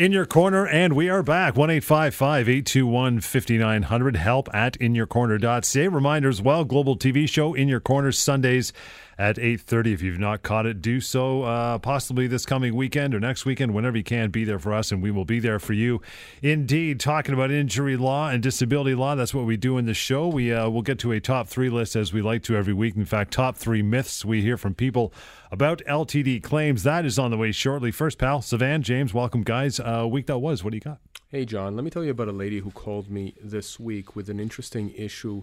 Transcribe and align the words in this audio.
In 0.00 0.12
your 0.12 0.24
corner, 0.24 0.66
and 0.66 0.94
we 0.94 1.10
are 1.10 1.22
back. 1.22 1.56
1 1.56 1.68
821 1.68 3.20
5900. 3.20 4.16
Help 4.16 4.48
at 4.54 4.78
inyourcorner.ca. 4.78 5.88
Reminder 5.88 6.30
as 6.30 6.40
well 6.40 6.64
global 6.64 6.96
TV 6.96 7.28
show 7.28 7.52
In 7.52 7.68
Your 7.68 7.80
Corner 7.80 8.10
Sundays 8.10 8.72
at 9.20 9.36
8.30 9.36 9.92
if 9.92 10.00
you've 10.00 10.18
not 10.18 10.42
caught 10.42 10.64
it 10.64 10.80
do 10.80 10.98
so 10.98 11.42
uh, 11.42 11.76
possibly 11.78 12.26
this 12.26 12.46
coming 12.46 12.74
weekend 12.74 13.14
or 13.14 13.20
next 13.20 13.44
weekend 13.44 13.74
whenever 13.74 13.98
you 13.98 14.02
can 14.02 14.30
be 14.30 14.44
there 14.44 14.58
for 14.58 14.72
us 14.72 14.90
and 14.90 15.02
we 15.02 15.10
will 15.10 15.26
be 15.26 15.38
there 15.38 15.58
for 15.58 15.74
you. 15.74 16.00
Indeed 16.40 17.00
talking 17.00 17.34
about 17.34 17.50
injury 17.50 17.98
law 17.98 18.30
and 18.30 18.42
disability 18.42 18.94
law 18.94 19.14
that's 19.14 19.34
what 19.34 19.44
we 19.44 19.58
do 19.58 19.76
in 19.76 19.84
the 19.84 19.92
show. 19.92 20.26
We 20.26 20.54
uh, 20.54 20.70
will 20.70 20.80
get 20.80 20.98
to 21.00 21.12
a 21.12 21.20
top 21.20 21.48
three 21.48 21.68
list 21.68 21.96
as 21.96 22.14
we 22.14 22.22
like 22.22 22.42
to 22.44 22.56
every 22.56 22.72
week. 22.72 22.96
In 22.96 23.04
fact 23.04 23.34
top 23.34 23.58
three 23.58 23.82
myths 23.82 24.24
we 24.24 24.40
hear 24.40 24.56
from 24.56 24.74
people 24.74 25.12
about 25.50 25.82
ltd 25.86 26.42
claims. 26.42 26.82
That 26.84 27.04
is 27.04 27.18
on 27.18 27.30
the 27.30 27.36
way 27.36 27.52
shortly. 27.52 27.90
First 27.90 28.16
pal 28.16 28.38
Sivan 28.40 28.80
james 28.80 29.12
welcome 29.12 29.42
guys. 29.42 29.78
Uh, 29.78 30.08
week 30.10 30.28
that 30.28 30.38
was. 30.38 30.64
What 30.64 30.70
do 30.70 30.78
you 30.78 30.80
got? 30.80 30.98
Hey 31.28 31.44
john 31.44 31.76
let 31.76 31.84
me 31.84 31.90
tell 31.90 32.04
you 32.04 32.12
about 32.12 32.28
a 32.28 32.32
lady 32.32 32.60
who 32.60 32.70
called 32.70 33.10
me 33.10 33.34
this 33.38 33.78
week 33.78 34.16
with 34.16 34.30
an 34.30 34.40
interesting 34.40 34.94
issue 34.96 35.42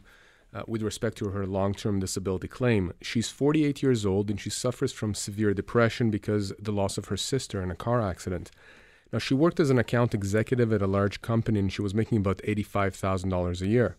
uh, 0.54 0.64
with 0.68 0.82
respect 0.82 1.18
to 1.18 1.30
her 1.30 1.46
long 1.46 1.74
term 1.74 2.00
disability 2.00 2.48
claim. 2.48 2.94
She's 3.02 3.30
48 3.30 3.84
years 3.84 4.05
old 4.05 4.30
and 4.30 4.40
she 4.40 4.50
suffers 4.50 4.94
from 4.94 5.14
severe 5.14 5.54
depression 5.54 6.10
because 6.10 6.54
the 6.60 6.72
loss 6.72 6.98
of 6.98 7.05
her 7.05 7.18
sister 7.18 7.62
in 7.62 7.72
a 7.72 7.76
car 7.76 8.02
accident. 8.02 8.52
Now, 9.12 9.20
she 9.20 9.34
worked 9.34 9.60
as 9.60 9.70
an 9.70 9.80
account 9.80 10.14
executive 10.14 10.74
at 10.74 10.82
a 10.82 10.88
large 10.88 11.22
company 11.22 11.60
and 11.60 11.72
she 11.72 11.82
was 11.82 11.94
making 11.94 12.18
about 12.18 12.40
$85,000 12.40 13.62
a 13.62 13.68
year. 13.68 13.96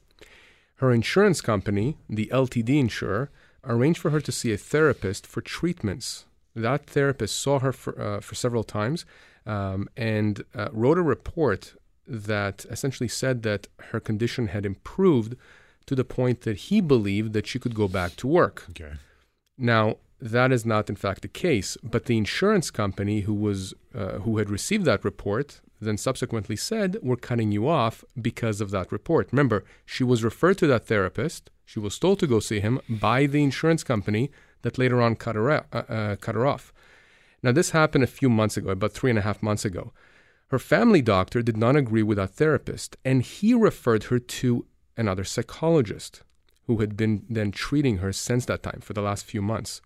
Her 0.77 0.93
insurance 0.93 1.41
company, 1.41 1.97
the 2.09 2.31
LTD 2.33 2.79
insurer, 2.79 3.31
arranged 3.65 4.01
for 4.01 4.11
her 4.11 4.21
to 4.21 4.33
see 4.33 4.53
a 4.53 4.57
therapist 4.57 5.27
for 5.27 5.41
treatments. 5.41 6.27
That 6.55 6.87
therapist 6.87 7.39
saw 7.39 7.59
her 7.61 7.73
for, 7.73 8.01
uh, 8.01 8.21
for 8.21 8.35
several 8.35 8.65
times 8.65 9.05
um, 9.47 9.89
and 9.97 10.45
uh, 10.55 10.69
wrote 10.73 10.99
a 10.99 11.03
report 11.03 11.75
that 12.07 12.65
essentially 12.71 13.09
said 13.09 13.43
that 13.43 13.67
her 13.91 14.01
condition 14.01 14.49
had 14.49 14.65
improved 14.65 15.37
to 15.89 15.95
the 15.95 16.05
point 16.05 16.43
that 16.43 16.57
he 16.69 16.81
believed 16.81 17.33
that 17.33 17.47
she 17.47 17.59
could 17.59 17.75
go 17.75 17.89
back 17.89 18.15
to 18.17 18.27
work. 18.27 18.67
Okay. 18.71 18.93
Now, 19.57 19.97
that 20.21 20.53
is 20.53 20.65
not 20.65 20.89
in 20.89 20.97
fact 20.97 21.23
the 21.23 21.29
case, 21.29 21.77
but 21.83 22.05
the 22.05 22.19
insurance 22.19 22.71
company 22.71 23.21
who 23.21 23.35
was 23.35 23.75
uh, 23.95 24.19
who 24.25 24.39
had 24.39 24.51
received 24.51 24.85
that 24.85 25.05
report 25.05 25.61
then 25.81 25.97
subsequently 25.97 26.57
said, 26.57 26.99
"We're 27.03 27.29
cutting 27.31 27.53
you 27.53 27.69
off 27.69 28.05
because 28.21 28.61
of 28.61 28.71
that 28.73 28.93
report." 28.93 29.29
Remember, 29.33 29.65
she 29.87 30.05
was 30.05 30.25
referred 30.25 30.59
to 30.59 30.67
that 30.67 30.87
therapist. 30.87 31.51
She 31.65 31.79
was 31.79 31.99
told 31.99 32.19
to 32.19 32.27
go 32.27 32.41
see 32.41 32.61
him 32.61 32.81
by 32.89 33.27
the 33.27 33.43
insurance 33.43 33.85
company 33.85 34.31
that 34.63 34.79
later 34.79 35.01
on 35.01 35.15
cut 35.15 35.37
her, 35.37 35.51
uh, 35.51 35.63
uh, 35.73 36.17
cut 36.17 36.35
her 36.35 36.47
off. 36.47 36.73
Now, 37.43 37.53
this 37.53 37.71
happened 37.71 38.05
a 38.05 38.09
few 38.19 38.29
months 38.29 38.57
ago, 38.57 38.71
about 38.71 38.93
three 38.93 39.11
and 39.11 39.19
a 39.19 39.23
half 39.29 39.43
months 39.43 39.65
ago. 39.65 39.93
Her 40.49 40.59
family 40.59 41.03
doctor 41.03 41.43
did 41.43 41.57
not 41.57 41.77
agree 41.77 42.03
with 42.03 42.19
that 42.19 42.31
therapist, 42.31 42.97
and 43.05 43.23
he 43.23 43.55
referred 43.55 44.05
her 44.05 44.19
to 44.19 44.67
another 44.99 45.25
psychologist 45.25 46.23
who 46.67 46.79
had 46.79 46.97
been 46.97 47.25
then 47.31 47.51
treating 47.51 47.99
her 47.99 48.13
since 48.13 48.45
that 48.45 48.63
time 48.63 48.81
for 48.83 48.93
the 48.93 49.01
last 49.01 49.25
few 49.25 49.41
months. 49.41 49.81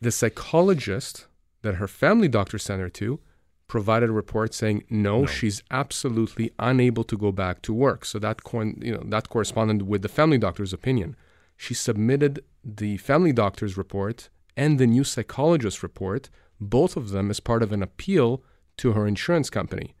The 0.00 0.12
psychologist 0.12 1.26
that 1.62 1.76
her 1.76 1.88
family 1.88 2.28
doctor 2.28 2.58
sent 2.58 2.80
her 2.80 2.90
to 2.90 3.18
provided 3.66 4.08
a 4.08 4.12
report 4.12 4.54
saying 4.54 4.84
no, 4.88 5.20
no, 5.20 5.26
she's 5.26 5.62
absolutely 5.70 6.50
unable 6.58 7.04
to 7.04 7.16
go 7.16 7.32
back 7.32 7.62
to 7.62 7.74
work. 7.74 8.04
So 8.04 8.18
that 8.20 8.40
you 8.80 8.92
know 8.92 9.02
that 9.06 9.28
corresponded 9.28 9.82
with 9.82 10.02
the 10.02 10.08
family 10.08 10.38
doctor's 10.38 10.72
opinion. 10.72 11.16
She 11.56 11.74
submitted 11.74 12.44
the 12.64 12.96
family 12.98 13.32
doctor's 13.32 13.76
report 13.76 14.28
and 14.56 14.78
the 14.78 14.86
new 14.86 15.04
psychologist 15.04 15.82
report, 15.82 16.30
both 16.60 16.96
of 16.96 17.10
them 17.10 17.30
as 17.30 17.40
part 17.40 17.62
of 17.62 17.72
an 17.72 17.82
appeal 17.82 18.42
to 18.78 18.92
her 18.92 19.06
insurance 19.06 19.50
company. 19.50 19.94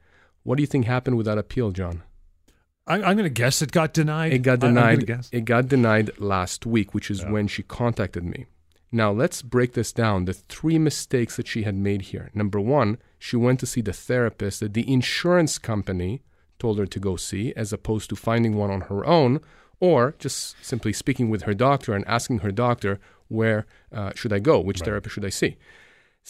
What 0.44 0.56
do 0.56 0.62
you 0.62 0.66
think 0.66 0.84
happened 0.84 1.16
with 1.16 1.26
that 1.26 1.38
appeal, 1.38 1.72
John? 1.72 2.02
I'm, 2.88 3.04
I'm 3.04 3.16
going 3.16 3.24
to 3.24 3.30
guess 3.30 3.62
it 3.62 3.70
got 3.70 3.92
denied. 3.92 4.32
It 4.32 4.38
got 4.38 4.60
denied. 4.60 5.08
It 5.30 5.44
got 5.44 5.68
denied 5.68 6.18
last 6.18 6.66
week, 6.66 6.94
which 6.94 7.10
is 7.10 7.20
yeah. 7.22 7.30
when 7.30 7.46
she 7.46 7.62
contacted 7.62 8.24
me. 8.24 8.46
Now 8.90 9.12
let's 9.12 9.42
break 9.42 9.74
this 9.74 9.92
down. 9.92 10.24
The 10.24 10.32
three 10.32 10.78
mistakes 10.78 11.36
that 11.36 11.46
she 11.46 11.64
had 11.64 11.74
made 11.74 12.02
here. 12.02 12.30
Number 12.34 12.58
one, 12.58 12.98
she 13.18 13.36
went 13.36 13.60
to 13.60 13.66
see 13.66 13.82
the 13.82 13.92
therapist 13.92 14.60
that 14.60 14.72
the 14.72 14.90
insurance 14.90 15.58
company 15.58 16.22
told 16.58 16.78
her 16.78 16.86
to 16.86 16.98
go 16.98 17.16
see, 17.16 17.52
as 17.54 17.72
opposed 17.72 18.08
to 18.10 18.16
finding 18.16 18.56
one 18.56 18.70
on 18.70 18.82
her 18.82 19.06
own, 19.06 19.40
or 19.78 20.14
just 20.18 20.56
simply 20.64 20.92
speaking 20.92 21.28
with 21.28 21.42
her 21.42 21.54
doctor 21.54 21.94
and 21.94 22.06
asking 22.08 22.38
her 22.38 22.50
doctor, 22.50 22.98
where 23.28 23.66
uh, 23.92 24.12
should 24.14 24.32
I 24.32 24.38
go? 24.38 24.58
Which 24.58 24.80
right. 24.80 24.86
therapist 24.86 25.14
should 25.14 25.24
I 25.24 25.30
see? 25.30 25.56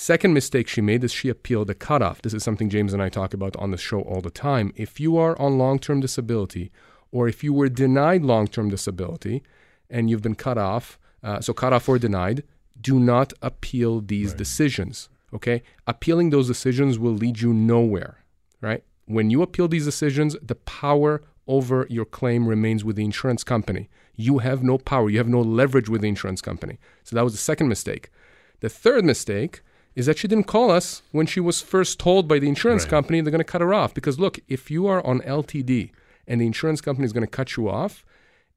Second 0.00 0.32
mistake 0.32 0.68
she 0.68 0.80
made 0.80 1.02
is 1.02 1.12
she 1.12 1.28
appealed 1.28 1.68
a 1.68 1.74
cutoff. 1.74 2.22
This 2.22 2.32
is 2.32 2.44
something 2.44 2.70
James 2.70 2.92
and 2.92 3.02
I 3.02 3.08
talk 3.08 3.34
about 3.34 3.56
on 3.56 3.72
the 3.72 3.76
show 3.76 4.02
all 4.02 4.20
the 4.20 4.30
time. 4.30 4.72
If 4.76 5.00
you 5.00 5.16
are 5.16 5.36
on 5.40 5.58
long 5.58 5.80
term 5.80 5.98
disability, 5.98 6.70
or 7.10 7.26
if 7.26 7.42
you 7.42 7.52
were 7.52 7.68
denied 7.68 8.22
long 8.22 8.46
term 8.46 8.70
disability 8.70 9.42
and 9.90 10.08
you've 10.08 10.22
been 10.22 10.36
cut 10.36 10.56
off, 10.56 11.00
uh, 11.24 11.40
so 11.40 11.52
cut 11.52 11.72
off 11.72 11.88
or 11.88 11.98
denied, 11.98 12.44
do 12.80 13.00
not 13.00 13.32
appeal 13.42 14.00
these 14.00 14.28
right. 14.28 14.38
decisions. 14.38 15.08
Okay? 15.34 15.64
Appealing 15.84 16.30
those 16.30 16.46
decisions 16.46 16.96
will 16.96 17.14
lead 17.14 17.40
you 17.40 17.52
nowhere, 17.52 18.22
right? 18.60 18.84
When 19.06 19.30
you 19.30 19.42
appeal 19.42 19.66
these 19.66 19.84
decisions, 19.84 20.36
the 20.40 20.54
power 20.54 21.24
over 21.48 21.88
your 21.90 22.04
claim 22.04 22.46
remains 22.46 22.84
with 22.84 22.94
the 22.94 23.04
insurance 23.04 23.42
company. 23.42 23.88
You 24.14 24.38
have 24.38 24.62
no 24.62 24.78
power, 24.78 25.10
you 25.10 25.18
have 25.18 25.26
no 25.26 25.40
leverage 25.40 25.88
with 25.88 26.02
the 26.02 26.08
insurance 26.08 26.40
company. 26.40 26.78
So 27.02 27.16
that 27.16 27.24
was 27.24 27.32
the 27.32 27.40
second 27.40 27.66
mistake. 27.66 28.10
The 28.60 28.68
third 28.68 29.04
mistake 29.04 29.62
is 29.94 30.06
that 30.06 30.18
she 30.18 30.28
didn't 30.28 30.46
call 30.46 30.70
us 30.70 31.02
when 31.12 31.26
she 31.26 31.40
was 31.40 31.60
first 31.60 31.98
told 31.98 32.28
by 32.28 32.38
the 32.38 32.48
insurance 32.48 32.84
right. 32.84 32.90
company 32.90 33.20
they're 33.20 33.30
going 33.30 33.38
to 33.38 33.44
cut 33.44 33.60
her 33.60 33.74
off. 33.74 33.94
Because 33.94 34.18
look, 34.18 34.38
if 34.48 34.70
you 34.70 34.86
are 34.86 35.04
on 35.04 35.20
LTD 35.20 35.90
and 36.26 36.40
the 36.40 36.46
insurance 36.46 36.80
company 36.80 37.04
is 37.04 37.12
going 37.12 37.26
to 37.26 37.30
cut 37.30 37.56
you 37.56 37.68
off, 37.68 38.04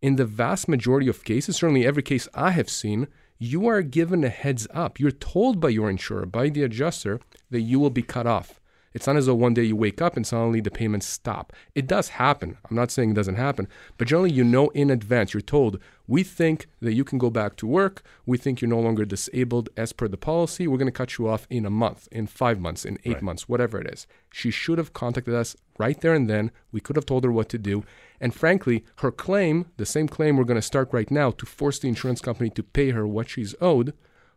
in 0.01 0.15
the 0.15 0.25
vast 0.25 0.67
majority 0.67 1.07
of 1.07 1.23
cases, 1.23 1.57
certainly 1.57 1.85
every 1.85 2.03
case 2.03 2.27
I 2.33 2.51
have 2.51 2.69
seen, 2.69 3.07
you 3.37 3.67
are 3.67 3.81
given 3.81 4.23
a 4.23 4.29
heads 4.29 4.67
up. 4.73 4.99
You're 4.99 5.11
told 5.11 5.59
by 5.59 5.69
your 5.69 5.89
insurer, 5.89 6.25
by 6.25 6.49
the 6.49 6.63
adjuster, 6.63 7.19
that 7.49 7.61
you 7.61 7.79
will 7.79 7.89
be 7.89 8.03
cut 8.03 8.27
off. 8.27 8.60
It's 8.93 9.07
not 9.07 9.15
as 9.15 9.25
though 9.25 9.35
one 9.35 9.53
day 9.53 9.63
you 9.63 9.75
wake 9.75 10.01
up 10.01 10.17
and 10.17 10.25
suddenly 10.25 10.59
the 10.59 10.71
payments 10.71 11.07
stop. 11.07 11.53
It 11.75 11.87
does 11.87 12.09
happen. 12.09 12.57
I'm 12.69 12.75
not 12.75 12.91
saying 12.91 13.11
it 13.11 13.15
doesn't 13.15 13.35
happen, 13.35 13.67
but 13.97 14.07
generally 14.07 14.31
you 14.31 14.43
know 14.43 14.69
in 14.69 14.89
advance. 14.89 15.33
You're 15.33 15.41
told, 15.41 15.79
we 16.07 16.23
think 16.23 16.67
that 16.81 16.93
you 16.93 17.03
can 17.03 17.17
go 17.17 17.29
back 17.29 17.55
to 17.57 17.67
work. 17.67 18.03
We 18.25 18.37
think 18.37 18.59
you're 18.59 18.69
no 18.69 18.79
longer 18.79 19.05
disabled 19.05 19.69
as 19.77 19.93
per 19.93 20.07
the 20.07 20.17
policy. 20.17 20.67
We're 20.67 20.77
going 20.77 20.87
to 20.87 20.91
cut 20.91 21.17
you 21.17 21.27
off 21.29 21.47
in 21.49 21.65
a 21.65 21.69
month, 21.69 22.07
in 22.11 22.27
five 22.27 22.59
months, 22.59 22.83
in 22.83 22.97
eight 23.05 23.15
right. 23.15 23.23
months, 23.23 23.47
whatever 23.47 23.79
it 23.79 23.91
is. 23.91 24.07
She 24.31 24.51
should 24.51 24.77
have 24.77 24.93
contacted 24.93 25.33
us 25.33 25.55
right 25.77 25.99
there 26.01 26.13
and 26.13 26.29
then. 26.29 26.51
We 26.71 26.81
could 26.81 26.95
have 26.97 27.05
told 27.05 27.23
her 27.23 27.31
what 27.31 27.49
to 27.49 27.57
do. 27.57 27.83
And 28.19 28.35
frankly, 28.35 28.83
her 28.97 29.11
claim, 29.11 29.67
the 29.77 29.85
same 29.85 30.07
claim 30.07 30.35
we're 30.35 30.43
going 30.43 30.55
to 30.55 30.61
start 30.61 30.89
right 30.91 31.09
now 31.09 31.31
to 31.31 31.45
force 31.45 31.79
the 31.79 31.87
insurance 31.87 32.21
company 32.21 32.49
to 32.51 32.63
pay 32.63 32.91
her 32.91 33.07
what 33.07 33.29
she's 33.29 33.55
owed, 33.61 33.93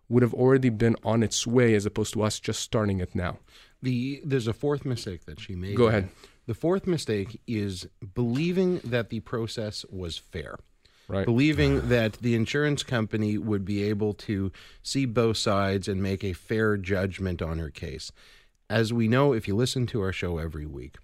would 0.09 0.23
have 0.23 0.35
already 0.35 0.69
been 0.69 0.97
on 1.03 1.23
its 1.23 1.47
way 1.47 1.75
as 1.75 1.87
opposed 1.87 2.13
to 2.13 2.23
us 2.23 2.39
just 2.39 2.61
starting 2.61 3.01
it 3.01 3.15
now. 3.15 3.39
The 3.85 4.23
there's 4.25 4.49
a 4.49 4.53
fourth 4.53 4.85
mistake 4.85 5.27
that 5.27 5.41
she 5.41 5.55
made. 5.55 5.77
Go 5.77 5.89
ahead. 5.89 6.09
The 6.47 6.55
fourth 6.55 6.87
mistake 6.87 7.41
is 7.47 7.87
believing 8.15 8.79
that 8.85 9.11
the 9.11 9.21
process 9.21 9.85
was 9.91 10.19
fair. 10.19 10.59
Right. 11.07 11.27
Believing 11.27 11.89
that 11.89 12.15
the 12.15 12.35
insurance 12.35 12.83
company 12.83 13.37
would 13.37 13.65
be 13.65 13.83
able 13.83 14.15
to 14.15 14.51
see 14.83 15.05
both 15.05 15.37
sides 15.37 15.87
and 15.87 16.03
make 16.03 16.25
a 16.25 16.33
fair 16.33 16.77
judgment 16.79 17.43
on 17.43 17.59
her 17.59 17.71
case. 17.71 18.11
As 18.71 18.93
we 18.93 19.07
know, 19.07 19.35
if 19.35 19.47
you 19.47 19.55
listen 19.55 19.87
to 19.89 20.01
our 20.01 20.13
show 20.13 20.39
every 20.39 20.65
week, 20.65 20.97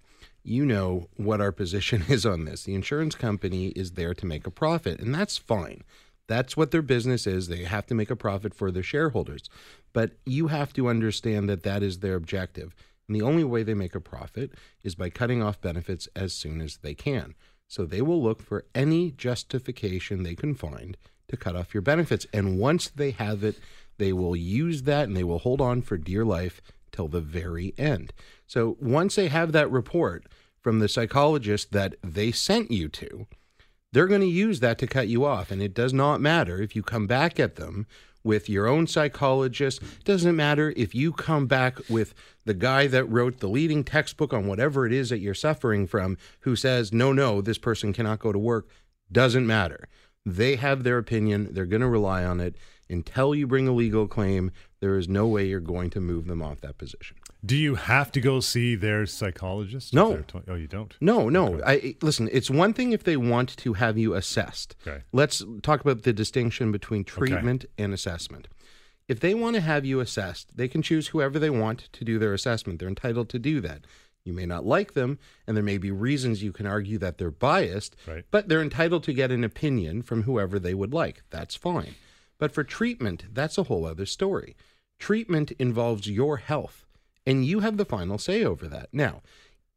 you 0.43 0.65
know 0.65 1.07
what 1.17 1.39
our 1.39 1.51
position 1.51 2.03
is 2.09 2.25
on 2.25 2.45
this. 2.45 2.63
The 2.63 2.73
insurance 2.73 3.13
company 3.13 3.67
is 3.69 3.91
there 3.91 4.15
to 4.15 4.25
make 4.25 4.47
a 4.47 4.51
profit, 4.51 4.99
and 4.99 5.13
that's 5.13 5.37
fine. 5.37 5.83
That's 6.27 6.55
what 6.55 6.71
their 6.71 6.81
business 6.81 7.27
is. 7.27 7.47
They 7.47 7.63
have 7.63 7.85
to 7.87 7.95
make 7.95 8.09
a 8.09 8.15
profit 8.15 8.53
for 8.53 8.71
their 8.71 8.83
shareholders. 8.83 9.49
But 9.93 10.11
you 10.25 10.47
have 10.47 10.73
to 10.73 10.87
understand 10.87 11.49
that 11.49 11.63
that 11.63 11.83
is 11.83 11.99
their 11.99 12.15
objective. 12.15 12.73
And 13.07 13.15
the 13.15 13.25
only 13.25 13.43
way 13.43 13.63
they 13.63 13.73
make 13.73 13.95
a 13.95 13.99
profit 13.99 14.53
is 14.83 14.95
by 14.95 15.09
cutting 15.09 15.43
off 15.43 15.59
benefits 15.59 16.07
as 16.15 16.33
soon 16.33 16.61
as 16.61 16.77
they 16.77 16.93
can. 16.93 17.35
So 17.67 17.85
they 17.85 18.01
will 18.01 18.21
look 18.21 18.41
for 18.41 18.65
any 18.75 19.11
justification 19.11 20.23
they 20.23 20.35
can 20.35 20.55
find 20.55 20.97
to 21.27 21.37
cut 21.37 21.55
off 21.55 21.73
your 21.73 21.81
benefits. 21.81 22.25
And 22.33 22.59
once 22.59 22.89
they 22.89 23.11
have 23.11 23.43
it, 23.43 23.57
they 23.97 24.13
will 24.13 24.35
use 24.35 24.83
that 24.83 25.07
and 25.07 25.15
they 25.15 25.23
will 25.23 25.39
hold 25.39 25.61
on 25.61 25.81
for 25.81 25.97
dear 25.97 26.25
life 26.25 26.61
till 26.91 27.07
the 27.07 27.21
very 27.21 27.73
end. 27.77 28.13
So 28.45 28.77
once 28.79 29.15
they 29.15 29.27
have 29.27 29.51
that 29.51 29.71
report 29.71 30.25
from 30.59 30.79
the 30.79 30.89
psychologist 30.89 31.71
that 31.71 31.95
they 32.03 32.31
sent 32.31 32.71
you 32.71 32.89
to, 32.89 33.27
they're 33.93 34.07
going 34.07 34.21
to 34.21 34.27
use 34.27 34.59
that 34.61 34.77
to 34.79 34.87
cut 34.87 35.07
you 35.07 35.25
off. 35.25 35.51
And 35.51 35.61
it 35.61 35.73
does 35.73 35.93
not 35.93 36.21
matter 36.21 36.61
if 36.61 36.75
you 36.75 36.83
come 36.83 37.07
back 37.07 37.39
at 37.39 37.55
them 37.55 37.87
with 38.23 38.49
your 38.49 38.67
own 38.67 38.87
psychologist. 38.87 39.81
Doesn't 40.03 40.35
matter 40.35 40.73
if 40.77 40.95
you 40.95 41.11
come 41.11 41.47
back 41.47 41.77
with 41.89 42.13
the 42.45 42.53
guy 42.53 42.87
that 42.87 43.05
wrote 43.05 43.39
the 43.39 43.49
leading 43.49 43.83
textbook 43.83 44.33
on 44.33 44.47
whatever 44.47 44.85
it 44.85 44.93
is 44.93 45.09
that 45.09 45.19
you're 45.19 45.33
suffering 45.33 45.87
from, 45.87 46.17
who 46.41 46.55
says, 46.55 46.93
no, 46.93 47.11
no, 47.11 47.41
this 47.41 47.57
person 47.57 47.93
cannot 47.93 48.19
go 48.19 48.31
to 48.31 48.39
work. 48.39 48.69
Doesn't 49.11 49.47
matter. 49.47 49.87
They 50.25 50.55
have 50.55 50.83
their 50.83 50.97
opinion. 50.97 51.49
They're 51.51 51.65
going 51.65 51.81
to 51.81 51.87
rely 51.87 52.23
on 52.23 52.39
it. 52.39 52.55
Until 52.89 53.33
you 53.33 53.47
bring 53.47 53.67
a 53.67 53.73
legal 53.73 54.07
claim, 54.07 54.51
there 54.81 54.97
is 54.97 55.07
no 55.07 55.25
way 55.27 55.45
you're 55.45 55.59
going 55.59 55.89
to 55.91 56.01
move 56.01 56.27
them 56.27 56.41
off 56.41 56.61
that 56.61 56.77
position. 56.77 57.17
Do 57.43 57.57
you 57.57 57.75
have 57.75 58.11
to 58.11 58.21
go 58.21 58.39
see 58.39 58.75
their 58.75 59.05
psychologist? 59.07 59.93
No. 59.93 60.17
to- 60.17 60.43
oh, 60.47 60.55
you 60.55 60.67
don't. 60.67 60.95
No, 61.01 61.27
no. 61.27 61.59
I 61.65 61.95
listen. 62.01 62.29
It's 62.31 62.49
one 62.51 62.73
thing 62.73 62.91
if 62.91 63.03
they 63.03 63.17
want 63.17 63.57
to 63.57 63.73
have 63.73 63.97
you 63.97 64.13
assessed. 64.13 64.75
Okay. 64.85 65.01
Let's 65.11 65.43
talk 65.63 65.81
about 65.81 66.03
the 66.03 66.13
distinction 66.13 66.71
between 66.71 67.03
treatment 67.03 67.65
and 67.79 67.93
assessment. 67.93 68.47
If 69.07 69.19
they 69.19 69.33
want 69.33 69.55
to 69.55 69.61
have 69.61 69.85
you 69.85 69.99
assessed, 69.99 70.55
they 70.55 70.67
can 70.67 70.81
choose 70.83 71.07
whoever 71.07 71.39
they 71.39 71.49
want 71.49 71.89
to 71.93 72.05
do 72.05 72.19
their 72.19 72.33
assessment. 72.33 72.79
They're 72.79 72.87
entitled 72.87 73.29
to 73.29 73.39
do 73.39 73.59
that. 73.61 73.85
You 74.23 74.33
may 74.33 74.45
not 74.45 74.63
like 74.65 74.93
them, 74.93 75.17
and 75.47 75.57
there 75.57 75.63
may 75.63 75.79
be 75.79 75.89
reasons 75.89 76.43
you 76.43 76.51
can 76.51 76.67
argue 76.67 76.99
that 76.99 77.17
they're 77.17 77.31
biased, 77.31 77.95
Right. 78.07 78.23
but 78.29 78.47
they're 78.47 78.61
entitled 78.61 79.03
to 79.05 79.13
get 79.13 79.31
an 79.31 79.43
opinion 79.43 80.03
from 80.03 80.23
whoever 80.23 80.59
they 80.59 80.75
would 80.75 80.93
like. 80.93 81.23
That's 81.31 81.55
fine. 81.55 81.95
But 82.37 82.51
for 82.53 82.63
treatment, 82.63 83.25
that's 83.33 83.57
a 83.57 83.63
whole 83.63 83.83
other 83.85 84.05
story. 84.05 84.55
Treatment 84.99 85.51
involves 85.53 86.07
your 86.07 86.37
health, 86.37 86.85
and 87.25 87.45
you 87.45 87.59
have 87.59 87.77
the 87.77 87.85
final 87.85 88.17
say 88.17 88.43
over 88.43 88.67
that. 88.67 88.89
Now, 88.91 89.21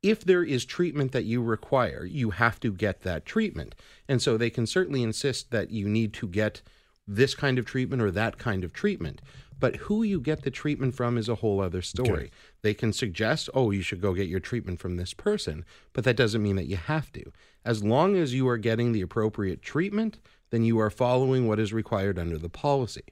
if 0.03 0.23
there 0.25 0.45
is 0.45 0.65
treatment 0.65 1.13
that 1.13 1.25
you 1.25 1.43
require, 1.43 2.05
you 2.05 2.31
have 2.31 2.61
to 2.61 2.73
get 2.73 3.03
that 3.03 3.25
treatment. 3.25 3.75
And 4.09 4.21
so 4.21 4.37
they 4.37 4.51
can 4.51 4.67
certainly 4.67 5.03
insist 5.03 5.51
that 5.51 5.71
you 5.71 5.89
need 5.89 6.13
to 6.15 6.29
get 6.29 6.61
this 7.07 7.35
kind 7.35 7.59
of 7.59 7.65
treatment 7.65 8.03
or 8.03 8.11
that 8.11 8.39
kind 8.39 8.65
of 8.65 8.73
treatment. 8.73 9.23
But 9.59 9.77
who 9.77 10.03
you 10.03 10.21
get 10.21 10.43
the 10.43 10.51
treatment 10.51 10.95
from 10.95 11.17
is 11.17 11.29
a 11.29 11.37
whole 11.37 11.61
other 11.61 11.81
story. 11.81 12.13
Okay. 12.13 12.31
They 12.63 12.75
can 12.75 12.93
suggest, 12.93 13.49
oh, 13.55 13.71
you 13.71 13.83
should 13.83 14.01
go 14.01 14.13
get 14.13 14.29
your 14.29 14.41
treatment 14.41 14.81
from 14.81 14.97
this 14.97 15.15
person, 15.15 15.65
but 15.93 16.05
that 16.05 16.17
doesn't 16.17 16.43
mean 16.43 16.57
that 16.57 16.67
you 16.67 16.77
have 16.77 17.13
to. 17.13 17.33
As 17.65 17.83
long 17.83 18.17
as 18.17 18.35
you 18.35 18.47
are 18.49 18.59
getting 18.59 18.93
the 18.93 19.01
appropriate 19.01 19.63
treatment, 19.63 20.19
then 20.51 20.65
you 20.65 20.79
are 20.79 20.91
following 20.91 21.47
what 21.47 21.61
is 21.61 21.73
required 21.73 22.19
under 22.19 22.37
the 22.37 22.51
policy. 22.51 23.05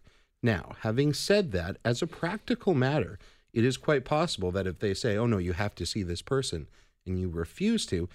Now, 0.43 0.73
having 0.81 1.15
said 1.15 1.53
that, 1.53 1.77
as 1.85 2.03
a 2.03 2.07
practical 2.07 2.75
matter, 2.75 3.19
it 3.53 3.65
is 3.65 3.77
quite 3.77 4.05
possible 4.05 4.51
that 4.53 4.67
if 4.67 4.79
they 4.79 4.95
say, 4.95 5.17
oh, 5.17 5.27
no, 5.27 5.39
you 5.39 5.53
have 5.53 5.75
to 5.77 5.87
see 5.87 6.03
this 6.03 6.23
person, 6.23 6.69
and 7.07 7.19
you 7.19 7.29
refuse 7.29 7.87
to, 7.87 8.09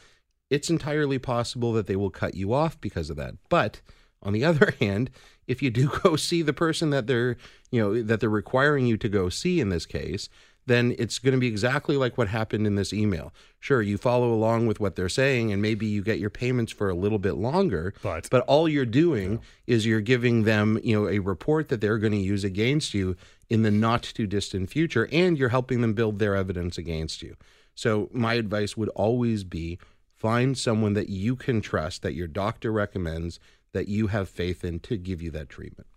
it's 0.50 0.70
entirely 0.70 1.20
possible 1.20 1.74
that 1.74 1.88
they 1.88 1.96
will 1.96 2.10
cut 2.10 2.36
you 2.36 2.54
off 2.54 2.80
because 2.80 3.10
of 3.10 3.18
that. 3.18 3.36
But 3.50 3.82
on 4.24 4.34
the 4.34 4.46
other 4.52 4.74
hand, 4.80 5.10
if 5.48 5.62
you 5.62 5.70
do 5.70 5.90
go 6.04 6.16
see 6.16 6.42
the 6.42 6.54
person 6.54 6.90
that 6.92 7.08
they're, 7.08 7.38
you 7.72 7.82
know, 7.82 8.02
that 8.02 8.20
they're 8.20 8.30
requiring 8.30 8.86
you 8.86 8.98
to 8.98 9.10
go 9.10 9.30
see 9.30 9.60
in 9.60 9.70
this 9.70 9.86
case, 9.86 10.30
then 10.68 10.94
it's 11.00 11.18
going 11.18 11.34
to 11.34 11.40
be 11.40 11.48
exactly 11.48 11.98
like 11.98 12.18
what 12.18 12.28
happened 12.28 12.68
in 12.68 12.76
this 12.76 12.94
email. 12.94 13.34
Sure, 13.60 13.82
you 13.82 13.98
follow 13.98 14.32
along 14.32 14.68
with 14.68 14.80
what 14.80 14.96
they're 14.96 15.10
saying 15.10 15.52
and 15.52 15.62
maybe 15.62 15.86
you 15.88 16.04
get 16.04 16.20
your 16.20 16.30
payments 16.30 16.72
for 16.72 16.90
a 16.90 16.94
little 16.94 17.18
bit 17.20 17.34
longer, 17.34 17.94
But- 18.04 18.30
but 18.30 18.44
all 18.48 18.70
you're 18.70 18.86
doing 18.86 19.40
is 19.66 19.86
you're 19.86 20.02
giving 20.02 20.44
them, 20.44 20.80
you 20.84 20.94
know, 20.96 21.08
a 21.10 21.20
report 21.20 21.70
that 21.70 21.82
they're 21.82 21.98
going 21.98 22.14
to 22.14 22.20
use 22.20 22.44
against 22.44 22.94
you 22.94 23.16
in 23.50 23.64
the 23.64 23.72
not 23.72 24.04
too 24.04 24.28
distant 24.28 24.70
future 24.70 25.08
and 25.12 25.38
you're 25.38 25.50
helping 25.50 25.82
them 25.82 25.94
build 25.94 26.20
their 26.20 26.36
evidence 26.36 26.78
against 26.78 27.22
you. 27.22 27.36
So 27.74 28.10
my 28.12 28.34
advice 28.36 28.76
would 28.76 28.90
always 28.90 29.44
be 29.44 29.80
find 30.14 30.58
someone 30.58 30.94
that 30.94 31.10
you 31.10 31.36
can 31.36 31.62
trust 31.62 32.02
that 32.02 32.14
your 32.14 32.28
doctor 32.28 32.72
recommends 32.72 33.40
that 33.72 33.88
you 33.88 34.08
have 34.08 34.28
faith 34.28 34.64
in 34.64 34.80
to 34.80 34.98
give 34.98 35.22
you 35.22 35.32
that 35.32 35.48
treatment. 35.50 35.88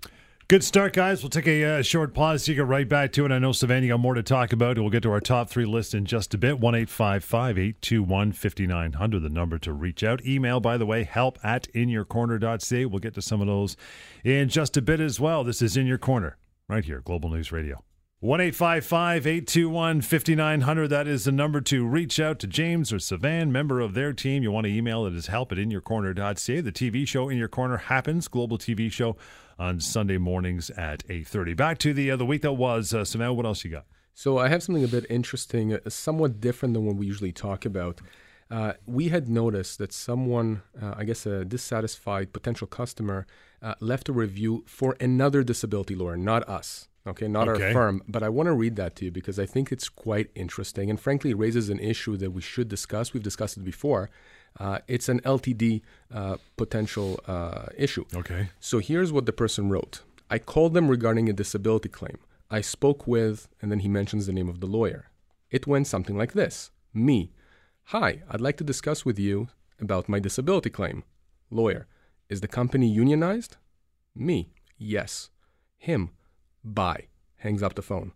Good 0.50 0.64
start, 0.64 0.94
guys. 0.94 1.22
We'll 1.22 1.30
take 1.30 1.46
a 1.46 1.64
uh, 1.64 1.82
short 1.82 2.12
pause 2.12 2.44
to 2.46 2.54
get 2.54 2.66
right 2.66 2.88
back 2.88 3.12
to 3.12 3.24
it. 3.24 3.30
I 3.30 3.38
know, 3.38 3.52
Savannah, 3.52 3.86
you 3.86 3.92
got 3.92 4.00
more 4.00 4.14
to 4.14 4.22
talk 4.24 4.52
about. 4.52 4.80
We'll 4.80 4.90
get 4.90 5.04
to 5.04 5.12
our 5.12 5.20
top 5.20 5.48
three 5.48 5.64
list 5.64 5.94
in 5.94 6.06
just 6.06 6.34
a 6.34 6.38
bit. 6.38 6.58
1 6.58 6.74
821 6.74 8.32
5900, 8.32 9.20
the 9.20 9.28
number 9.28 9.58
to 9.58 9.72
reach 9.72 10.02
out. 10.02 10.26
Email, 10.26 10.58
by 10.58 10.76
the 10.76 10.84
way, 10.84 11.04
help 11.04 11.38
at 11.44 11.72
inyourcorner.ca. 11.72 12.86
We'll 12.86 12.98
get 12.98 13.14
to 13.14 13.22
some 13.22 13.40
of 13.40 13.46
those 13.46 13.76
in 14.24 14.48
just 14.48 14.76
a 14.76 14.82
bit 14.82 14.98
as 14.98 15.20
well. 15.20 15.44
This 15.44 15.62
is 15.62 15.76
In 15.76 15.86
Your 15.86 15.98
Corner, 15.98 16.36
right 16.66 16.84
here, 16.84 17.00
Global 17.00 17.30
News 17.30 17.52
Radio. 17.52 17.84
1 18.22 18.40
821 18.40 20.00
5900. 20.02 20.88
That 20.88 21.06
is 21.06 21.24
the 21.24 21.32
number 21.32 21.60
to 21.62 21.86
reach 21.86 22.18
out 22.20 22.38
to 22.40 22.46
James 22.46 22.92
or 22.92 22.96
Sivan, 22.96 23.50
member 23.50 23.80
of 23.80 23.94
their 23.94 24.12
team. 24.12 24.42
You 24.42 24.50
want 24.50 24.66
to 24.66 24.72
email 24.72 25.06
it 25.06 25.14
as 25.14 25.28
help 25.28 25.52
at 25.52 25.58
inyourcorner.ca. 25.58 26.60
The 26.60 26.72
TV 26.72 27.06
show 27.08 27.28
In 27.28 27.38
Your 27.38 27.48
Corner 27.48 27.78
happens, 27.78 28.28
global 28.28 28.58
TV 28.58 28.92
show 28.92 29.16
on 29.60 29.78
Sunday 29.78 30.18
mornings 30.18 30.70
at 30.70 31.06
8.30. 31.06 31.54
Back 31.56 31.78
to 31.78 31.92
the 31.92 32.10
uh, 32.10 32.16
the 32.16 32.24
week 32.24 32.42
that 32.42 32.54
was. 32.54 32.94
Uh, 32.94 33.02
Sivan, 33.02 33.36
what 33.36 33.44
else 33.46 33.62
you 33.64 33.70
got? 33.70 33.84
So 34.14 34.38
I 34.38 34.48
have 34.48 34.62
something 34.62 34.82
a 34.82 34.88
bit 34.88 35.06
interesting, 35.08 35.74
uh, 35.74 35.78
somewhat 35.88 36.40
different 36.40 36.74
than 36.74 36.84
what 36.86 36.96
we 36.96 37.06
usually 37.06 37.32
talk 37.32 37.64
about. 37.64 38.00
Uh, 38.50 38.72
we 38.86 39.08
had 39.10 39.28
noticed 39.28 39.78
that 39.78 39.92
someone, 39.92 40.62
uh, 40.82 40.94
I 40.96 41.04
guess 41.04 41.24
a 41.26 41.44
dissatisfied 41.44 42.32
potential 42.32 42.66
customer, 42.66 43.26
uh, 43.62 43.74
left 43.80 44.08
a 44.08 44.12
review 44.12 44.64
for 44.66 44.96
another 44.98 45.44
disability 45.44 45.94
lawyer, 45.94 46.16
not 46.16 46.48
us. 46.48 46.88
Okay, 47.06 47.28
not 47.28 47.48
Okay. 47.48 47.68
our 47.68 47.72
firm, 47.72 48.02
but 48.08 48.22
I 48.22 48.28
want 48.28 48.48
to 48.48 48.52
read 48.52 48.76
that 48.76 48.96
to 48.96 49.06
you 49.06 49.10
because 49.10 49.38
I 49.38 49.46
think 49.46 49.72
it's 49.72 49.88
quite 49.88 50.30
interesting 50.34 50.90
and 50.90 51.00
frankly 51.00 51.30
it 51.30 51.38
raises 51.38 51.70
an 51.70 51.78
issue 51.78 52.16
that 52.18 52.32
we 52.32 52.42
should 52.42 52.68
discuss. 52.68 53.14
We've 53.14 53.22
discussed 53.22 53.56
it 53.56 53.64
before. 53.64 54.10
Uh, 54.58 54.78
it's 54.88 55.08
an 55.08 55.20
LTD 55.20 55.82
uh, 56.12 56.36
potential 56.56 57.20
uh, 57.26 57.66
issue. 57.76 58.04
Okay. 58.14 58.50
So 58.60 58.78
here's 58.78 59.12
what 59.12 59.26
the 59.26 59.32
person 59.32 59.70
wrote 59.70 60.02
I 60.28 60.38
called 60.38 60.74
them 60.74 60.88
regarding 60.88 61.28
a 61.28 61.32
disability 61.32 61.88
claim. 61.88 62.18
I 62.50 62.60
spoke 62.60 63.06
with, 63.06 63.48
and 63.62 63.70
then 63.70 63.80
he 63.80 63.88
mentions 63.88 64.26
the 64.26 64.32
name 64.32 64.48
of 64.48 64.60
the 64.60 64.66
lawyer. 64.66 65.10
It 65.50 65.66
went 65.66 65.86
something 65.86 66.16
like 66.16 66.32
this 66.32 66.70
Me. 66.92 67.32
Hi, 67.84 68.22
I'd 68.28 68.40
like 68.40 68.56
to 68.58 68.64
discuss 68.64 69.04
with 69.04 69.18
you 69.18 69.48
about 69.80 70.08
my 70.08 70.18
disability 70.20 70.70
claim. 70.70 71.04
Lawyer. 71.50 71.86
Is 72.28 72.40
the 72.40 72.48
company 72.48 72.88
unionized? 72.88 73.56
Me. 74.14 74.52
Yes. 74.78 75.30
Him. 75.78 76.10
Bye. 76.62 77.06
Hangs 77.38 77.62
up 77.62 77.74
the 77.74 77.82
phone. 77.82 78.12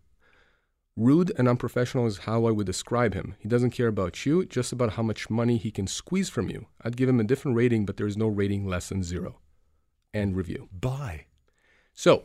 Rude 0.97 1.33
and 1.37 1.47
unprofessional 1.49 2.05
is 2.05 2.19
how 2.19 2.45
I 2.45 2.51
would 2.51 2.65
describe 2.65 3.13
him. 3.13 3.35
He 3.39 3.49
doesn't 3.49 3.71
care 3.71 3.89
about 3.89 4.25
you, 4.25 4.45
just 4.45 4.71
about 4.71 4.93
how 4.93 5.03
much 5.03 5.29
money 5.29 5.57
he 5.57 5.69
can 5.69 5.87
squeeze 5.87 6.29
from 6.29 6.49
you. 6.49 6.67
I'd 6.81 6.95
give 6.95 7.09
him 7.09 7.19
a 7.19 7.25
different 7.25 7.57
rating, 7.57 7.85
but 7.85 7.97
there 7.97 8.07
is 8.07 8.15
no 8.15 8.27
rating 8.27 8.65
less 8.65 8.87
than 8.87 9.03
zero. 9.03 9.39
End 10.13 10.37
review. 10.37 10.69
Bye. 10.71 11.25
So, 11.93 12.23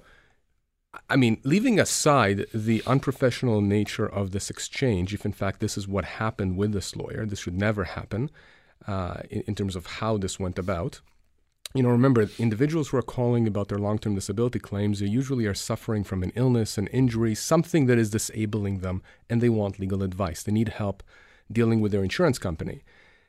I 1.08 1.16
mean, 1.16 1.40
leaving 1.42 1.80
aside 1.80 2.46
the 2.54 2.82
unprofessional 2.86 3.60
nature 3.60 4.06
of 4.06 4.30
this 4.30 4.50
exchange, 4.50 5.14
if 5.14 5.24
in 5.24 5.32
fact 5.32 5.60
this 5.60 5.76
is 5.76 5.88
what 5.88 6.04
happened 6.04 6.56
with 6.56 6.72
this 6.72 6.94
lawyer, 6.94 7.26
this 7.26 7.40
should 7.40 7.58
never 7.58 7.84
happen 7.84 8.30
uh, 8.86 9.22
in, 9.30 9.42
in 9.48 9.54
terms 9.56 9.74
of 9.74 9.86
how 9.86 10.16
this 10.16 10.38
went 10.38 10.58
about. 10.58 11.00
You 11.72 11.84
know, 11.84 11.90
remember, 11.90 12.28
individuals 12.38 12.88
who 12.88 12.96
are 12.96 13.02
calling 13.02 13.46
about 13.46 13.68
their 13.68 13.78
long 13.78 13.98
term 13.98 14.16
disability 14.16 14.58
claims, 14.58 14.98
they 14.98 15.06
usually 15.06 15.46
are 15.46 15.54
suffering 15.54 16.02
from 16.02 16.22
an 16.24 16.32
illness, 16.34 16.76
an 16.76 16.88
injury, 16.88 17.34
something 17.36 17.86
that 17.86 17.96
is 17.96 18.10
disabling 18.10 18.78
them, 18.80 19.02
and 19.28 19.40
they 19.40 19.48
want 19.48 19.78
legal 19.78 20.02
advice. 20.02 20.42
They 20.42 20.50
need 20.52 20.70
help 20.70 21.02
dealing 21.50 21.80
with 21.80 21.92
their 21.92 22.02
insurance 22.02 22.38
company. 22.38 22.82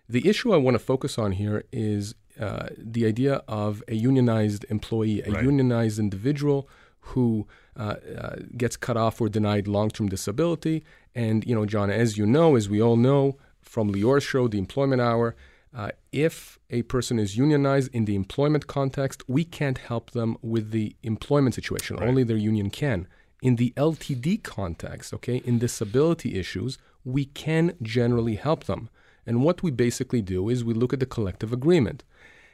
The 0.10 0.28
issue 0.28 0.54
I 0.54 0.58
want 0.58 0.74
to 0.76 0.80
focus 0.80 1.20
on 1.20 1.34
here 1.34 1.66
is 1.72 2.16
uh, 2.40 2.70
the 2.78 3.06
idea 3.06 3.44
of 3.48 3.84
a 3.88 3.94
unionized 3.96 4.66
employee, 4.70 5.22
a 5.22 5.32
Right. 5.32 5.44
unionized 5.44 6.00
individual 6.00 6.68
who 7.02 7.48
uh, 7.78 7.96
uh, 8.18 8.36
gets 8.58 8.76
cut 8.76 8.98
off 8.98 9.22
or 9.22 9.30
denied 9.30 9.68
long-term 9.68 10.10
disability. 10.10 10.84
And 11.14 11.46
you 11.46 11.54
know, 11.54 11.66
John, 11.68 11.92
as 11.92 12.18
you 12.18 12.26
know, 12.26 12.56
as 12.56 12.68
we 12.70 12.82
all 12.82 12.98
know 12.98 13.38
from 13.62 13.92
Lior's 13.92 14.24
show, 14.24 14.48
The 14.48 14.58
Employment 14.58 15.02
Hour, 15.02 15.36
uh, 15.74 15.92
if 16.12 16.60
a 16.70 16.82
person 16.84 17.18
is 17.18 17.38
unionized 17.38 17.94
in 17.94 18.06
the 18.06 18.16
employment 18.16 18.68
context, 18.68 19.24
we 19.28 19.44
can't 19.44 19.78
help 19.78 20.12
them 20.12 20.38
with 20.42 20.72
the 20.72 20.96
employment 21.04 21.56
situation. 21.56 21.98
Right. 21.98 22.08
Only 22.08 22.24
their 22.24 22.38
union 22.38 22.70
can. 22.70 23.08
In 23.42 23.56
the 23.56 23.74
LTD 23.78 24.44
context, 24.44 25.14
okay, 25.14 25.38
in 25.46 25.60
disability 25.60 26.38
issues, 26.38 26.78
we 27.04 27.26
can 27.26 27.76
generally 27.82 28.36
help 28.36 28.66
them. 28.66 28.90
And 29.26 29.44
what 29.44 29.64
we 29.64 29.72
basically 29.72 30.22
do 30.22 30.50
is 30.50 30.64
we 30.64 30.74
look 30.74 30.94
at 30.94 31.00
the 31.00 31.06
collective 31.06 31.54
agreement. 31.54 32.04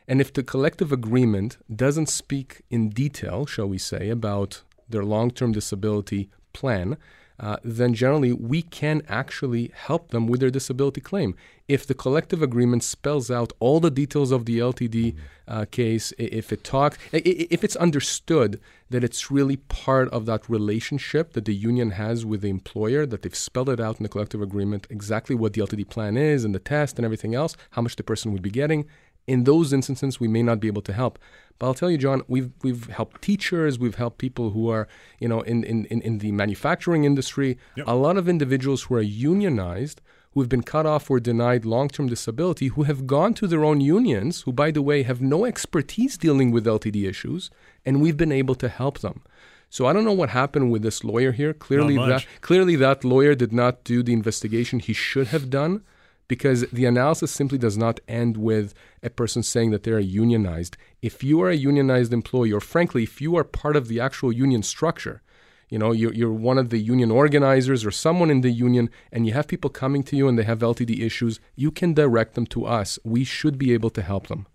And 0.07 0.21
if 0.21 0.31
the 0.31 0.43
collective 0.43 0.91
agreement 0.91 1.57
doesn't 1.74 2.07
speak 2.07 2.62
in 2.69 2.89
detail, 2.89 3.45
shall 3.45 3.67
we 3.67 3.77
say, 3.77 4.09
about 4.09 4.63
their 4.88 5.03
long 5.03 5.31
term 5.31 5.51
disability 5.51 6.29
plan, 6.53 6.97
uh, 7.39 7.58
then 7.63 7.94
generally 7.94 8.34
we 8.34 8.62
can 8.62 9.01
actually 9.08 9.72
help 9.74 10.10
them 10.10 10.27
with 10.27 10.39
their 10.39 10.50
disability 10.50 11.01
claim. 11.01 11.36
If 11.67 11.86
the 11.86 11.94
collective 11.94 12.41
agreement 12.41 12.84
spells 12.84 13.29
out 13.29 13.51
all 13.60 13.79
the 13.79 13.91
details 13.91 14.32
of 14.32 14.46
the 14.46 14.60
LTD 14.60 15.15
uh, 15.48 15.65
case, 15.70 16.13
if 16.17 16.51
it 16.51 16.63
talks, 16.63 16.98
if 17.12 17.63
it's 17.63 17.75
understood 17.75 18.60
that 18.89 19.03
it's 19.03 19.29
really 19.29 19.58
part 19.58 20.08
of 20.10 20.25
that 20.25 20.50
relationship 20.50 21.34
that 21.34 21.46
the 21.46 21.53
union 21.53 21.91
has 21.91 22.25
with 22.25 22.41
the 22.41 22.50
employer, 22.50 23.06
that 23.06 23.22
they've 23.22 23.36
spelled 23.36 23.70
it 23.70 23.82
out 23.82 23.98
in 23.98 24.03
the 24.03 24.10
collective 24.10 24.41
agreement 24.41 24.88
exactly 24.89 25.36
what 25.36 25.53
the 25.53 25.62
LTD 25.62 25.89
plan 25.89 26.15
is 26.15 26.46
and 26.46 26.56
the 26.56 26.60
test 26.60 26.98
and 26.98 27.06
everything 27.06 27.36
else, 27.36 27.56
how 27.72 27.82
much 27.82 27.98
the 27.98 28.03
person 28.03 28.32
would 28.32 28.41
be 28.41 28.50
getting. 28.50 28.86
In 29.27 29.43
those 29.43 29.74
instances, 29.74 30.19
we 30.19 30.27
may 30.27 30.41
not 30.41 30.60
be 30.60 30.67
able 30.67 30.81
to 30.84 30.93
help. 30.93 31.19
But 31.60 31.67
I'll 31.67 31.74
tell 31.74 31.91
you, 31.91 31.98
John, 31.98 32.22
we've 32.27 32.51
we've 32.63 32.88
helped 32.88 33.22
teachers, 33.22 33.77
we've 33.77 33.96
helped 33.96 34.19
people 34.19 34.51
who 34.51 34.69
are, 34.69 34.88
you 35.19 35.27
know, 35.27 35.41
in 35.41 35.63
in, 35.63 35.86
in, 35.86 36.01
in 36.01 36.17
the 36.19 36.31
manufacturing 36.31 37.03
industry. 37.03 37.57
Yep. 37.75 37.88
A 37.88 37.96
lot 37.96 38.17
of 38.17 38.29
individuals 38.29 38.84
who 38.84 38.96
are 38.96 39.01
unionized, 39.01 40.01
who 40.31 40.39
have 40.41 40.50
been 40.50 40.63
cut 40.63 40.86
off 40.86 41.10
or 41.10 41.19
denied 41.19 41.65
long-term 41.65 42.07
disability, 42.07 42.67
who 42.67 42.84
have 42.84 43.07
gone 43.07 43.34
to 43.34 43.48
their 43.48 43.65
own 43.65 43.81
unions, 43.81 44.43
who, 44.43 44.53
by 44.53 44.72
the 44.72 44.84
way, 44.84 45.03
have 45.03 45.19
no 45.19 45.46
expertise 45.46 46.17
dealing 46.17 46.51
with 46.51 46.65
LTD 46.65 47.10
issues, 47.10 47.50
and 47.86 48.01
we've 48.01 48.17
been 48.17 48.31
able 48.31 48.55
to 48.55 48.69
help 48.69 49.00
them. 49.00 49.24
So 49.69 49.86
I 49.88 49.93
don't 49.93 50.05
know 50.05 50.13
what 50.13 50.29
happened 50.29 50.72
with 50.72 50.84
this 50.84 51.03
lawyer 51.03 51.31
here. 51.34 51.53
Clearly, 51.53 51.98
that 51.98 52.25
clearly 52.41 52.75
that 52.77 53.03
lawyer 53.03 53.36
did 53.36 53.51
not 53.51 53.84
do 53.84 54.03
the 54.03 54.13
investigation 54.13 54.79
he 54.79 54.93
should 54.93 55.27
have 55.27 55.50
done, 55.50 55.84
because 56.27 56.62
the 56.72 56.86
analysis 56.86 57.31
simply 57.31 57.57
does 57.57 57.77
not 57.77 58.00
end 58.07 58.38
with 58.38 58.74
a 59.07 59.19
person 59.21 59.41
saying 59.43 59.71
that 59.71 59.83
they 59.83 59.91
are 59.91 59.99
unionized. 60.23 60.77
If 61.01 61.23
you 61.23 61.41
are 61.41 61.49
a 61.49 61.55
unionized 61.55 62.13
employee, 62.13 62.53
or 62.53 62.61
frankly, 62.61 63.03
if 63.03 63.19
you 63.21 63.35
are 63.37 63.43
part 63.43 63.75
of 63.75 63.87
the 63.87 63.99
actual 63.99 64.31
union 64.31 64.63
structure, 64.63 65.21
you 65.69 65.79
know, 65.79 65.91
you're, 65.91 66.13
you're 66.13 66.31
one 66.31 66.57
of 66.57 66.69
the 66.69 66.77
union 66.79 67.11
organizers 67.11 67.83
or 67.85 67.91
someone 67.91 68.29
in 68.29 68.41
the 68.41 68.51
union, 68.51 68.89
and 69.11 69.25
you 69.25 69.33
have 69.33 69.47
people 69.47 69.69
coming 69.69 70.03
to 70.03 70.15
you 70.15 70.27
and 70.27 70.37
they 70.37 70.43
have 70.43 70.59
LTD 70.59 70.99
issues, 71.01 71.39
you 71.55 71.71
can 71.71 71.93
direct 71.93 72.35
them 72.35 72.45
to 72.47 72.65
us. 72.65 72.99
We 73.03 73.23
should 73.25 73.57
be 73.57 73.73
able 73.73 73.89
to 73.91 74.01
help 74.01 74.27
them. 74.27 74.45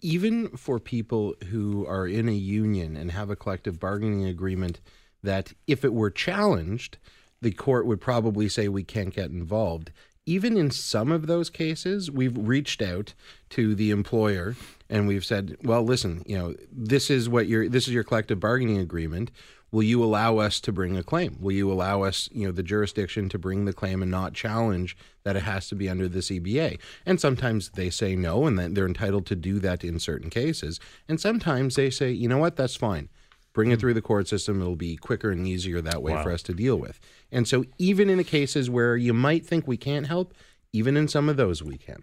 even 0.00 0.48
for 0.56 0.78
people 0.78 1.34
who 1.50 1.84
are 1.86 2.06
in 2.06 2.28
a 2.28 2.32
union 2.32 2.96
and 2.96 3.10
have 3.10 3.30
a 3.30 3.36
collective 3.36 3.80
bargaining 3.80 4.24
agreement 4.24 4.80
that 5.22 5.52
if 5.66 5.84
it 5.84 5.92
were 5.92 6.10
challenged, 6.10 6.98
the 7.40 7.50
court 7.50 7.86
would 7.86 8.00
probably 8.00 8.48
say 8.48 8.68
we 8.68 8.84
can't 8.84 9.14
get 9.14 9.30
involved. 9.30 9.90
Even 10.28 10.58
in 10.58 10.70
some 10.70 11.10
of 11.10 11.26
those 11.26 11.48
cases, 11.48 12.10
we've 12.10 12.36
reached 12.36 12.82
out 12.82 13.14
to 13.48 13.74
the 13.74 13.90
employer 13.90 14.54
and 14.90 15.08
we've 15.08 15.24
said, 15.24 15.56
"Well, 15.62 15.82
listen, 15.82 16.22
you 16.26 16.36
know, 16.36 16.54
this 16.70 17.08
is 17.08 17.30
what 17.30 17.48
your 17.48 17.66
this 17.66 17.88
is 17.88 17.94
your 17.94 18.04
collective 18.04 18.38
bargaining 18.38 18.76
agreement. 18.76 19.30
Will 19.70 19.82
you 19.82 20.04
allow 20.04 20.36
us 20.36 20.60
to 20.60 20.72
bring 20.72 20.98
a 20.98 21.02
claim? 21.02 21.38
Will 21.40 21.52
you 21.52 21.72
allow 21.72 22.02
us, 22.02 22.28
you 22.30 22.46
know, 22.46 22.52
the 22.52 22.62
jurisdiction 22.62 23.30
to 23.30 23.38
bring 23.38 23.64
the 23.64 23.72
claim 23.72 24.02
and 24.02 24.10
not 24.10 24.34
challenge 24.34 24.96
that 25.24 25.36
it 25.36 25.44
has 25.44 25.68
to 25.68 25.74
be 25.74 25.88
under 25.88 26.08
the 26.08 26.20
CBA? 26.20 26.78
And 27.06 27.18
sometimes 27.18 27.70
they 27.70 27.88
say 27.88 28.14
no, 28.14 28.46
and 28.46 28.58
then 28.58 28.74
they're 28.74 28.86
entitled 28.86 29.24
to 29.26 29.36
do 29.36 29.58
that 29.60 29.82
in 29.82 29.98
certain 29.98 30.28
cases. 30.30 30.78
And 31.08 31.18
sometimes 31.20 31.74
they 31.74 31.88
say, 31.90 32.10
you 32.10 32.28
know 32.28 32.38
what, 32.38 32.56
that's 32.56 32.76
fine. 32.76 33.08
Bring 33.52 33.70
it 33.70 33.74
hmm. 33.74 33.80
through 33.80 33.94
the 33.94 34.02
court 34.02 34.28
system. 34.28 34.60
It'll 34.60 34.76
be 34.76 34.96
quicker 34.96 35.30
and 35.30 35.46
easier 35.46 35.80
that 35.80 36.02
way 36.02 36.12
Wow. 36.12 36.22
for 36.22 36.32
us 36.32 36.42
to 36.44 36.54
deal 36.54 36.76
with. 36.76 37.00
And 37.30 37.46
so, 37.46 37.64
even 37.78 38.08
in 38.08 38.18
the 38.18 38.24
cases 38.24 38.70
where 38.70 38.96
you 38.96 39.12
might 39.12 39.44
think 39.46 39.66
we 39.66 39.76
can't 39.76 40.06
help, 40.06 40.34
even 40.72 40.96
in 40.96 41.08
some 41.08 41.28
of 41.28 41.36
those 41.36 41.62
we 41.62 41.76
can. 41.76 42.02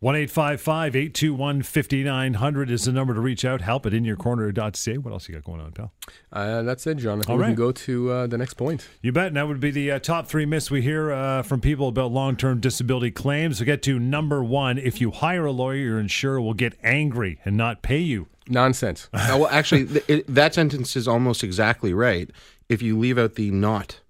1 0.00 0.14
821 0.14 1.62
5900 1.62 2.70
is 2.70 2.84
the 2.84 2.92
number 2.92 3.14
to 3.14 3.20
reach 3.20 3.46
out. 3.46 3.62
Help 3.62 3.86
at 3.86 3.92
inyourcorner.ca. 3.92 4.98
What 4.98 5.10
else 5.10 5.26
you 5.26 5.34
got 5.34 5.44
going 5.44 5.60
on, 5.62 5.72
pal? 5.72 5.90
Uh, 6.30 6.62
that's 6.62 6.86
it, 6.86 6.98
John. 6.98 7.18
I 7.18 7.22
think 7.22 7.30
All 7.30 7.36
we 7.36 7.42
right. 7.42 7.48
can 7.48 7.54
go 7.56 7.72
to 7.72 8.10
uh, 8.10 8.26
the 8.26 8.36
next 8.36 8.54
point. 8.54 8.86
You 9.00 9.12
bet. 9.12 9.28
And 9.28 9.36
that 9.36 9.48
would 9.48 9.58
be 9.58 9.70
the 9.70 9.92
uh, 9.92 9.98
top 9.98 10.26
three 10.26 10.44
myths 10.44 10.70
we 10.70 10.82
hear 10.82 11.12
uh, 11.12 11.42
from 11.42 11.62
people 11.62 11.88
about 11.88 12.12
long 12.12 12.36
term 12.36 12.60
disability 12.60 13.10
claims. 13.10 13.58
We 13.58 13.64
get 13.64 13.80
to 13.84 13.98
number 13.98 14.44
one. 14.44 14.76
If 14.76 15.00
you 15.00 15.12
hire 15.12 15.46
a 15.46 15.52
lawyer, 15.52 15.76
your 15.76 15.98
insurer 15.98 16.42
will 16.42 16.54
get 16.54 16.76
angry 16.82 17.40
and 17.46 17.56
not 17.56 17.80
pay 17.80 17.98
you. 18.00 18.28
Nonsense. 18.48 19.08
Uh, 19.14 19.38
well, 19.38 19.48
actually, 19.48 19.86
th- 19.86 20.04
it, 20.08 20.26
that 20.28 20.52
sentence 20.54 20.94
is 20.94 21.08
almost 21.08 21.42
exactly 21.42 21.94
right. 21.94 22.30
If 22.68 22.82
you 22.82 22.98
leave 22.98 23.16
out 23.18 23.34
the 23.34 23.50
not, 23.50 24.00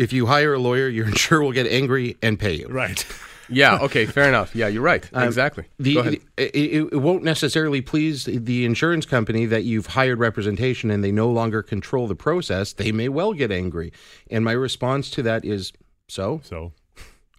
if 0.00 0.12
you 0.12 0.26
hire 0.26 0.54
a 0.54 0.58
lawyer, 0.58 0.88
your 0.88 1.06
insurer 1.14 1.42
will 1.42 1.52
get 1.52 1.66
angry 1.66 2.16
and 2.22 2.38
pay 2.38 2.54
you. 2.54 2.66
Right. 2.68 3.06
yeah. 3.48 3.78
Okay. 3.82 4.06
Fair 4.06 4.28
enough. 4.28 4.54
Yeah, 4.54 4.68
you're 4.68 4.82
right. 4.82 5.08
Um, 5.12 5.24
exactly. 5.24 5.64
The, 5.78 5.94
go 5.94 6.00
ahead. 6.00 6.20
the- 6.36 6.58
it, 6.58 6.88
it 6.92 6.96
won't 6.96 7.22
necessarily 7.22 7.80
please 7.80 8.24
the 8.24 8.64
insurance 8.64 9.06
company 9.06 9.46
that 9.46 9.64
you've 9.64 9.86
hired 9.86 10.18
representation 10.18 10.90
and 10.90 11.04
they 11.04 11.12
no 11.12 11.28
longer 11.30 11.62
control 11.62 12.06
the 12.06 12.14
process. 12.16 12.72
They 12.72 12.92
may 12.92 13.08
well 13.08 13.32
get 13.34 13.50
angry. 13.52 13.92
And 14.30 14.44
my 14.44 14.52
response 14.52 15.10
to 15.10 15.22
that 15.24 15.44
is 15.44 15.72
so, 16.08 16.40
So 16.44 16.72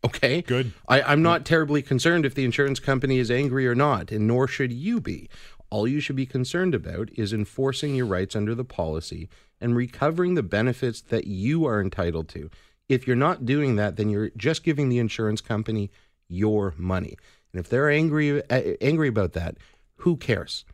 okay. 0.06 0.41
good. 0.44 0.72
I, 0.88 1.01
I'm 1.01 1.22
not 1.22 1.46
terribly 1.46 1.82
concerned 1.82 2.25
if 2.25 2.36
the 2.36 2.46
insurance 2.46 2.80
company 2.80 3.18
is 3.18 3.30
angry 3.32 3.68
or 3.68 3.75
not, 3.75 4.12
and 4.12 4.27
nor 4.27 4.48
should 4.48 4.72
you 4.72 5.01
be. 5.01 5.30
All 5.71 5.87
you 5.87 5.99
should 6.01 6.17
be 6.17 6.25
concerned 6.25 6.75
about 6.75 7.09
is 7.15 7.33
enforcing 7.33 7.95
your 7.95 8.05
rights 8.05 8.35
under 8.35 8.53
the 8.53 8.65
policy 8.65 9.29
and 9.59 9.75
recovering 9.75 10.35
the 10.35 10.43
benefits 10.43 11.01
that 11.01 11.25
you 11.25 11.65
are 11.65 11.81
entitled 11.81 12.27
to. 12.29 12.51
If 12.89 13.07
you're 13.07 13.15
not 13.15 13.45
doing 13.45 13.77
that, 13.77 13.95
then 13.95 14.09
you're 14.09 14.31
just 14.35 14.63
giving 14.63 14.89
the 14.89 14.99
insurance 14.99 15.39
company 15.39 15.89
your 16.27 16.75
money. 16.77 17.17
And 17.53 17.59
if 17.59 17.69
they're 17.69 17.89
angry 17.89 18.43
uh, 18.49 18.61
angry 18.81 19.07
about 19.07 19.33
that, 19.33 19.57
who 19.97 20.17
cares? 20.17 20.65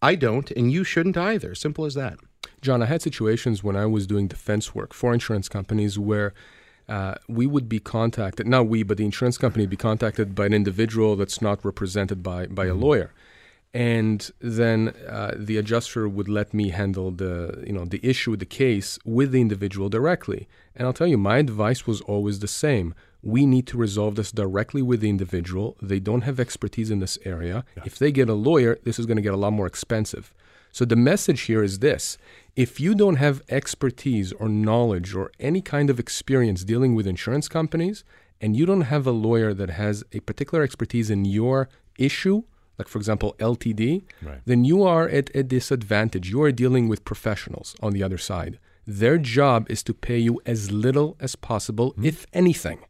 I 0.00 0.14
don't, 0.14 0.50
and 0.52 0.70
you 0.70 0.84
shouldn't 0.84 1.16
either. 1.16 1.54
Simple 1.54 1.84
as 1.84 1.94
that. 1.94 2.18
John, 2.60 2.82
I 2.82 2.86
had 2.86 3.02
situations 3.02 3.64
when 3.64 3.76
I 3.76 3.86
was 3.86 4.06
doing 4.06 4.28
defense 4.28 4.74
work 4.74 4.92
for 4.92 5.12
insurance 5.12 5.48
companies 5.48 5.98
where 5.98 6.32
uh, 6.88 7.14
we 7.28 7.46
would 7.46 7.68
be 7.68 7.80
contacted, 7.80 8.46
not 8.46 8.66
we, 8.66 8.82
but 8.82 8.98
the 8.98 9.04
insurance 9.04 9.38
company 9.38 9.62
would 9.62 9.70
be 9.70 9.76
contacted 9.76 10.34
by 10.34 10.46
an 10.46 10.52
individual 10.52 11.16
that's 11.16 11.40
not 11.40 11.64
represented 11.64 12.22
by, 12.22 12.46
by 12.46 12.66
a 12.66 12.74
lawyer. 12.74 13.12
And 13.74 14.30
then 14.40 14.90
uh, 15.08 15.34
the 15.36 15.56
adjuster 15.56 16.08
would 16.08 16.28
let 16.28 16.54
me 16.54 16.68
handle 16.68 17.10
the, 17.10 17.64
you 17.66 17.72
know, 17.72 17.84
the 17.84 17.98
issue, 18.06 18.36
the 18.36 18.46
case 18.46 19.00
with 19.04 19.32
the 19.32 19.40
individual 19.40 19.88
directly. 19.88 20.46
And 20.76 20.86
I'll 20.86 20.92
tell 20.92 21.08
you, 21.08 21.18
my 21.18 21.38
advice 21.38 21.84
was 21.84 22.00
always 22.02 22.38
the 22.38 22.46
same. 22.46 22.94
We 23.20 23.46
need 23.46 23.66
to 23.68 23.76
resolve 23.76 24.14
this 24.14 24.30
directly 24.30 24.80
with 24.80 25.00
the 25.00 25.10
individual. 25.10 25.76
They 25.82 25.98
don't 25.98 26.20
have 26.20 26.38
expertise 26.38 26.92
in 26.92 27.00
this 27.00 27.18
area. 27.24 27.64
If 27.84 27.98
they 27.98 28.12
get 28.12 28.28
a 28.28 28.34
lawyer, 28.34 28.78
this 28.84 29.00
is 29.00 29.06
going 29.06 29.16
to 29.16 29.22
get 29.22 29.34
a 29.34 29.38
lot 29.38 29.52
more 29.52 29.66
expensive. 29.66 30.32
So 30.70 30.84
the 30.84 30.96
message 30.96 31.42
here 31.42 31.62
is 31.62 31.80
this 31.80 32.16
if 32.54 32.78
you 32.78 32.94
don't 32.94 33.16
have 33.16 33.42
expertise 33.48 34.32
or 34.32 34.48
knowledge 34.48 35.14
or 35.14 35.32
any 35.40 35.60
kind 35.60 35.90
of 35.90 35.98
experience 35.98 36.62
dealing 36.62 36.94
with 36.94 37.08
insurance 37.08 37.48
companies, 37.48 38.04
and 38.40 38.54
you 38.56 38.66
don't 38.66 38.82
have 38.82 39.06
a 39.06 39.10
lawyer 39.10 39.52
that 39.54 39.70
has 39.70 40.04
a 40.12 40.20
particular 40.20 40.62
expertise 40.62 41.10
in 41.10 41.24
your 41.24 41.68
issue, 41.98 42.42
like 42.78 42.88
for 42.88 42.98
example 42.98 43.34
LTD, 43.38 44.02
Right. 44.22 44.40
then 44.44 44.64
you 44.64 44.82
are 44.82 45.08
at 45.08 45.30
a 45.34 45.42
disadvantage. 45.42 46.30
You 46.30 46.42
are 46.42 46.52
dealing 46.52 46.88
with 46.88 47.04
professionals 47.04 47.74
on 47.80 47.92
the 47.92 48.02
other 48.02 48.18
side. 48.18 48.58
Their 48.86 49.18
job 49.18 49.70
is 49.70 49.82
to 49.84 49.94
pay 49.94 50.18
you 50.18 50.40
as 50.44 50.70
little 50.70 51.16
as 51.20 51.36
possible, 51.36 51.90
hmm. 51.90 52.04
if 52.04 52.26
anything. 52.32 52.80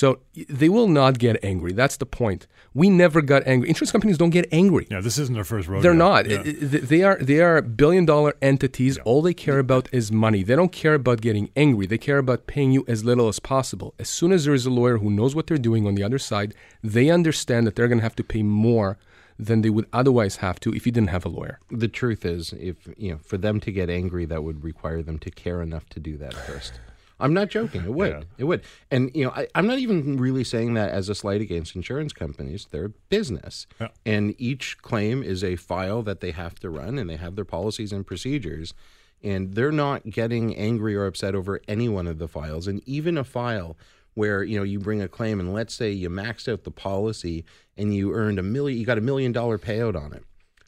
So 0.00 0.18
they 0.48 0.68
will 0.68 0.88
not 0.88 1.20
get 1.20 1.36
angry. 1.44 1.72
That's 1.72 1.96
the 1.98 2.04
point. 2.04 2.48
We 2.74 2.90
never 2.90 3.22
got 3.22 3.46
angry. 3.46 3.68
Insurance 3.68 3.92
companies 3.92 4.18
don't 4.18 4.30
get 4.38 4.46
angry. 4.50 4.88
Yeah, 4.90 5.00
this 5.00 5.18
isn't 5.18 5.34
their 5.36 5.44
first 5.44 5.68
rodeo. 5.68 5.82
They're 5.82 5.94
not. 6.08 6.28
Yeah. 6.28 6.38
I- 6.38 6.48
I- 6.48 6.80
They 6.92 7.02
are. 7.04 7.16
They 7.30 7.40
are 7.40 7.62
billion 7.62 8.04
dollar 8.04 8.32
entities. 8.42 8.98
All 9.08 9.22
they 9.22 9.34
care 9.34 9.60
about 9.60 9.88
is 9.92 10.10
money. 10.10 10.42
They 10.42 10.56
don't 10.56 10.72
care 10.72 10.94
about 10.94 11.20
getting 11.20 11.48
angry. 11.54 11.86
They 11.86 11.98
care 12.08 12.18
about 12.18 12.48
paying 12.48 12.72
you 12.72 12.84
as 12.88 13.04
little 13.04 13.28
as 13.28 13.38
possible. 13.38 13.94
As 14.00 14.08
soon 14.08 14.32
as 14.32 14.44
there 14.44 14.54
is 14.60 14.66
a 14.66 14.70
lawyer 14.80 14.98
who 14.98 15.10
knows 15.10 15.32
what 15.36 15.46
they're 15.46 15.58
doing 15.70 15.86
on 15.86 15.94
the 15.94 16.02
other 16.02 16.18
side, 16.18 16.54
they 16.82 17.08
understand 17.08 17.64
that 17.68 17.76
they're 17.76 17.86
going 17.92 18.00
to 18.02 18.08
have 18.10 18.16
to 18.16 18.24
pay 18.24 18.42
more 18.42 18.98
than 19.38 19.62
they 19.62 19.70
would 19.70 19.86
otherwise 19.92 20.36
have 20.36 20.58
to 20.60 20.74
if 20.74 20.86
you 20.86 20.90
didn't 20.92 21.10
have 21.10 21.24
a 21.24 21.28
lawyer. 21.28 21.60
The 21.70 21.88
truth 22.00 22.24
is, 22.24 22.52
if 22.70 22.76
you 22.96 23.12
know, 23.12 23.18
for 23.30 23.38
them 23.38 23.60
to 23.60 23.70
get 23.70 23.88
angry, 23.90 24.24
that 24.26 24.42
would 24.42 24.64
require 24.64 25.02
them 25.02 25.18
to 25.20 25.30
care 25.30 25.62
enough 25.62 25.88
to 25.90 26.00
do 26.00 26.16
that 26.18 26.34
first. 26.34 26.72
I'm 27.20 27.32
not 27.32 27.48
joking. 27.48 27.84
It 27.84 27.94
would. 27.94 28.10
Yeah. 28.12 28.22
It 28.38 28.44
would. 28.44 28.62
And 28.90 29.10
you 29.14 29.24
know, 29.24 29.30
I, 29.30 29.46
I'm 29.54 29.66
not 29.66 29.78
even 29.78 30.16
really 30.16 30.44
saying 30.44 30.74
that 30.74 30.90
as 30.90 31.08
a 31.08 31.14
slight 31.14 31.40
against 31.40 31.76
insurance 31.76 32.12
companies. 32.12 32.66
They're 32.70 32.86
a 32.86 32.90
business, 33.08 33.66
Yeah. 33.80 33.88
and 34.04 34.34
each 34.38 34.78
claim 34.82 35.22
is 35.22 35.44
a 35.44 35.56
file 35.56 36.02
that 36.02 36.20
they 36.20 36.32
have 36.32 36.56
to 36.60 36.70
run, 36.70 36.98
and 36.98 37.08
they 37.08 37.16
have 37.16 37.36
their 37.36 37.44
policies 37.44 37.92
and 37.92 38.06
procedures. 38.06 38.74
And 39.22 39.54
they're 39.54 39.72
not 39.72 40.10
getting 40.10 40.54
angry 40.56 40.94
or 40.94 41.06
upset 41.06 41.34
over 41.34 41.60
any 41.66 41.88
one 41.88 42.06
of 42.06 42.18
the 42.18 42.28
files. 42.28 42.66
And 42.66 42.82
even 42.86 43.16
a 43.16 43.24
file 43.24 43.76
where 44.12 44.42
you 44.44 44.58
know 44.58 44.64
you 44.64 44.78
bring 44.78 45.00
a 45.00 45.08
claim, 45.08 45.40
and 45.40 45.52
let's 45.54 45.72
say 45.74 45.90
you 45.90 46.10
maxed 46.10 46.52
out 46.52 46.64
the 46.64 46.70
policy 46.70 47.44
and 47.76 47.94
you 47.94 48.12
earned 48.12 48.38
a 48.38 48.42
million, 48.42 48.78
you 48.78 48.84
got 48.84 48.98
a 48.98 49.00
million 49.00 49.32
dollar 49.32 49.56
payout 49.58 49.96
on 50.00 50.12
it. 50.12 50.24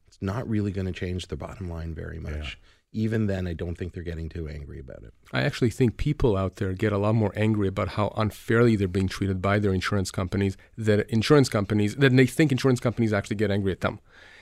It's 0.07 0.23
not 0.23 0.49
really 0.49 0.71
going 0.71 0.87
to 0.87 0.93
change 0.93 1.26
the 1.26 1.37
bottom 1.37 1.69
line 1.69 1.93
very 1.95 2.19
much. 2.19 2.59
Even 2.97 3.26
then, 3.26 3.47
I 3.47 3.53
don't 3.53 3.76
think 3.76 3.93
they're 3.93 4.03
getting 4.03 4.31
too 4.31 4.49
angry 4.49 4.81
about 4.81 5.03
it. 5.03 5.12
I 5.31 5.43
actually 5.43 5.69
think 5.69 5.99
people 5.99 6.35
out 6.35 6.57
there 6.57 6.73
get 6.73 6.93
a 6.95 6.99
lot 6.99 7.15
more 7.15 7.31
angry 7.37 7.69
about 7.69 7.88
how 7.88 8.15
unfairly 8.17 8.75
they're 8.75 8.88
being 8.88 9.07
treated 9.07 9.43
by 9.43 9.59
their 9.59 9.75
insurance 9.75 10.11
companies. 10.11 10.57
That 10.79 11.09
insurance 11.11 11.50
companies, 11.50 11.97
that 11.97 12.17
they 12.17 12.26
think 12.26 12.53
insurance 12.53 12.81
companies 12.81 13.12
actually 13.12 13.37
get 13.37 13.50
angry 13.50 13.73
at 13.73 13.83
them. 13.83 14.00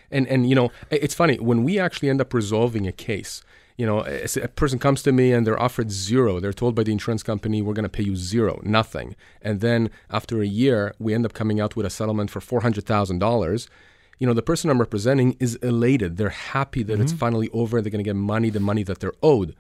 And 0.09 0.29
and 0.29 0.49
you 0.49 0.55
know, 0.55 0.71
it's 0.91 1.17
funny 1.17 1.37
when 1.39 1.65
we 1.65 1.81
actually 1.81 2.11
end 2.11 2.21
up 2.21 2.33
resolving 2.33 2.87
a 2.87 2.93
case. 2.93 3.43
You 3.77 3.87
know, 3.87 4.05
a, 4.07 4.29
a 4.41 4.49
person 4.49 4.79
comes 4.79 5.03
to 5.03 5.11
me 5.11 5.33
and 5.33 5.45
they're 5.45 5.61
offered 5.61 5.91
zero. 5.91 6.39
They're 6.39 6.53
told 6.53 6.77
by 6.77 6.85
the 6.85 6.93
insurance 6.93 7.25
company, 7.25 7.61
"We're 7.61 7.75
going 7.75 7.91
to 7.91 7.97
pay 7.99 8.05
you 8.05 8.15
zero, 8.15 8.61
nothing." 8.63 9.17
And 9.43 9.61
then 9.61 9.91
after 10.11 10.41
a 10.41 10.47
year, 10.47 10.95
we 11.01 11.13
end 11.13 11.25
up 11.27 11.33
coming 11.33 11.59
out 11.61 11.75
with 11.75 11.87
a 11.87 11.91
settlement 11.91 12.31
for 12.31 12.41
four 12.41 12.61
hundred 12.61 12.85
thousand 12.87 13.19
dollars 13.19 13.69
you 14.19 14.27
know, 14.27 14.35
the 14.35 14.43
person 14.43 14.71
I'm 14.71 14.81
representing 14.81 15.37
is 15.41 15.57
elated. 15.57 16.17
They're 16.17 16.29
happy 16.29 16.83
that 16.85 17.01
it's 17.01 17.13
mm-hmm. 17.13 17.19
finally 17.19 17.51
over. 17.53 17.81
They're 17.81 17.91
going 17.91 18.05
to 18.05 18.09
get 18.09 18.17
money, 18.17 18.51
the 18.51 18.61
money 18.61 18.83
that 18.85 19.01
they're 19.01 19.15
owed. 19.23 19.55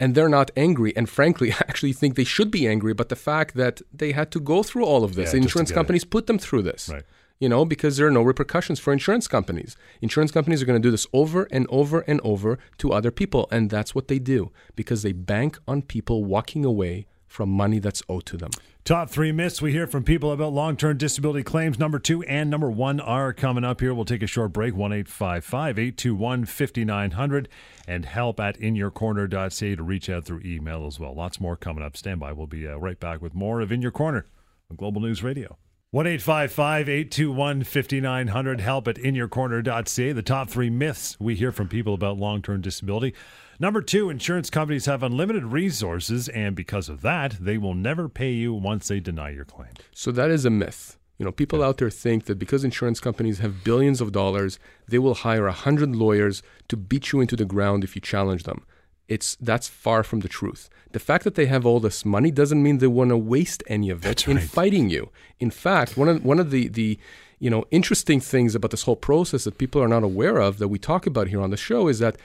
And 0.00 0.14
they're 0.14 0.28
not 0.28 0.50
angry. 0.56 0.96
And 0.96 1.08
frankly, 1.08 1.52
I 1.52 1.56
actually 1.68 1.92
think 1.92 2.16
they 2.16 2.24
should 2.24 2.50
be 2.50 2.66
angry. 2.66 2.94
But 2.94 3.08
the 3.08 3.16
fact 3.16 3.54
that 3.54 3.82
they 3.92 4.12
had 4.12 4.30
to 4.32 4.40
go 4.40 4.62
through 4.62 4.84
all 4.84 5.04
of 5.04 5.14
this, 5.14 5.28
Yeah, 5.28 5.32
the 5.32 5.42
insurance 5.44 5.70
get 5.70 5.74
it. 5.74 5.80
companies 5.80 6.04
put 6.04 6.26
them 6.26 6.38
through 6.38 6.62
this. 6.62 6.88
Right. 6.88 7.04
You 7.38 7.48
know, 7.48 7.64
because 7.64 7.96
there 7.96 8.06
are 8.06 8.12
no 8.12 8.22
repercussions 8.22 8.78
for 8.78 8.92
insurance 8.92 9.26
companies. 9.26 9.76
Insurance 10.00 10.30
companies 10.30 10.62
are 10.62 10.64
going 10.64 10.80
to 10.80 10.86
do 10.86 10.92
this 10.92 11.08
over 11.12 11.48
and 11.50 11.66
over 11.70 12.00
and 12.02 12.20
over 12.22 12.56
to 12.78 12.92
other 12.92 13.10
people. 13.10 13.48
And 13.50 13.68
that's 13.68 13.96
what 13.96 14.06
they 14.06 14.20
do 14.20 14.52
because 14.76 15.02
they 15.02 15.12
bank 15.12 15.58
on 15.66 15.82
people 15.82 16.24
walking 16.24 16.64
away 16.64 17.06
from 17.32 17.48
money 17.48 17.78
that's 17.78 18.02
owed 18.08 18.26
to 18.26 18.36
them. 18.36 18.50
Top 18.84 19.08
three 19.10 19.32
myths 19.32 19.62
we 19.62 19.72
hear 19.72 19.86
from 19.86 20.02
people 20.04 20.32
about 20.32 20.52
long 20.52 20.76
term 20.76 20.98
disability 20.98 21.42
claims. 21.42 21.78
Number 21.78 21.98
two 21.98 22.22
and 22.24 22.50
number 22.50 22.70
one 22.70 23.00
are 23.00 23.32
coming 23.32 23.64
up 23.64 23.80
here. 23.80 23.94
We'll 23.94 24.04
take 24.04 24.22
a 24.22 24.26
short 24.26 24.52
break. 24.52 24.74
1 24.74 24.92
821 24.92 26.44
5900 26.44 27.48
and 27.86 28.04
help 28.04 28.40
at 28.40 28.58
inyourcorner.ca 28.58 29.76
to 29.76 29.82
reach 29.82 30.10
out 30.10 30.24
through 30.24 30.42
email 30.44 30.86
as 30.86 30.98
well. 30.98 31.14
Lots 31.14 31.40
more 31.40 31.56
coming 31.56 31.84
up. 31.84 31.96
Stand 31.96 32.20
by. 32.20 32.32
We'll 32.32 32.46
be 32.46 32.66
uh, 32.66 32.76
right 32.76 32.98
back 32.98 33.22
with 33.22 33.34
more 33.34 33.60
of 33.60 33.70
In 33.70 33.82
Your 33.82 33.92
Corner 33.92 34.26
on 34.68 34.76
Global 34.76 35.00
News 35.00 35.22
Radio. 35.22 35.56
1 35.92 36.06
821 36.06 37.64
5900. 37.64 38.60
Help 38.60 38.88
at 38.88 38.96
inyourcorner.ca. 38.96 40.12
The 40.12 40.22
top 40.22 40.50
three 40.50 40.70
myths 40.70 41.16
we 41.20 41.34
hear 41.34 41.52
from 41.52 41.68
people 41.68 41.94
about 41.94 42.16
long 42.18 42.42
term 42.42 42.60
disability. 42.60 43.14
Number 43.58 43.82
two, 43.82 44.10
insurance 44.10 44.50
companies 44.50 44.86
have 44.86 45.02
unlimited 45.02 45.44
resources, 45.44 46.28
and 46.28 46.56
because 46.56 46.88
of 46.88 47.02
that, 47.02 47.36
they 47.40 47.58
will 47.58 47.74
never 47.74 48.08
pay 48.08 48.32
you 48.32 48.54
once 48.54 48.88
they 48.88 49.00
deny 49.00 49.30
your 49.30 49.44
claim. 49.44 49.70
So 49.92 50.10
that 50.12 50.30
is 50.30 50.44
a 50.44 50.50
myth. 50.50 50.98
You 51.18 51.26
know, 51.26 51.32
people 51.32 51.60
yeah. 51.60 51.66
out 51.66 51.78
there 51.78 51.90
think 51.90 52.24
that 52.24 52.38
because 52.38 52.64
insurance 52.64 52.98
companies 52.98 53.38
have 53.38 53.62
billions 53.62 54.00
of 54.00 54.10
dollars, 54.10 54.58
they 54.88 54.98
will 54.98 55.14
hire 55.14 55.46
a 55.46 55.52
hundred 55.52 55.94
lawyers 55.94 56.42
to 56.68 56.76
beat 56.76 57.12
you 57.12 57.20
into 57.20 57.36
the 57.36 57.44
ground 57.44 57.84
if 57.84 57.94
you 57.94 58.00
challenge 58.00 58.42
them. 58.44 58.64
It's 59.08 59.36
that's 59.36 59.68
far 59.68 60.02
from 60.02 60.20
the 60.20 60.28
truth. 60.28 60.70
The 60.92 60.98
fact 60.98 61.24
that 61.24 61.34
they 61.34 61.46
have 61.46 61.66
all 61.66 61.80
this 61.80 62.04
money 62.04 62.30
doesn't 62.30 62.62
mean 62.62 62.78
they 62.78 62.86
want 62.86 63.10
to 63.10 63.16
waste 63.16 63.62
any 63.66 63.90
of 63.90 64.06
it 64.06 64.26
in 64.26 64.38
fighting 64.38 64.88
you. 64.88 65.10
In 65.38 65.50
fact, 65.50 65.96
one 65.96 66.08
of 66.08 66.24
one 66.24 66.38
of 66.38 66.50
the 66.50 66.68
the 66.68 66.98
you 67.38 67.50
know 67.50 67.64
interesting 67.70 68.20
things 68.20 68.54
about 68.54 68.70
this 68.70 68.84
whole 68.84 68.96
process 68.96 69.44
that 69.44 69.58
people 69.58 69.82
are 69.82 69.88
not 69.88 70.02
aware 70.02 70.38
of 70.38 70.58
that 70.58 70.68
we 70.68 70.78
talk 70.78 71.06
about 71.06 71.28
here 71.28 71.42
on 71.42 71.50
the 71.50 71.56
show 71.56 71.88
is 71.88 71.98
that 71.98 72.16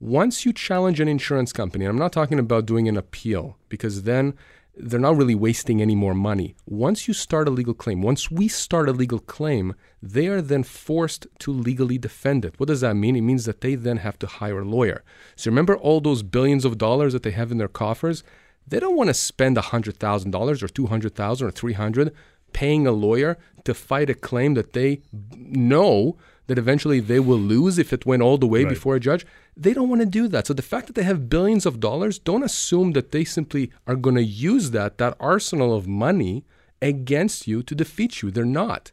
once 0.00 0.46
you 0.46 0.52
challenge 0.52 0.98
an 0.98 1.08
insurance 1.08 1.52
company, 1.52 1.84
I'm 1.84 1.98
not 1.98 2.12
talking 2.12 2.38
about 2.38 2.64
doing 2.64 2.88
an 2.88 2.96
appeal 2.96 3.58
because 3.68 4.04
then 4.04 4.34
they're 4.74 4.98
not 4.98 5.16
really 5.16 5.34
wasting 5.34 5.82
any 5.82 5.94
more 5.94 6.14
money. 6.14 6.54
Once 6.64 7.06
you 7.06 7.12
start 7.12 7.46
a 7.46 7.50
legal 7.50 7.74
claim, 7.74 8.00
once 8.00 8.30
we 8.30 8.48
start 8.48 8.88
a 8.88 8.92
legal 8.92 9.18
claim, 9.18 9.74
they 10.02 10.26
are 10.28 10.40
then 10.40 10.62
forced 10.62 11.26
to 11.40 11.52
legally 11.52 11.98
defend 11.98 12.46
it. 12.46 12.58
What 12.58 12.68
does 12.68 12.80
that 12.80 12.94
mean? 12.94 13.14
It 13.14 13.20
means 13.20 13.44
that 13.44 13.60
they 13.60 13.74
then 13.74 13.98
have 13.98 14.18
to 14.20 14.26
hire 14.26 14.60
a 14.60 14.64
lawyer. 14.64 15.04
So 15.36 15.50
remember 15.50 15.76
all 15.76 16.00
those 16.00 16.22
billions 16.22 16.64
of 16.64 16.78
dollars 16.78 17.12
that 17.12 17.22
they 17.22 17.32
have 17.32 17.52
in 17.52 17.58
their 17.58 17.68
coffers? 17.68 18.24
They 18.66 18.80
don't 18.80 18.96
want 18.96 19.08
to 19.08 19.14
spend 19.14 19.58
$100,000 19.58 20.62
or 20.62 20.68
200,000 20.68 21.46
or 21.46 21.50
300 21.50 22.14
paying 22.52 22.86
a 22.86 22.92
lawyer 22.92 23.36
to 23.64 23.74
fight 23.74 24.08
a 24.08 24.14
claim 24.14 24.54
that 24.54 24.72
they 24.72 25.02
know 25.12 26.16
that 26.50 26.58
eventually 26.58 26.98
they 26.98 27.20
will 27.20 27.38
lose 27.38 27.78
if 27.78 27.92
it 27.92 28.04
went 28.04 28.22
all 28.22 28.36
the 28.36 28.46
way 28.46 28.64
right. 28.64 28.70
before 28.70 28.96
a 28.96 29.00
judge. 29.00 29.24
They 29.56 29.72
don't 29.72 29.88
want 29.88 30.00
to 30.00 30.06
do 30.06 30.26
that. 30.26 30.48
So 30.48 30.52
the 30.52 30.62
fact 30.62 30.88
that 30.88 30.96
they 30.96 31.04
have 31.04 31.28
billions 31.28 31.64
of 31.64 31.78
dollars, 31.78 32.18
don't 32.18 32.42
assume 32.42 32.90
that 32.92 33.12
they 33.12 33.22
simply 33.22 33.70
are 33.86 33.94
going 33.94 34.16
to 34.16 34.24
use 34.24 34.72
that 34.72 34.98
that 34.98 35.16
arsenal 35.20 35.72
of 35.72 35.86
money 35.86 36.44
against 36.82 37.46
you 37.46 37.62
to 37.62 37.74
defeat 37.76 38.20
you. 38.20 38.32
They're 38.32 38.44
not. 38.44 38.90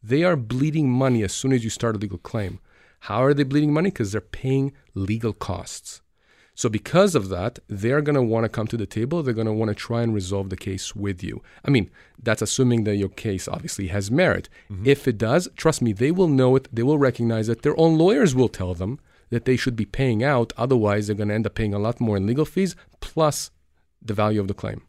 They 0.00 0.22
are 0.22 0.36
bleeding 0.36 0.88
money 0.88 1.24
as 1.24 1.32
soon 1.32 1.52
as 1.52 1.64
you 1.64 1.70
start 1.70 1.96
a 1.96 1.98
legal 1.98 2.18
claim. 2.18 2.60
How 3.00 3.24
are 3.24 3.34
they 3.34 3.42
bleeding 3.42 3.72
money? 3.72 3.90
Because 3.90 4.12
they're 4.12 4.20
paying 4.20 4.72
legal 4.94 5.32
costs. 5.32 6.02
So, 6.60 6.68
because 6.68 7.14
of 7.14 7.30
that, 7.30 7.58
they're 7.68 8.02
going 8.02 8.16
to 8.16 8.22
want 8.22 8.44
to 8.44 8.50
come 8.50 8.66
to 8.66 8.76
the 8.76 8.84
table. 8.84 9.22
They're 9.22 9.32
going 9.32 9.46
to 9.46 9.52
want 9.54 9.70
to 9.70 9.74
try 9.74 10.02
and 10.02 10.12
resolve 10.12 10.50
the 10.50 10.58
case 10.58 10.94
with 10.94 11.24
you. 11.24 11.42
I 11.64 11.70
mean, 11.70 11.90
that's 12.22 12.42
assuming 12.42 12.84
that 12.84 12.96
your 12.96 13.08
case 13.08 13.48
obviously 13.48 13.86
has 13.86 14.10
merit. 14.10 14.50
Mm-hmm. 14.70 14.86
If 14.86 15.08
it 15.08 15.16
does, 15.16 15.48
trust 15.56 15.80
me, 15.80 15.94
they 15.94 16.10
will 16.10 16.28
know 16.28 16.56
it. 16.56 16.68
They 16.70 16.82
will 16.82 16.98
recognize 16.98 17.48
it. 17.48 17.62
Their 17.62 17.80
own 17.80 17.96
lawyers 17.96 18.34
will 18.34 18.50
tell 18.50 18.74
them 18.74 19.00
that 19.30 19.46
they 19.46 19.56
should 19.56 19.74
be 19.74 19.86
paying 19.86 20.22
out. 20.22 20.52
Otherwise, 20.58 21.06
they're 21.06 21.16
going 21.16 21.30
to 21.30 21.34
end 21.34 21.46
up 21.46 21.54
paying 21.54 21.72
a 21.72 21.78
lot 21.78 21.98
more 21.98 22.18
in 22.18 22.26
legal 22.26 22.44
fees 22.44 22.76
plus 23.00 23.50
the 24.02 24.12
value 24.12 24.38
of 24.42 24.46
the 24.46 24.52
claim. 24.52 24.82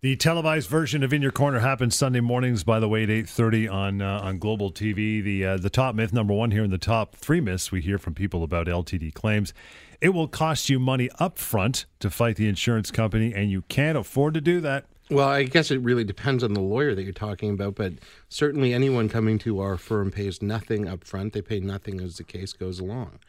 The 0.00 0.16
televised 0.16 0.68
version 0.68 1.04
of 1.04 1.12
In 1.12 1.22
Your 1.22 1.30
Corner 1.30 1.60
happens 1.60 1.94
Sunday 1.94 2.18
mornings, 2.18 2.64
by 2.64 2.80
the 2.80 2.88
way, 2.88 3.04
at 3.04 3.10
eight 3.10 3.28
thirty 3.28 3.68
on 3.68 4.02
uh, 4.02 4.18
on 4.18 4.38
Global 4.40 4.72
TV. 4.72 5.22
The 5.22 5.46
uh, 5.46 5.56
the 5.58 5.70
top 5.70 5.94
myth 5.94 6.12
number 6.12 6.34
one 6.34 6.50
here 6.50 6.64
in 6.64 6.72
the 6.72 6.78
top 6.78 7.14
three 7.14 7.40
myths 7.40 7.70
we 7.70 7.80
hear 7.80 7.98
from 7.98 8.12
people 8.12 8.42
about 8.42 8.66
LTD 8.66 9.14
claims 9.14 9.54
it 10.02 10.12
will 10.12 10.26
cost 10.26 10.68
you 10.68 10.80
money 10.80 11.08
up 11.20 11.38
front 11.38 11.86
to 12.00 12.10
fight 12.10 12.34
the 12.34 12.48
insurance 12.48 12.90
company, 12.90 13.32
and 13.32 13.52
you 13.52 13.62
can't 13.62 13.96
afford 13.96 14.34
to 14.34 14.40
do 14.40 14.60
that. 14.60 14.84
Well, 15.08 15.28
I 15.28 15.44
guess 15.44 15.70
it 15.70 15.80
really 15.80 16.02
depends 16.02 16.42
on 16.42 16.54
the 16.54 16.60
lawyer 16.60 16.94
that 16.94 17.02
you're 17.04 17.12
talking 17.12 17.50
about, 17.50 17.76
but 17.76 17.94
certainly 18.28 18.74
anyone 18.74 19.08
coming 19.08 19.38
to 19.40 19.60
our 19.60 19.76
firm 19.76 20.10
pays 20.10 20.42
nothing 20.42 20.88
up 20.88 21.04
front. 21.04 21.34
They 21.34 21.40
pay 21.40 21.60
nothing 21.60 22.00
as 22.00 22.16
the 22.16 22.24
case 22.24 22.52
goes 22.52 22.80
along. 22.80 23.20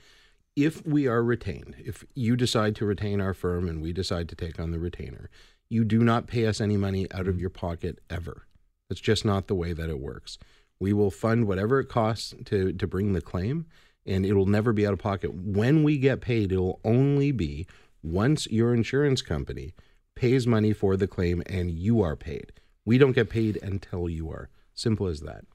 If 0.55 0.85
we 0.85 1.07
are 1.07 1.23
retained, 1.23 1.75
if 1.77 2.03
you 2.15 2.35
decide 2.35 2.75
to 2.77 2.85
retain 2.85 3.21
our 3.21 3.33
firm 3.35 3.67
and 3.69 3.81
we 3.81 3.93
decide 3.93 4.27
to 4.29 4.35
take 4.35 4.59
on 4.59 4.71
the 4.71 4.79
retainer, 4.79 5.29
you 5.69 5.83
do 5.83 6.03
not 6.03 6.25
pay 6.25 6.47
us 6.47 6.59
any 6.59 6.77
money 6.77 7.07
out 7.11 7.27
of 7.27 7.35
mm. 7.35 7.41
your 7.41 7.49
pocket 7.49 7.99
ever. 8.09 8.47
That's 8.89 9.01
just 9.01 9.25
not 9.25 9.47
the 9.47 9.55
way 9.55 9.73
that 9.73 9.89
it 9.89 9.99
works. 9.99 10.39
We 10.79 10.93
will 10.93 11.11
fund 11.11 11.47
whatever 11.47 11.79
it 11.79 11.89
costs 11.89 12.33
to, 12.45 12.73
to 12.73 12.87
bring 12.87 13.13
the 13.13 13.21
claim, 13.21 13.67
and 14.05 14.25
it'll 14.25 14.45
never 14.45 14.73
be 14.73 14.85
out 14.85 14.93
of 14.93 14.99
pocket. 14.99 15.33
When 15.33 15.83
we 15.83 15.97
get 15.97 16.21
paid, 16.21 16.51
it'll 16.51 16.79
only 16.83 17.31
be 17.31 17.67
once 18.01 18.47
your 18.47 18.73
insurance 18.73 19.21
company 19.21 19.73
pays 20.15 20.45
money 20.45 20.73
for 20.73 20.95
the 20.97 21.07
claim 21.07 21.41
and 21.47 21.71
you 21.71 22.01
are 22.01 22.15
paid. 22.15 22.51
We 22.85 22.97
don't 22.97 23.13
get 23.13 23.29
paid 23.29 23.57
until 23.61 24.09
you 24.09 24.29
are. 24.29 24.49
Simple 24.73 25.07
as 25.07 25.21
that. 25.21 25.45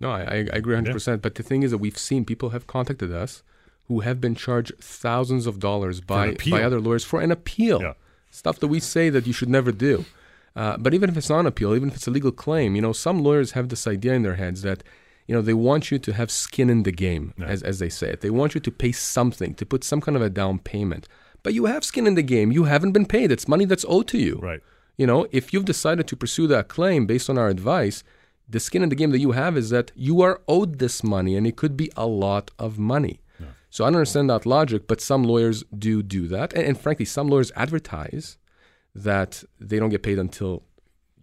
No, 0.00 0.10
I, 0.10 0.20
I 0.20 0.56
agree 0.56 0.74
100%. 0.76 1.06
Yeah. 1.06 1.16
But 1.16 1.34
the 1.34 1.42
thing 1.42 1.62
is 1.62 1.70
that 1.70 1.78
we've 1.78 1.98
seen 1.98 2.24
people 2.24 2.50
have 2.50 2.66
contacted 2.66 3.12
us 3.12 3.42
who 3.84 4.00
have 4.00 4.20
been 4.20 4.34
charged 4.34 4.72
thousands 4.80 5.46
of 5.46 5.60
dollars 5.60 6.00
by, 6.00 6.36
by 6.50 6.62
other 6.62 6.80
lawyers 6.80 7.04
for 7.04 7.20
an 7.20 7.30
appeal. 7.30 7.80
Yeah. 7.80 7.92
Stuff 8.30 8.58
that 8.58 8.68
we 8.68 8.80
say 8.80 9.10
that 9.10 9.26
you 9.26 9.32
should 9.32 9.48
never 9.48 9.70
do. 9.70 10.04
Uh, 10.56 10.76
but 10.78 10.94
even 10.94 11.08
if 11.10 11.16
it's 11.16 11.30
not 11.30 11.40
an 11.40 11.46
appeal, 11.46 11.74
even 11.74 11.90
if 11.90 11.96
it's 11.96 12.06
a 12.06 12.10
legal 12.10 12.32
claim, 12.32 12.74
you 12.74 12.82
know, 12.82 12.92
some 12.92 13.22
lawyers 13.22 13.52
have 13.52 13.68
this 13.68 13.86
idea 13.86 14.14
in 14.14 14.22
their 14.22 14.36
heads 14.36 14.62
that 14.62 14.82
you 15.26 15.34
know, 15.34 15.42
they 15.42 15.54
want 15.54 15.90
you 15.90 15.98
to 15.98 16.12
have 16.12 16.30
skin 16.30 16.70
in 16.70 16.84
the 16.84 16.92
game, 16.92 17.34
yeah. 17.36 17.46
as, 17.46 17.62
as 17.62 17.78
they 17.78 17.88
say 17.88 18.10
it. 18.10 18.20
They 18.20 18.30
want 18.30 18.54
you 18.54 18.60
to 18.60 18.70
pay 18.70 18.92
something, 18.92 19.54
to 19.54 19.66
put 19.66 19.84
some 19.84 20.00
kind 20.00 20.16
of 20.16 20.22
a 20.22 20.30
down 20.30 20.58
payment. 20.60 21.08
But 21.42 21.54
you 21.54 21.66
have 21.66 21.84
skin 21.84 22.06
in 22.06 22.14
the 22.14 22.22
game. 22.22 22.52
You 22.52 22.64
haven't 22.64 22.92
been 22.92 23.06
paid. 23.06 23.30
It's 23.30 23.48
money 23.48 23.64
that's 23.64 23.84
owed 23.88 24.08
to 24.08 24.18
you. 24.18 24.38
Right. 24.42 24.60
You 24.96 25.06
know, 25.06 25.26
if 25.30 25.52
you've 25.52 25.64
decided 25.64 26.06
to 26.08 26.16
pursue 26.16 26.46
that 26.48 26.68
claim 26.68 27.06
based 27.06 27.28
on 27.28 27.38
our 27.38 27.48
advice, 27.48 28.02
the 28.48 28.60
skin 28.60 28.82
in 28.82 28.88
the 28.88 28.96
game 28.96 29.10
that 29.10 29.18
you 29.18 29.32
have 29.32 29.56
is 29.56 29.70
that 29.70 29.90
you 29.94 30.20
are 30.22 30.40
owed 30.48 30.78
this 30.78 31.02
money, 31.02 31.36
and 31.36 31.46
it 31.46 31.56
could 31.56 31.76
be 31.76 31.90
a 31.96 32.06
lot 32.06 32.50
of 32.58 32.78
money. 32.78 33.20
Yeah. 33.40 33.46
So 33.70 33.84
I 33.84 33.88
don't 33.88 33.96
understand 33.96 34.30
that 34.30 34.46
logic, 34.46 34.86
but 34.86 35.00
some 35.00 35.24
lawyers 35.24 35.64
do 35.76 36.02
do 36.02 36.28
that. 36.28 36.52
And, 36.52 36.64
and 36.64 36.80
frankly, 36.80 37.04
some 37.04 37.28
lawyers 37.28 37.52
advertise 37.56 38.38
that 38.94 39.42
they 39.60 39.78
don't 39.78 39.90
get 39.90 40.02
paid 40.02 40.18
until 40.18 40.62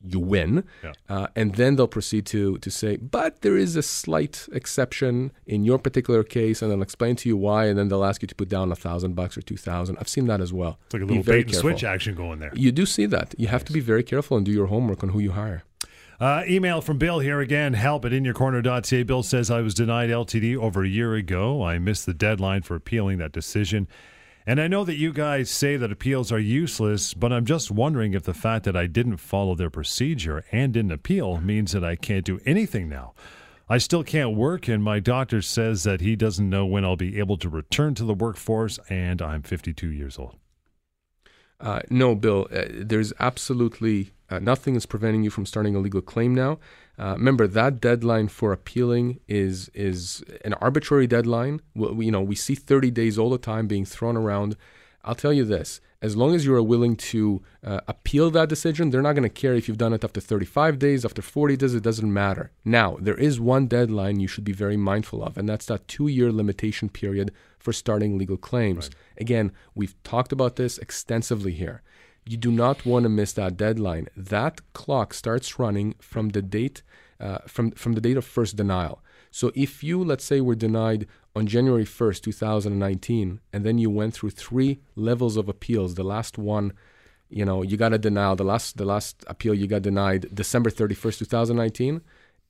you 0.08 0.20
win, 0.20 0.64
yeah. 0.84 0.94
uh, 1.10 1.28
and 1.36 1.56
then 1.56 1.76
they'll 1.76 1.88
proceed 1.88 2.26
to 2.28 2.58
to 2.58 2.70
say, 2.70 2.98
but 2.98 3.42
there 3.42 3.58
is 3.58 3.76
a 3.76 3.82
slight 3.82 4.48
exception 4.52 5.32
in 5.46 5.64
your 5.64 5.80
particular 5.80 6.24
case, 6.24 6.62
and 6.62 6.72
they'll 6.72 6.82
explain 6.82 7.16
to 7.18 7.30
you 7.30 7.38
why, 7.38 7.66
and 7.66 7.78
then 7.78 7.88
they'll 7.88 8.06
ask 8.06 8.22
you 8.22 8.28
to 8.28 8.36
put 8.36 8.50
down 8.50 8.72
a 8.72 8.76
thousand 8.76 9.16
bucks 9.16 9.38
or 9.38 9.42
two 9.42 9.58
thousand. 9.58 9.98
I've 10.00 10.10
seen 10.10 10.28
that 10.28 10.42
as 10.42 10.52
well. 10.52 10.80
It's 10.86 10.94
like 10.94 11.04
a 11.04 11.06
little 11.06 11.24
bait 11.24 11.48
and 11.48 11.56
switch 11.56 11.84
action 11.84 12.16
going 12.16 12.40
there. 12.40 12.52
You 12.54 12.72
do 12.72 12.86
see 12.86 13.06
that. 13.08 13.36
You 13.38 13.48
have 13.48 13.62
nice. 13.62 13.68
to 13.68 13.74
be 13.74 13.80
very 13.80 14.04
careful 14.04 14.38
and 14.38 14.46
do 14.46 14.52
your 14.52 14.68
homework 14.68 15.04
on 15.04 15.10
who 15.10 15.20
you 15.20 15.32
hire. 15.32 15.64
Uh, 16.20 16.44
email 16.48 16.80
from 16.80 16.98
Bill 16.98 17.20
here 17.20 17.42
again. 17.42 17.74
Help 17.74 18.06
at 18.06 18.12
inyourcorner.ca. 18.12 19.04
Bill 19.04 19.24
says 19.24 19.52
I 19.52 19.62
was 19.62 19.74
denied 19.74 20.10
LTD 20.10 20.56
over 20.58 20.84
a 20.84 20.88
year 20.88 21.16
ago. 21.16 21.64
I 21.64 21.80
missed 21.80 22.06
the 22.06 22.14
deadline 22.14 22.62
for 22.62 22.76
appealing 22.76 23.18
that 23.18 23.32
decision. 23.32 23.88
And 24.46 24.60
I 24.60 24.68
know 24.68 24.84
that 24.84 24.98
you 24.98 25.14
guys 25.14 25.50
say 25.50 25.78
that 25.78 25.92
appeals 25.92 26.32
are 26.32 26.40
useless, 26.40 27.14
but 27.14 27.32
I'm 27.32 27.46
just 27.46 27.72
wondering 27.72 28.14
if 28.14 28.24
the 28.24 28.34
fact 28.34 28.66
that 28.66 28.76
I 28.76 28.88
didn't 28.88 29.18
follow 29.18 29.56
their 29.56 29.70
procedure 29.70 30.44
and 30.52 30.74
didn't 30.74 30.92
appeal 30.92 31.40
means 31.40 31.72
that 31.72 31.84
I 31.84 31.96
can't 31.96 32.26
do 32.26 32.42
anything 32.46 32.90
now. 32.90 33.14
I 33.70 33.78
still 33.78 34.04
can't 34.04 34.36
work, 34.36 34.68
and 34.68 34.84
my 34.84 35.00
doctor 35.00 35.42
says 35.42 35.84
that 35.84 36.02
he 36.02 36.18
doesn't 36.18 36.50
know 36.50 36.66
when 36.66 36.84
I'll 36.84 36.98
be 36.98 37.18
able 37.20 37.38
to 37.38 37.48
return 37.48 37.96
to 37.96 38.04
the 38.04 38.14
workforce, 38.14 38.80
and 38.90 39.22
I'm 39.22 39.42
52 39.42 39.88
years 39.88 40.20
old. 40.20 40.36
Uh, 41.62 41.80
no, 41.90 42.14
Bill, 42.14 42.50
uh, 42.54 42.66
there's 42.70 43.14
absolutely 43.22 44.12
uh, 44.30 44.40
nothing 44.40 44.76
is 44.76 44.86
preventing 44.86 45.24
you 45.24 45.30
from 45.30 45.46
starting 45.46 45.76
a 45.76 45.80
legal 45.80 46.02
claim 46.02 46.36
now. 46.36 46.60
Uh, 46.98 47.16
remember 47.18 47.48
that 47.48 47.82
deadline 47.82 48.28
for 48.28 48.52
appealing 48.52 49.20
is 49.28 49.70
is 49.74 50.24
an 50.46 50.54
arbitrary 50.56 51.08
deadline. 51.08 51.60
We, 51.74 52.06
you 52.06 52.12
know, 52.12 52.22
we 52.22 52.36
see 52.36 52.56
30 52.56 52.92
days 52.92 53.18
all 53.18 53.30
the 53.30 53.38
time 53.38 53.68
being 53.68 53.86
thrown 53.86 54.16
around. 54.16 54.56
I'll 55.04 55.16
tell 55.16 55.34
you 55.34 55.44
this: 55.44 55.82
as 56.04 56.16
long 56.16 56.36
as 56.36 56.46
you 56.46 56.54
are 56.54 56.62
willing 56.62 56.96
to 56.98 57.42
uh, 57.64 57.80
appeal 57.88 58.30
that 58.32 58.50
decision, 58.50 58.90
they're 58.90 59.02
not 59.02 59.14
going 59.14 59.24
to 59.24 59.30
care 59.30 59.56
if 59.56 59.68
you've 59.68 59.78
done 59.78 59.94
it 59.94 60.04
after 60.04 60.20
35 60.20 60.78
days, 60.78 61.04
after 61.06 61.22
40 61.22 61.58
days. 61.58 61.74
It 61.74 61.82
doesn't 61.82 62.14
matter. 62.14 62.52
Now, 62.66 62.98
there 63.00 63.16
is 63.16 63.40
one 63.40 63.68
deadline 63.68 64.20
you 64.20 64.28
should 64.28 64.44
be 64.44 64.52
very 64.52 64.78
mindful 64.78 65.24
of, 65.24 65.38
and 65.38 65.48
that's 65.48 65.66
that 65.68 65.88
two-year 65.88 66.32
limitation 66.32 66.90
period 66.90 67.32
for 67.58 67.72
starting 67.72 68.18
legal 68.18 68.38
claims. 68.38 68.90
Right. 68.90 69.22
Again, 69.22 69.52
we've 69.74 69.96
talked 70.04 70.34
about 70.34 70.58
this 70.58 70.78
extensively 70.78 71.54
here. 71.54 71.82
You 72.26 72.38
do 72.38 72.52
not 72.52 72.86
want 72.86 73.04
to 73.04 73.10
miss 73.10 73.34
that 73.34 73.58
deadline. 73.58 74.08
That 74.16 74.62
clock 74.74 75.14
starts 75.14 75.60
running 75.60 75.96
from 76.00 76.30
the 76.30 76.42
date 76.42 76.82
uh, 77.20 77.40
from 77.48 77.72
from 77.72 77.94
the 77.94 78.02
date 78.02 78.18
of 78.18 78.26
first 78.26 78.56
denial. 78.56 79.02
So 79.32 79.52
if 79.56 79.84
you 79.84 80.04
let's 80.04 80.24
say 80.24 80.42
were 80.42 80.56
denied 80.56 81.08
on 81.36 81.48
January 81.48 81.86
1st, 81.86 82.22
2019, 82.22 83.40
and 83.52 83.66
then 83.66 83.78
you 83.80 83.90
went 83.90 84.14
through 84.14 84.30
three 84.30 84.80
levels 84.96 85.36
of 85.38 85.50
appeals, 85.50 85.96
the 85.96 86.04
last 86.04 86.38
one 86.38 86.74
you 87.34 87.46
know, 87.46 87.64
you 87.64 87.78
got 87.78 87.94
a 87.94 87.98
denial. 87.98 88.36
The 88.36 88.44
last 88.44 88.78
the 88.78 88.86
last 88.86 89.26
appeal 89.28 89.56
you 89.56 89.66
got 89.66 89.82
denied 89.82 90.28
December 90.34 90.70
31st, 90.70 91.20
2019. 91.20 92.02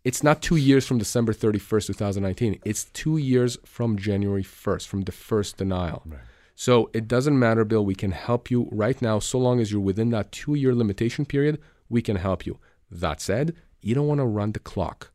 It's 0.04 0.22
not 0.22 0.42
two 0.42 0.58
years 0.58 0.86
from 0.86 0.98
December 0.98 1.34
31st, 1.34 1.88
2019. 1.88 2.60
It's 2.66 2.86
two 2.86 3.16
years 3.16 3.58
from 3.64 3.98
January 3.98 4.44
1st, 4.44 4.86
from 4.86 5.04
the 5.04 5.14
first 5.14 5.56
denial. 5.56 6.04
Right. 6.06 6.20
So 6.56 6.90
it 6.94 7.08
doesn't 7.08 7.38
matter, 7.38 7.66
Bill. 7.66 7.84
We 7.86 7.96
can 7.96 8.12
help 8.12 8.52
you 8.52 8.70
right 8.72 9.02
now, 9.02 9.20
so 9.20 9.40
long 9.40 9.60
as 9.60 9.72
you're 9.72 9.82
within 9.82 10.12
that 10.12 10.32
two 10.32 10.56
year 10.56 10.74
limitation 10.76 11.26
period, 11.26 11.60
we 11.90 12.02
can 12.02 12.18
help 12.18 12.46
you. 12.46 12.60
That 12.92 13.22
said, 13.22 13.56
you 13.82 13.96
don't 13.96 14.08
want 14.08 14.20
to 14.20 14.26
run 14.26 14.52
the 14.52 14.60
clock. 14.60 15.12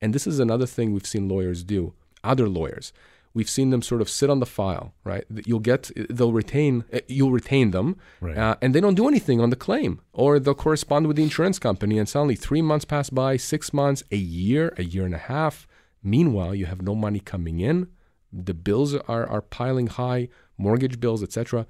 And 0.00 0.14
this 0.14 0.26
is 0.26 0.38
another 0.38 0.66
thing 0.66 0.92
we've 0.92 1.06
seen 1.06 1.28
lawyers 1.28 1.64
do, 1.64 1.94
other 2.22 2.48
lawyers 2.48 2.92
we've 3.34 3.48
seen 3.48 3.70
them 3.70 3.82
sort 3.82 4.00
of 4.00 4.10
sit 4.10 4.30
on 4.30 4.40
the 4.40 4.46
file, 4.46 4.92
right? 5.04 5.24
You'll 5.46 5.58
get, 5.60 5.90
they'll 6.10 6.32
retain, 6.32 6.84
uh, 6.92 7.00
you'll 7.08 7.30
retain 7.32 7.70
them, 7.70 7.96
Right. 8.20 8.36
uh, 8.36 8.56
and 8.60 8.74
they 8.74 8.80
don't 8.80 8.94
do 8.94 9.08
anything 9.08 9.40
on 9.40 9.50
the 9.50 9.56
claim, 9.56 10.00
or 10.12 10.38
they'll 10.38 10.54
correspond 10.54 11.06
with 11.06 11.16
the 11.16 11.22
insurance 11.22 11.58
company, 11.58 11.98
and 11.98 12.08
suddenly 12.08 12.34
three 12.34 12.62
months 12.62 12.84
pass 12.84 13.10
by, 13.10 13.36
six 13.36 13.72
months, 13.72 14.02
a 14.10 14.16
year, 14.16 14.74
a 14.76 14.84
year 14.84 15.04
and 15.06 15.14
a 15.14 15.18
half. 15.18 15.66
Meanwhile, 16.02 16.54
you 16.54 16.66
have 16.66 16.82
no 16.82 16.94
money 16.94 17.20
coming 17.20 17.60
in, 17.60 17.88
the 18.32 18.54
bills 18.54 18.94
are 18.94 19.26
are 19.26 19.42
piling 19.42 19.86
high, 19.88 20.28
mortgage 20.62 21.00
bills, 21.00 21.22
etc. 21.22 21.66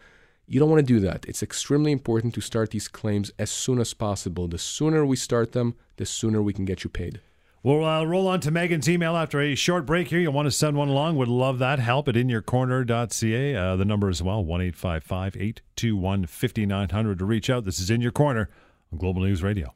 You 0.46 0.61
don't 0.61 0.70
want 0.70 0.87
to 0.87 0.94
do 0.94 1.00
that. 1.00 1.24
It's 1.26 1.42
extremely 1.42 1.92
important 1.92 2.35
to 2.35 2.40
start 2.40 2.70
these 2.70 2.88
claims 2.88 3.33
as 3.38 3.50
soon 3.50 3.81
as 3.81 3.94
possible. 3.94 4.48
The 4.48 4.59
sooner 4.59 5.07
we 5.07 5.16
start 5.16 5.52
them, 5.52 5.74
the 5.96 6.07
sooner 6.07 6.42
we 6.42 6.52
can 6.52 6.64
get 6.64 6.85
you 6.85 6.90
paid. 6.90 7.20
We'll 7.64 7.85
uh, 7.85 8.05
roll 8.05 8.26
on 8.26 8.40
to 8.40 8.50
Megan's 8.50 8.88
email 8.88 9.16
after 9.16 9.40
a 9.40 9.55
short 9.55 9.87
break 9.87 10.09
here. 10.09 10.18
You'll 10.18 10.33
want 10.33 10.46
to 10.46 10.50
send 10.50 10.76
one 10.76 10.88
along. 10.88 11.16
Would 11.16 11.28
love 11.28 11.61
that. 11.61 11.78
Help 11.78 12.09
at 12.09 12.16
inyourcorner.ca. 12.16 13.55
Uh, 13.55 13.76
the 13.76 13.85
number 13.85 14.09
as 14.09 14.20
well, 14.20 14.44
1 14.44 14.61
821 14.61 16.26
5900 16.26 17.18
to 17.18 17.24
reach 17.24 17.48
out. 17.48 17.64
This 17.64 17.78
is 17.78 17.88
In 17.88 18.00
Your 18.00 18.11
Corner 18.11 18.50
on 18.92 18.98
Global 18.98 19.22
News 19.22 19.44
Radio. 19.44 19.74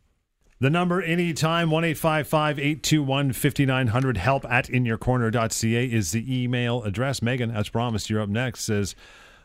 The 0.59 0.71
number 0.71 1.03
anytime, 1.03 1.71
1 1.71 1.85
821 1.85 3.33
5900. 3.35 4.17
Help 4.17 4.47
at 4.47 4.69
inyourcorner.ca 4.69 5.85
is 5.85 6.13
the 6.13 6.43
email 6.43 6.83
address. 6.83 7.21
Megan, 7.21 7.51
as 7.51 7.69
promised, 7.69 8.09
you're 8.09 8.23
up 8.23 8.31
next. 8.31 8.65
Says, 8.65 8.95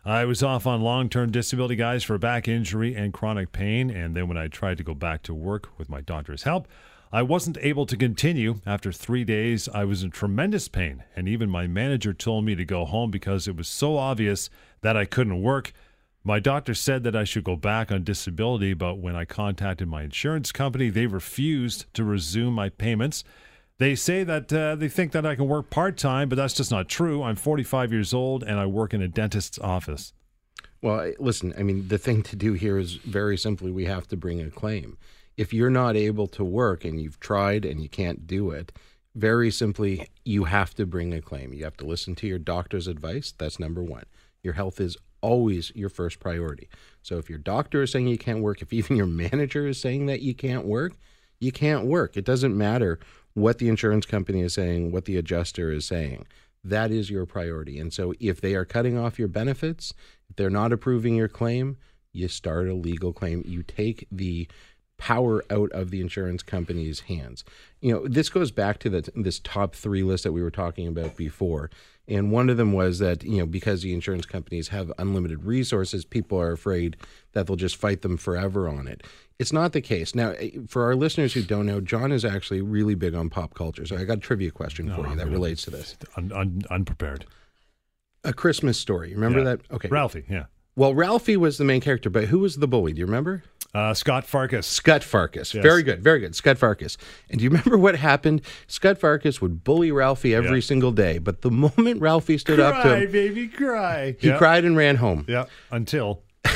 I 0.05 0.23
was 0.23 0.41
off 0.41 0.65
on 0.65 0.79
long 0.79 1.09
term 1.09 1.29
disability, 1.29 1.75
guys, 1.75 2.05
for 2.05 2.17
back 2.17 2.47
injury 2.47 2.95
and 2.95 3.11
chronic 3.11 3.51
pain. 3.51 3.89
And 3.89 4.15
then 4.15 4.29
when 4.29 4.37
I 4.37 4.47
tried 4.47 4.77
to 4.77 4.85
go 4.85 4.93
back 4.93 5.21
to 5.23 5.33
work 5.33 5.77
with 5.77 5.89
my 5.89 5.99
doctor's 5.99 6.43
help, 6.43 6.65
I 7.11 7.23
wasn't 7.23 7.57
able 7.59 7.85
to 7.87 7.97
continue. 7.97 8.61
After 8.65 8.93
three 8.93 9.25
days, 9.25 9.67
I 9.67 9.83
was 9.83 10.03
in 10.03 10.11
tremendous 10.11 10.69
pain, 10.69 11.03
and 11.13 11.27
even 11.27 11.49
my 11.49 11.67
manager 11.67 12.13
told 12.13 12.45
me 12.45 12.55
to 12.55 12.63
go 12.63 12.85
home 12.85 13.11
because 13.11 13.49
it 13.49 13.57
was 13.57 13.67
so 13.67 13.97
obvious 13.97 14.49
that 14.79 14.95
I 14.95 15.03
couldn't 15.03 15.41
work. 15.41 15.73
My 16.23 16.39
doctor 16.39 16.75
said 16.75 17.03
that 17.03 17.15
I 17.15 17.23
should 17.23 17.43
go 17.43 17.55
back 17.55 17.91
on 17.91 18.03
disability, 18.03 18.73
but 18.75 18.99
when 18.99 19.15
I 19.15 19.25
contacted 19.25 19.87
my 19.87 20.03
insurance 20.03 20.51
company, 20.51 20.89
they 20.89 21.07
refused 21.07 21.91
to 21.95 22.03
resume 22.03 22.53
my 22.53 22.69
payments. 22.69 23.23
They 23.79 23.95
say 23.95 24.23
that 24.23 24.53
uh, 24.53 24.75
they 24.75 24.87
think 24.87 25.13
that 25.13 25.25
I 25.25 25.33
can 25.33 25.47
work 25.47 25.71
part 25.71 25.97
time, 25.97 26.29
but 26.29 26.35
that's 26.35 26.53
just 26.53 26.69
not 26.69 26.87
true. 26.87 27.23
I'm 27.23 27.35
45 27.35 27.91
years 27.91 28.13
old 28.13 28.43
and 28.43 28.59
I 28.59 28.67
work 28.67 28.93
in 28.93 29.01
a 29.01 29.07
dentist's 29.07 29.57
office. 29.57 30.13
Well, 30.83 31.11
listen, 31.17 31.55
I 31.57 31.63
mean, 31.63 31.87
the 31.87 31.97
thing 31.97 32.21
to 32.23 32.35
do 32.35 32.53
here 32.53 32.77
is 32.77 32.93
very 32.93 33.37
simply 33.37 33.71
we 33.71 33.85
have 33.85 34.07
to 34.09 34.17
bring 34.17 34.39
a 34.41 34.51
claim. 34.51 34.99
If 35.37 35.53
you're 35.53 35.71
not 35.71 35.95
able 35.95 36.27
to 36.27 36.43
work 36.43 36.85
and 36.85 37.01
you've 37.01 37.19
tried 37.19 37.65
and 37.65 37.81
you 37.81 37.89
can't 37.89 38.27
do 38.27 38.51
it, 38.51 38.71
very 39.15 39.49
simply, 39.49 40.07
you 40.23 40.43
have 40.43 40.75
to 40.75 40.85
bring 40.85 41.13
a 41.13 41.21
claim. 41.21 41.51
You 41.51 41.63
have 41.63 41.77
to 41.77 41.85
listen 41.85 42.13
to 42.15 42.27
your 42.27 42.39
doctor's 42.39 42.87
advice. 42.87 43.33
That's 43.35 43.59
number 43.59 43.83
one. 43.83 44.05
Your 44.43 44.53
health 44.53 44.79
is 44.79 44.97
always 45.21 45.71
your 45.75 45.89
first 45.89 46.19
priority. 46.19 46.69
So 47.01 47.17
if 47.17 47.29
your 47.29 47.39
doctor 47.39 47.81
is 47.83 47.91
saying 47.91 48.07
you 48.07 48.17
can't 48.17 48.41
work, 48.41 48.61
if 48.61 48.73
even 48.73 48.97
your 48.97 49.05
manager 49.07 49.67
is 49.67 49.79
saying 49.79 50.07
that 50.07 50.21
you 50.21 50.33
can't 50.33 50.65
work, 50.65 50.93
you 51.39 51.51
can't 51.51 51.85
work. 51.85 52.17
It 52.17 52.25
doesn't 52.25 52.57
matter 52.57 52.99
what 53.33 53.57
the 53.57 53.69
insurance 53.69 54.05
company 54.05 54.41
is 54.41 54.53
saying, 54.53 54.91
what 54.91 55.05
the 55.05 55.17
adjuster 55.17 55.71
is 55.71 55.85
saying. 55.85 56.27
That 56.63 56.91
is 56.91 57.09
your 57.09 57.25
priority. 57.25 57.79
And 57.79 57.91
so 57.91 58.13
if 58.19 58.41
they 58.41 58.53
are 58.55 58.65
cutting 58.65 58.97
off 58.97 59.17
your 59.17 59.27
benefits, 59.27 59.93
if 60.29 60.35
they're 60.35 60.49
not 60.49 60.71
approving 60.71 61.15
your 61.15 61.27
claim, 61.27 61.77
you 62.13 62.27
start 62.27 62.67
a 62.67 62.73
legal 62.73 63.13
claim. 63.13 63.43
You 63.45 63.63
take 63.63 64.07
the 64.11 64.47
power 65.01 65.43
out 65.49 65.71
of 65.71 65.89
the 65.89 65.99
insurance 65.99 66.43
company's 66.43 66.99
hands. 67.01 67.43
You 67.79 67.91
know, 67.91 68.07
this 68.07 68.29
goes 68.29 68.51
back 68.51 68.77
to 68.81 68.89
the, 68.91 69.09
this 69.15 69.39
top 69.39 69.73
three 69.75 70.03
list 70.03 70.23
that 70.25 70.31
we 70.31 70.43
were 70.43 70.51
talking 70.51 70.87
about 70.87 71.17
before. 71.17 71.71
And 72.07 72.31
one 72.31 72.51
of 72.51 72.57
them 72.57 72.71
was 72.71 72.99
that, 72.99 73.23
you 73.23 73.37
know, 73.39 73.47
because 73.47 73.81
the 73.81 73.95
insurance 73.95 74.27
companies 74.27 74.67
have 74.67 74.91
unlimited 74.99 75.43
resources, 75.43 76.05
people 76.05 76.39
are 76.39 76.51
afraid 76.51 76.97
that 77.31 77.47
they'll 77.47 77.55
just 77.55 77.77
fight 77.77 78.03
them 78.03 78.15
forever 78.15 78.69
on 78.69 78.87
it. 78.87 79.01
It's 79.39 79.51
not 79.51 79.73
the 79.73 79.81
case. 79.81 80.13
Now, 80.13 80.31
eh, 80.37 80.51
for 80.67 80.83
our 80.83 80.93
listeners 80.95 81.33
who 81.33 81.41
don't 81.41 81.65
know, 81.65 81.81
John 81.81 82.11
is 82.11 82.23
actually 82.23 82.61
really 82.61 82.93
big 82.93 83.15
on 83.15 83.31
pop 83.31 83.55
culture. 83.55 83.87
So 83.87 83.97
I 83.97 84.03
got 84.03 84.17
a 84.19 84.21
trivia 84.21 84.51
question 84.51 84.93
for 84.93 85.07
you 85.07 85.15
that 85.15 85.25
I'm 85.25 85.31
relates 85.33 85.63
to 85.63 85.71
this. 85.71 85.97
Un- 86.15 86.31
un- 86.31 86.61
unprepared. 86.69 87.25
A 88.23 88.33
Christmas 88.33 88.77
story. 88.77 89.15
Remember 89.15 89.39
Yeah. 89.39 89.45
that? 89.45 89.61
Okay. 89.71 89.87
Ralphie, 89.89 90.25
yeah. 90.29 90.45
Well, 90.75 90.93
Ralphie 90.93 91.37
was 91.37 91.57
the 91.57 91.65
main 91.65 91.81
character, 91.81 92.09
but 92.11 92.25
who 92.25 92.37
was 92.39 92.57
the 92.57 92.67
bully? 92.67 92.93
Do 92.93 92.99
you 92.99 93.05
remember? 93.07 93.43
Uh, 93.73 93.93
Scott 93.93 94.25
Farkus. 94.27 94.65
Scott 94.65 95.01
Farkus. 95.01 95.53
Yes. 95.53 95.63
Very 95.63 95.81
good, 95.81 96.03
very 96.03 96.19
good. 96.19 96.35
Scott 96.35 96.57
Farkus. 96.57 96.97
And 97.29 97.37
do 97.39 97.43
you 97.45 97.49
remember 97.51 97.77
what 97.77 97.95
happened? 97.95 98.41
Scott 98.67 98.99
Farkus 98.99 99.39
would 99.41 99.63
bully 99.63 99.91
Ralphie 99.91 100.35
every 100.35 100.57
Yeah. 100.59 100.65
single 100.65 100.91
day, 100.91 101.17
but 101.19 101.41
the 101.41 101.51
moment 101.65 102.01
Ralphie 102.01 102.37
stood 102.37 102.59
up 102.59 102.83
to 102.83 102.95
him, 102.97 103.11
baby, 103.11 103.47
cry. 103.47 104.15
he 104.19 104.27
yeah. 104.29 104.37
cried 104.37 104.65
and 104.65 104.75
ran 104.75 104.97
home. 104.97 105.25
Yeah, 105.27 105.45
until. 105.71 106.23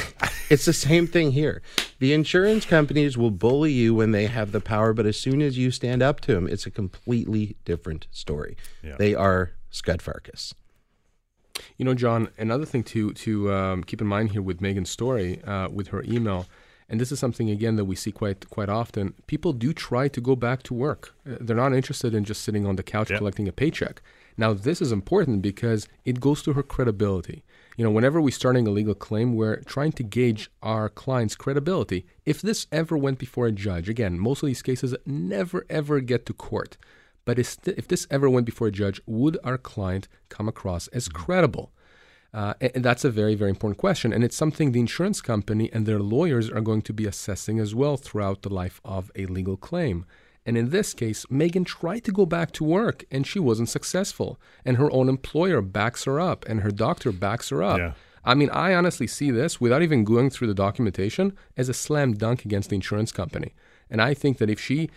It's 0.48 0.66
the 0.66 0.74
same 0.74 1.08
thing 1.08 1.32
here. 1.32 1.64
The 1.98 2.14
insurance 2.14 2.66
companies 2.66 3.18
will 3.18 3.32
bully 3.32 3.72
you 3.72 3.96
when 3.96 4.12
they 4.12 4.28
have 4.28 4.52
the 4.52 4.62
power, 4.62 4.94
but 4.94 5.08
as 5.08 5.20
soon 5.20 5.42
as 5.42 5.58
you 5.58 5.72
stand 5.72 6.04
up 6.04 6.20
to 6.22 6.34
them, 6.36 6.48
it's 6.48 6.68
a 6.68 6.72
completely 6.72 7.56
different 7.66 8.06
story. 8.12 8.56
Yeah. 8.84 8.96
They 9.00 9.16
are 9.16 9.54
Scott 9.72 10.00
Farkus. 10.02 10.54
You 11.78 11.86
know, 11.86 11.96
John, 11.96 12.30
another 12.38 12.64
thing 12.66 12.84
to 12.84 13.12
to 13.14 13.52
um, 13.52 13.84
keep 13.84 14.02
in 14.02 14.08
mind 14.08 14.34
here 14.34 14.42
with 14.44 14.62
Megan's 14.62 14.90
story, 14.92 15.42
uh, 15.44 15.68
with 15.70 15.88
her 15.88 16.04
email, 16.04 16.46
and 16.90 17.00
this 17.00 17.12
is 17.12 17.20
something 17.20 17.50
again 17.50 17.76
that 17.78 17.86
we 17.86 17.96
see 17.96 18.12
quite 18.12 18.50
quite 18.50 18.70
often. 18.70 19.14
People 19.28 19.54
do 19.54 19.74
try 19.74 20.08
to 20.08 20.22
go 20.22 20.36
back 20.36 20.62
to 20.64 20.74
work. 20.74 21.14
Uh, 21.30 21.38
they're 21.42 21.56
not 21.56 21.74
interested 21.74 22.14
in 22.14 22.24
just 22.24 22.44
sitting 22.44 22.66
on 22.66 22.76
the 22.76 22.84
couch 22.84 23.10
Yep. 23.10 23.20
collecting 23.20 23.48
a 23.48 23.52
paycheck. 23.52 24.02
Now, 24.38 24.54
this 24.54 24.82
is 24.82 24.92
important 24.92 25.42
because 25.42 25.88
it 26.04 26.20
goes 26.20 26.42
to 26.44 26.54
her 26.54 26.64
credibility. 26.64 27.44
You 27.78 27.84
know, 27.86 27.92
whenever 27.92 28.20
we're 28.22 28.32
starting 28.32 28.68
a 28.68 28.72
legal 28.72 28.94
claim, 28.94 29.34
we're 29.36 29.62
trying 29.62 29.94
to 29.94 30.04
gauge 30.04 30.50
our 30.62 30.90
client's 30.90 31.36
credibility. 31.36 32.06
If 32.26 32.42
this 32.42 32.68
ever 32.72 32.98
went 32.98 33.18
before 33.20 33.48
a 33.48 33.52
judge, 33.52 33.88
again, 33.90 34.20
most 34.20 34.44
of 34.44 34.48
these 34.48 34.62
cases 34.62 34.96
never 35.06 35.66
ever 35.70 36.00
get 36.02 36.26
to 36.28 36.34
court. 36.34 36.78
But 37.26 37.40
if 37.40 37.88
this 37.88 38.06
ever 38.12 38.30
went 38.30 38.46
before 38.46 38.68
a 38.68 38.72
judge, 38.72 39.02
would 39.08 39.38
our 39.44 39.58
client 39.58 40.08
come 40.30 40.48
across 40.48 40.88
as 40.90 41.10
credible? 41.10 41.72
Uh, 42.36 42.54
and, 42.60 42.84
that's 42.84 43.06
a 43.06 43.10
very, 43.10 43.34
very 43.34 43.50
important 43.50 43.78
question. 43.78 44.12
And 44.12 44.22
it's 44.22 44.36
something 44.36 44.74
the 44.74 44.82
insurance 44.82 45.22
company 45.22 45.72
and 45.72 45.86
their 45.86 46.00
lawyers 46.00 46.50
are 46.50 46.60
going 46.60 46.82
to 46.82 46.92
be 46.92 47.06
assessing 47.06 47.60
as 47.60 47.74
well 47.74 47.96
throughout 47.96 48.42
the 48.42 48.54
life 48.54 48.82
of 48.84 49.10
a 49.16 49.26
legal 49.26 49.56
claim. 49.56 50.06
And 50.46 50.58
in 50.58 50.70
this 50.70 50.94
case, 50.94 51.26
Megan 51.30 51.64
tried 51.64 52.04
to 52.04 52.12
go 52.12 52.26
back 52.26 52.52
to 52.52 52.66
work 52.66 53.06
and 53.10 53.26
she 53.26 53.40
wasn't 53.40 53.70
successful. 53.70 54.38
And 54.66 54.76
her 54.76 54.92
own 54.92 55.08
employer 55.08 55.62
backs 55.62 56.04
her 56.04 56.20
up 56.20 56.44
and 56.46 56.60
her 56.60 56.72
doctor 56.72 57.14
backs 57.14 57.50
her 57.50 57.64
up. 57.64 57.78
Yeah. 57.78 57.94
I 58.26 58.34
mean, 58.34 58.50
I 58.50 58.74
honestly 58.74 59.08
see 59.08 59.32
this 59.32 59.62
without 59.62 59.82
even 59.82 60.04
going 60.04 60.30
through 60.30 60.48
the 60.48 60.54
documentation 60.54 61.38
as 61.56 61.70
a 61.70 61.74
slam 61.74 62.16
dunk 62.16 62.44
against 62.44 62.70
the 62.70 62.76
insurance 62.76 63.14
company. 63.14 63.54
And 63.90 64.02
I 64.02 64.14
think 64.14 64.40
that 64.40 64.50
if 64.50 64.60
she 64.60 64.90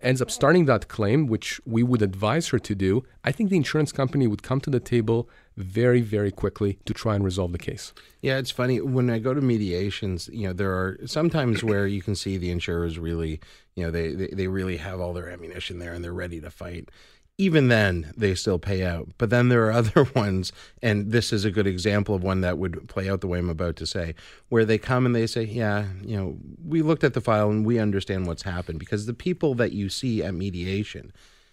ends 0.00 0.22
up 0.22 0.30
starting 0.30 0.64
that 0.66 0.88
claim, 0.88 1.26
which 1.26 1.60
we 1.66 1.82
would 1.82 2.02
advise 2.02 2.48
her 2.48 2.58
to 2.58 2.74
do, 2.74 3.04
I 3.22 3.32
think 3.32 3.50
the 3.50 3.56
insurance 3.56 3.92
company 3.92 4.26
would 4.26 4.42
come 4.42 4.60
to 4.62 4.70
the 4.70 4.80
table 4.80 5.28
very, 5.56 6.00
very 6.00 6.32
quickly 6.32 6.78
to 6.84 6.94
try 6.94 7.14
and 7.14 7.24
resolve 7.24 7.52
the 7.52 7.58
case. 7.58 7.92
Yeah, 8.20 8.38
it's 8.38 8.50
funny 8.50 8.80
when 8.80 9.10
I 9.10 9.18
go 9.18 9.34
to 9.34 9.40
mediations. 9.40 10.28
You 10.32 10.48
know, 10.48 10.52
there 10.52 10.72
are 10.72 10.98
sometimes 11.06 11.62
where 11.62 11.86
you 11.86 12.02
can 12.02 12.14
see 12.14 12.38
the 12.38 12.50
insurers 12.50 12.98
really, 12.98 13.40
you 13.76 13.84
know, 13.84 13.90
they 13.90 14.14
they, 14.14 14.28
they 14.28 14.48
really 14.48 14.78
have 14.78 15.00
all 15.00 15.12
their 15.12 15.28
ammunition 15.28 15.78
there 15.78 15.92
and 15.92 16.02
they're 16.02 16.12
ready 16.12 16.40
to 16.40 16.50
fight. 16.50 16.90
Even 17.36 17.66
then, 17.66 18.12
they 18.16 18.34
still 18.36 18.60
pay 18.60 18.84
out. 18.84 19.08
But 19.18 19.30
then 19.30 19.48
there 19.48 19.66
are 19.66 19.72
other 19.80 20.04
ones, 20.14 20.52
and 20.82 21.10
this 21.10 21.32
is 21.32 21.44
a 21.44 21.50
good 21.50 21.66
example 21.66 22.14
of 22.14 22.22
one 22.22 22.42
that 22.42 22.58
would 22.58 22.88
play 22.88 23.08
out 23.08 23.20
the 23.20 23.26
way 23.26 23.38
I'm 23.38 23.50
about 23.50 23.76
to 23.76 23.86
say, 23.86 24.14
where 24.48 24.64
they 24.64 24.78
come 24.78 25.04
and 25.04 25.14
they 25.14 25.26
say, 25.26 25.42
"Yeah, 25.42 25.86
you 26.02 26.16
know, 26.16 26.38
we 26.64 26.82
looked 26.82 27.04
at 27.04 27.14
the 27.14 27.20
file 27.20 27.50
and 27.50 27.66
we 27.66 27.78
understand 27.78 28.26
what's 28.26 28.42
happened." 28.42 28.78
Because 28.78 29.06
the 29.06 29.14
people 29.14 29.54
that 29.56 29.72
you 29.72 29.88
see 29.88 30.22
at 30.22 30.34
mediation, 30.34 31.12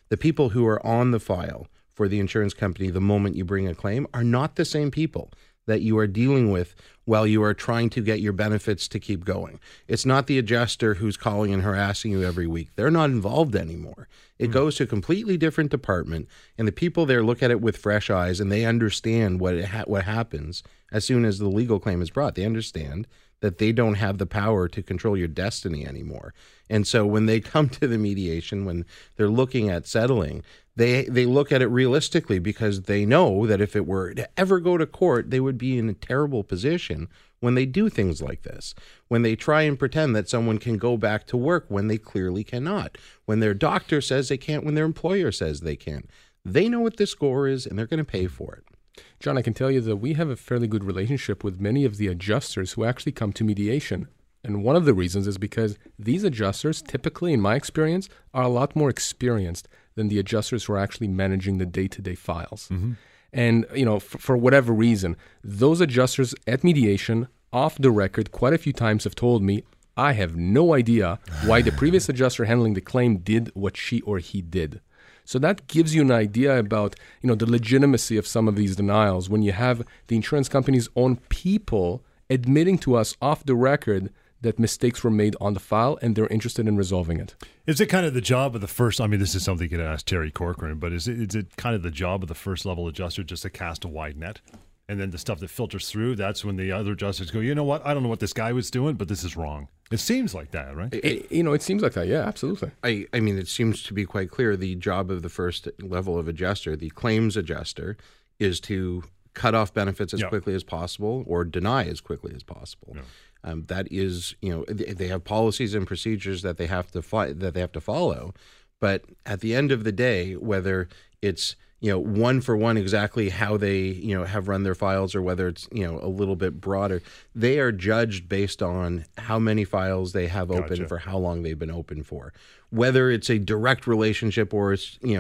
the 0.10 0.18
people 0.18 0.50
who 0.50 0.68
are 0.68 0.86
on 0.86 1.12
the 1.12 1.20
file 1.20 1.68
for 1.94 2.08
the 2.08 2.20
insurance 2.20 2.54
company 2.54 2.90
the 2.90 3.02
moment 3.02 3.36
you 3.36 3.46
bring 3.46 3.68
a 3.68 3.76
claim 3.76 4.08
are 4.14 4.24
not 4.24 4.56
the 4.56 4.66
same 4.66 4.92
people 4.92 5.32
that 5.68 5.82
you 5.82 5.98
are 5.98 6.08
dealing 6.08 6.52
with 6.52 6.76
while 7.06 7.26
you 7.26 7.44
are 7.44 7.54
trying 7.54 7.90
to 7.90 8.02
get 8.02 8.22
your 8.22 8.34
benefits 8.34 8.88
to 8.88 9.00
keep 9.00 9.26
going. 9.26 9.60
It's 9.88 10.06
not 10.06 10.28
the 10.28 10.38
adjuster 10.38 10.96
who's 10.96 11.18
calling 11.18 11.54
and 11.54 11.64
harassing 11.64 12.12
you 12.12 12.24
every 12.24 12.48
week. 12.48 12.70
They're 12.76 12.92
not 12.92 13.10
involved 13.10 13.56
anymore. 13.56 14.08
It 14.38 14.48
hmm. 14.48 14.54
goes 14.54 14.76
to 14.76 14.84
a 14.84 14.88
completely 14.88 15.38
different 15.38 15.72
department, 15.72 16.28
and 16.58 16.68
the 16.68 16.72
people 16.72 17.06
there 17.06 17.24
look 17.24 17.44
at 17.44 17.52
it 17.52 17.62
with 17.62 17.78
fresh 17.78 18.10
eyes 18.10 18.40
and 18.40 18.52
they 18.52 18.66
understand 18.66 19.40
what 19.40 19.56
it 19.56 19.66
ha- 19.66 19.84
what 19.88 20.06
happens 20.06 20.64
as 20.92 21.06
soon 21.06 21.26
as 21.26 21.40
the 21.40 21.50
legal 21.50 21.80
claim 21.80 22.02
is 22.02 22.10
brought. 22.10 22.36
They 22.36 22.46
understand 22.46 23.08
that 23.42 23.58
they 23.58 23.72
don't 23.72 23.96
have 23.96 24.18
the 24.18 24.26
power 24.26 24.68
to 24.68 24.82
control 24.82 25.18
your 25.18 25.28
destiny 25.28 25.86
anymore. 25.86 26.34
And 26.70 26.88
so 26.88 27.06
when 27.06 27.26
they 27.26 27.40
come 27.42 27.70
to 27.70 27.88
the 27.88 27.98
mediation, 27.98 28.66
when 28.66 28.86
they're 29.18 29.30
looking 29.30 29.70
at 29.70 29.88
settling, 29.88 30.44
they 30.76 31.04
they 31.06 31.26
look 31.26 31.52
at 31.52 31.62
it 31.62 31.68
realistically 31.68 32.40
because 32.40 32.84
they 32.84 33.06
know 33.06 33.46
that 33.46 33.62
if 33.62 33.76
it 33.76 33.86
were 33.86 34.14
to 34.14 34.40
ever 34.40 34.60
go 34.60 34.78
to 34.78 34.86
court, 34.86 35.30
they 35.30 35.40
would 35.40 35.58
be 35.58 35.78
in 35.78 35.90
a 35.90 35.94
terrible 35.94 36.44
position 36.44 37.10
when 37.42 37.56
they 37.56 37.66
do 37.66 37.90
things 37.90 38.22
like 38.22 38.44
this. 38.44 38.74
When 39.08 39.24
they 39.24 39.36
try 39.36 39.64
and 39.64 39.78
pretend 39.78 40.16
that 40.16 40.30
someone 40.30 40.60
can 40.60 40.78
go 40.78 40.96
back 40.96 41.28
to 41.28 41.38
work 41.38 41.66
when 41.68 41.88
they 41.88 41.98
clearly 41.98 42.44
cannot. 42.44 42.98
When 43.26 43.40
their 43.40 43.54
doctor 43.54 44.00
says 44.00 44.30
they 44.30 44.38
can't, 44.38 44.64
when 44.64 44.76
their 44.76 44.86
employer 44.86 45.32
says 45.32 45.62
they 45.62 45.76
can't. 45.76 46.10
They 46.46 46.70
know 46.70 46.80
what 46.80 46.98
the 46.98 47.06
score 47.06 47.48
is 47.48 47.66
and 47.66 47.78
they're 47.78 47.86
going 47.88 47.98
to 47.98 48.04
pay 48.04 48.28
for 48.28 48.56
it. 48.56 49.04
John, 49.20 49.38
I 49.38 49.42
can 49.42 49.54
tell 49.54 49.72
you 49.72 49.82
that 49.82 49.98
we 49.98 50.14
have 50.14 50.30
a 50.30 50.36
fairly 50.36 50.68
good 50.68 50.84
relationship 50.84 51.44
with 51.44 51.60
many 51.60 51.86
of 51.86 51.98
the 51.98 52.08
adjusters 52.08 52.74
who 52.74 52.84
actually 52.84 53.12
come 53.12 53.34
to 53.34 53.44
mediation. 53.44 54.08
And 54.44 54.64
one 54.64 54.76
of 54.76 54.86
the 54.86 54.94
reasons 54.94 55.28
is 55.28 55.38
because 55.38 55.78
these 56.00 56.24
adjusters, 56.24 56.82
typically, 56.82 57.32
in 57.32 57.42
my 57.42 57.56
experience, 57.56 58.10
are 58.34 58.44
a 58.44 58.50
lot 58.50 58.76
more 58.76 58.90
experienced 58.90 59.68
than 60.02 60.08
the 60.08 60.20
adjusters 60.20 60.66
who 60.66 60.74
are 60.74 60.80
actually 60.80 61.08
managing 61.08 61.60
the 61.60 61.66
day 61.66 61.88
to 61.88 62.02
day 62.02 62.16
files. 62.16 62.68
Mm-hmm. 62.72 62.94
And, 63.32 63.66
you 63.76 63.86
know, 63.86 63.98
f- 63.98 64.04
for 64.04 64.36
whatever 64.36 64.74
reason, 64.74 65.16
those 65.44 65.80
adjusters 65.80 66.34
at 66.48 66.64
mediation, 66.64 67.28
off 67.54 67.78
the 67.78 67.92
record, 67.92 68.32
quite 68.32 68.54
a 68.54 68.58
few 68.58 68.74
times 68.74 69.04
have 69.04 69.16
told 69.16 69.44
me, 69.44 69.64
I 69.96 70.14
have 70.14 70.36
no 70.36 70.74
idea 70.74 71.20
why 71.46 71.62
the 71.62 71.72
previous 71.72 72.10
adjuster 72.14 72.46
handling 72.46 72.74
the 72.74 72.82
claim 72.82 73.18
did 73.18 73.52
what 73.54 73.78
she 73.78 74.02
or 74.02 74.18
he 74.18 74.42
did. 74.42 74.82
So 75.24 75.38
that 75.40 75.68
gives 75.68 75.94
you 75.94 76.02
an 76.02 76.12
idea 76.12 76.58
about, 76.58 76.96
you 77.22 77.28
know, 77.28 77.36
the 77.36 77.50
legitimacy 77.50 78.18
of 78.18 78.26
some 78.26 78.48
of 78.48 78.56
these 78.56 78.76
denials 78.76 79.30
when 79.30 79.44
you 79.44 79.52
have 79.52 79.84
the 80.08 80.16
insurance 80.16 80.50
company's 80.50 80.90
own 80.96 81.18
people 81.30 82.04
admitting 82.30 82.80
to 82.80 82.96
us 82.96 83.16
off 83.22 83.46
the 83.46 83.56
record 83.56 84.12
that 84.42 84.60
mistakes 84.60 85.04
were 85.04 85.12
made 85.12 85.36
on 85.40 85.54
the 85.54 85.60
file 85.60 85.98
and 86.02 86.16
they're 86.16 86.28
interested 86.28 86.68
in 86.68 86.76
resolving 86.76 87.20
it. 87.20 87.36
Is 87.68 87.80
it 87.80 87.88
kind 87.88 88.06
of 88.06 88.14
the 88.14 88.22
job 88.22 88.56
of 88.56 88.62
the 88.62 88.68
first? 88.68 89.00
I 89.00 89.08
mean, 89.08 89.20
this 89.20 89.36
is 89.36 89.44
something 89.44 89.70
you 89.70 89.78
could 89.78 89.86
ask 89.86 90.06
Terry 90.06 90.32
Corcoran, 90.32 90.80
but 90.80 90.92
is 90.92 91.08
it, 91.08 91.20
is 91.20 91.36
it 91.36 91.56
kind 91.58 91.76
of 91.76 91.84
the 91.84 91.92
job 91.92 92.24
of 92.24 92.28
the 92.28 92.36
first 92.36 92.66
level 92.66 92.88
adjuster 92.88 93.24
just 93.24 93.44
to 93.44 93.50
cast 93.50 93.86
a 93.86 93.88
wide 93.88 94.18
net? 94.18 94.42
And 94.90 95.00
then 95.00 95.12
the 95.12 95.18
stuff 95.18 95.40
that 95.40 95.50
filters 95.50 95.90
through, 95.90 96.16
that's 96.16 96.44
when 96.44 96.58
the 96.58 96.72
other 96.72 96.92
adjusters 96.92 97.32
go, 97.32 97.40
you 97.40 97.56
know 97.56 97.64
what? 97.64 97.86
I 97.86 97.94
don't 97.94 98.04
know 98.04 98.10
what 98.10 98.20
this 98.20 98.34
guy 98.34 98.52
was 98.52 98.70
doing, 98.70 98.96
but 98.96 99.08
this 99.08 99.24
is 99.24 99.38
wrong. 99.38 99.70
It 99.90 100.00
seems 100.00 100.34
like 100.34 100.52
that, 100.52 100.76
right? 100.76 100.94
It, 100.94 101.32
you 101.32 101.44
know, 101.44 101.54
it 101.54 101.62
seems 101.62 101.82
like 101.82 101.94
that. 101.94 102.08
Yeah, 102.08 102.28
absolutely. 102.28 102.72
I, 102.84 103.06
I 103.14 103.20
mean, 103.20 103.38
it 103.38 103.48
seems 103.48 103.84
to 103.84 103.94
be 103.94 104.06
quite 104.06 104.32
clear 104.32 104.58
the 104.58 104.76
job 104.76 105.12
of 105.12 105.22
the 105.22 105.30
first 105.30 105.70
level 105.80 106.18
of 106.18 106.28
adjuster, 106.28 106.76
the 106.76 106.90
claims 106.90 107.38
adjuster, 107.38 107.96
is 108.40 108.60
to 108.62 109.04
cut 109.34 109.56
off 109.56 109.74
benefits 109.74 110.14
as 110.14 110.22
quickly 110.30 110.54
as 110.56 110.64
possible 110.64 111.24
or 111.28 111.44
deny 111.46 111.86
as 111.86 112.02
quickly 112.02 112.34
as 112.36 112.44
possible. 112.44 112.96
Um, 113.44 113.64
that 113.68 113.88
is, 113.92 114.36
you 114.42 114.52
know, 114.52 114.66
they 114.68 115.08
have 115.08 115.24
policies 115.24 115.74
and 115.74 115.88
procedures 115.88 116.42
that 116.44 116.58
they 116.58 116.68
have 116.68 116.92
to 116.92 117.02
fi- 117.02 117.34
that 117.34 117.54
they 117.54 117.60
have 117.60 117.72
to 117.72 117.82
follow. 117.82 118.34
But 118.80 119.06
at 119.26 119.40
the 119.42 119.56
end 119.56 119.72
of 119.72 119.84
the 119.84 119.92
day, 119.92 120.36
whether 120.36 120.90
it's 121.22 121.56
you 121.82 121.92
know 121.92 122.00
one 122.00 122.42
for 122.42 122.56
one 122.56 122.78
exactly 122.78 123.30
how 123.30 123.58
they 123.58 123.80
you 123.80 124.16
know 124.16 124.24
have 124.24 124.48
run 124.48 124.64
their 124.64 124.76
files 124.76 125.16
or 125.16 125.22
whether 125.22 125.48
it's 125.48 125.68
you 125.72 125.86
know 125.86 126.00
a 126.02 126.08
little 126.08 126.36
bit 126.36 126.62
broader. 126.62 127.02
They 127.36 127.60
are 127.60 127.72
judged 127.72 128.30
based 128.30 128.62
on 128.62 129.06
how 129.18 129.40
many 129.40 129.66
files 129.66 130.14
they 130.14 130.28
have 130.28 130.52
open 130.52 130.70
gotcha. 130.70 130.88
for 130.88 131.00
how 131.00 131.18
long 131.18 131.42
they've 131.42 131.58
been 131.58 131.72
open 131.72 132.04
for. 132.04 132.34
Whether 132.70 133.10
it's 133.10 133.30
a 133.30 133.40
direct 133.40 133.88
relationship 133.88 134.54
or 134.54 134.74
it's 134.74 135.00
you 135.02 135.18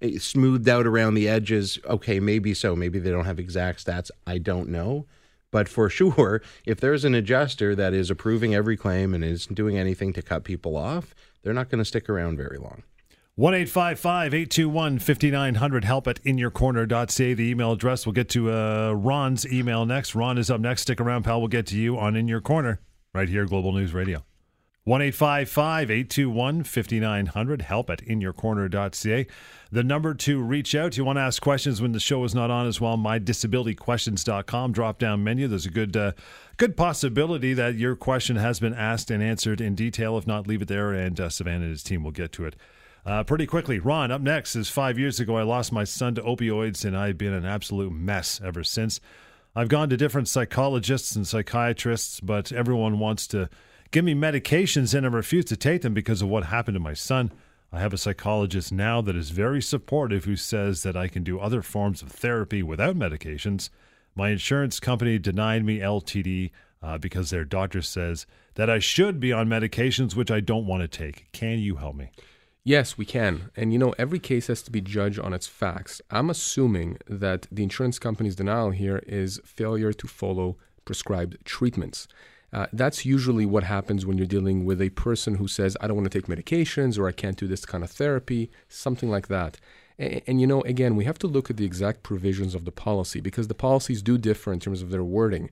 know 0.00 0.18
smoothed 0.18 0.68
out 0.68 0.86
around 0.86 1.14
the 1.14 1.28
edges 1.28 1.78
okay 1.84 2.20
maybe 2.20 2.54
so. 2.54 2.76
Maybe 2.76 2.98
they 2.98 3.10
don't 3.10 3.26
have 3.26 3.40
exact 3.40 3.84
stats. 3.84 4.10
I 4.26 4.38
don't 4.38 4.68
know. 4.68 5.06
But 5.50 5.68
for 5.68 5.90
sure, 5.90 6.40
if 6.64 6.80
there's 6.80 7.04
an 7.04 7.14
adjuster 7.14 7.74
that 7.74 7.94
is 7.94 8.10
approving 8.10 8.54
every 8.54 8.76
claim 8.76 9.12
and 9.12 9.24
isn't 9.24 9.54
doing 9.54 9.76
anything 9.76 10.12
to 10.12 10.22
cut 10.22 10.44
people 10.44 10.76
off, 10.76 11.14
they're 11.42 11.52
not 11.52 11.68
going 11.68 11.78
to 11.80 11.84
stick 11.84 12.08
around 12.08 12.36
very 12.36 12.58
long. 12.58 12.84
1 13.38 13.52
821 13.52 14.98
5900 14.98 15.84
help 15.84 16.08
at 16.08 16.24
inyourcorner.ca. 16.24 17.34
The 17.34 17.50
email 17.50 17.72
address. 17.72 18.06
We'll 18.06 18.14
get 18.14 18.30
to 18.30 18.50
uh, 18.50 18.92
Ron's 18.92 19.46
email 19.46 19.84
next. 19.84 20.14
Ron 20.14 20.38
is 20.38 20.50
up 20.50 20.58
next. 20.58 20.82
Stick 20.82 21.02
around, 21.02 21.24
pal. 21.24 21.40
We'll 21.40 21.48
get 21.48 21.66
to 21.66 21.76
you 21.76 21.98
on 21.98 22.16
In 22.16 22.28
Your 22.28 22.40
Corner 22.40 22.80
right 23.12 23.28
here, 23.28 23.44
Global 23.44 23.72
News 23.72 23.92
Radio. 23.92 24.24
1 24.84 25.02
821 25.02 26.62
5900 26.62 27.62
help 27.62 27.90
at 27.90 28.02
inyourcorner.ca. 28.06 29.26
The 29.70 29.84
number 29.84 30.14
to 30.14 30.40
reach 30.40 30.74
out. 30.74 30.96
You 30.96 31.04
want 31.04 31.18
to 31.18 31.22
ask 31.22 31.42
questions 31.42 31.82
when 31.82 31.92
the 31.92 32.00
show 32.00 32.24
is 32.24 32.34
not 32.34 32.50
on 32.50 32.66
as 32.66 32.80
well. 32.80 32.96
MyDisabilityQuestions.com 32.96 34.72
drop 34.72 34.98
down 34.98 35.22
menu. 35.22 35.46
There's 35.46 35.66
a 35.66 35.70
good 35.70 35.94
uh, 35.94 36.12
good 36.56 36.74
possibility 36.74 37.52
that 37.52 37.74
your 37.74 37.96
question 37.96 38.36
has 38.36 38.60
been 38.60 38.72
asked 38.72 39.10
and 39.10 39.22
answered 39.22 39.60
in 39.60 39.74
detail. 39.74 40.16
If 40.16 40.26
not, 40.26 40.46
leave 40.46 40.62
it 40.62 40.68
there, 40.68 40.92
and 40.92 41.20
uh, 41.20 41.28
Savannah 41.28 41.64
and 41.64 41.72
his 41.72 41.82
team 41.82 42.02
will 42.02 42.12
get 42.12 42.32
to 42.32 42.46
it 42.46 42.56
uh, 43.06 43.22
pretty 43.22 43.46
quickly. 43.46 43.78
Ron, 43.78 44.10
up 44.10 44.20
next 44.20 44.56
is 44.56 44.68
five 44.68 44.98
years 44.98 45.20
ago, 45.20 45.36
I 45.36 45.42
lost 45.42 45.72
my 45.72 45.84
son 45.84 46.16
to 46.16 46.22
opioids, 46.22 46.84
and 46.84 46.96
I've 46.96 47.16
been 47.16 47.32
an 47.32 47.46
absolute 47.46 47.92
mess 47.92 48.40
ever 48.44 48.64
since. 48.64 49.00
I've 49.54 49.68
gone 49.68 49.88
to 49.88 49.96
different 49.96 50.28
psychologists 50.28 51.16
and 51.16 51.26
psychiatrists, 51.26 52.20
but 52.20 52.52
everyone 52.52 52.98
wants 52.98 53.26
to 53.28 53.48
give 53.90 54.04
me 54.04 54.14
medications 54.14 54.92
and 54.92 55.06
I 55.06 55.08
refuse 55.08 55.46
to 55.46 55.56
take 55.56 55.80
them 55.80 55.94
because 55.94 56.20
of 56.20 56.28
what 56.28 56.44
happened 56.44 56.74
to 56.74 56.80
my 56.80 56.92
son. 56.92 57.32
I 57.72 57.80
have 57.80 57.94
a 57.94 57.98
psychologist 57.98 58.70
now 58.70 59.00
that 59.00 59.16
is 59.16 59.30
very 59.30 59.62
supportive 59.62 60.24
who 60.24 60.36
says 60.36 60.82
that 60.82 60.96
I 60.96 61.08
can 61.08 61.22
do 61.22 61.38
other 61.38 61.62
forms 61.62 62.02
of 62.02 62.10
therapy 62.10 62.62
without 62.62 62.96
medications. 62.96 63.70
My 64.14 64.30
insurance 64.30 64.78
company 64.78 65.18
denied 65.18 65.64
me 65.64 65.78
LTD 65.78 66.50
uh, 66.82 66.98
because 66.98 67.30
their 67.30 67.44
doctor 67.44 67.80
says 67.80 68.26
that 68.54 68.68
I 68.68 68.78
should 68.78 69.20
be 69.20 69.32
on 69.32 69.48
medications 69.48 70.14
which 70.14 70.30
I 70.30 70.40
don't 70.40 70.66
want 70.66 70.82
to 70.82 70.88
take. 70.88 71.32
Can 71.32 71.60
you 71.60 71.76
help 71.76 71.96
me? 71.96 72.10
Yes, 72.66 72.98
we 72.98 73.04
can. 73.04 73.52
And 73.54 73.72
you 73.72 73.78
know, 73.78 73.94
every 73.96 74.18
case 74.18 74.48
has 74.48 74.60
to 74.62 74.72
be 74.72 74.80
judged 74.80 75.20
on 75.20 75.32
its 75.32 75.46
facts. 75.46 76.02
I'm 76.10 76.28
assuming 76.28 76.98
that 77.06 77.46
the 77.48 77.62
insurance 77.62 78.00
company's 78.00 78.34
denial 78.34 78.72
here 78.72 79.04
is 79.06 79.40
failure 79.44 79.92
to 79.92 80.08
follow 80.08 80.56
prescribed 80.84 81.36
treatments. 81.44 82.08
Uh, 82.52 82.66
that's 82.72 83.06
usually 83.06 83.46
what 83.46 83.62
happens 83.62 84.04
when 84.04 84.18
you're 84.18 84.26
dealing 84.26 84.64
with 84.64 84.82
a 84.82 84.90
person 84.90 85.36
who 85.36 85.46
says, 85.46 85.76
I 85.80 85.86
don't 85.86 85.96
want 85.96 86.10
to 86.10 86.18
take 86.18 86.26
medications 86.26 86.98
or 86.98 87.06
I 87.06 87.12
can't 87.12 87.36
do 87.36 87.46
this 87.46 87.64
kind 87.64 87.84
of 87.84 87.90
therapy, 87.92 88.50
something 88.68 89.08
like 89.08 89.28
that. 89.28 89.60
And, 89.96 90.22
and, 90.26 90.40
you 90.40 90.48
know, 90.48 90.62
again, 90.62 90.96
we 90.96 91.04
have 91.04 91.20
to 91.20 91.28
look 91.28 91.48
at 91.50 91.58
the 91.58 91.64
exact 91.64 92.02
provisions 92.02 92.52
of 92.52 92.64
the 92.64 92.72
policy 92.72 93.20
because 93.20 93.46
the 93.46 93.54
policies 93.54 94.02
do 94.02 94.18
differ 94.18 94.52
in 94.52 94.58
terms 94.58 94.82
of 94.82 94.90
their 94.90 95.04
wording. 95.04 95.50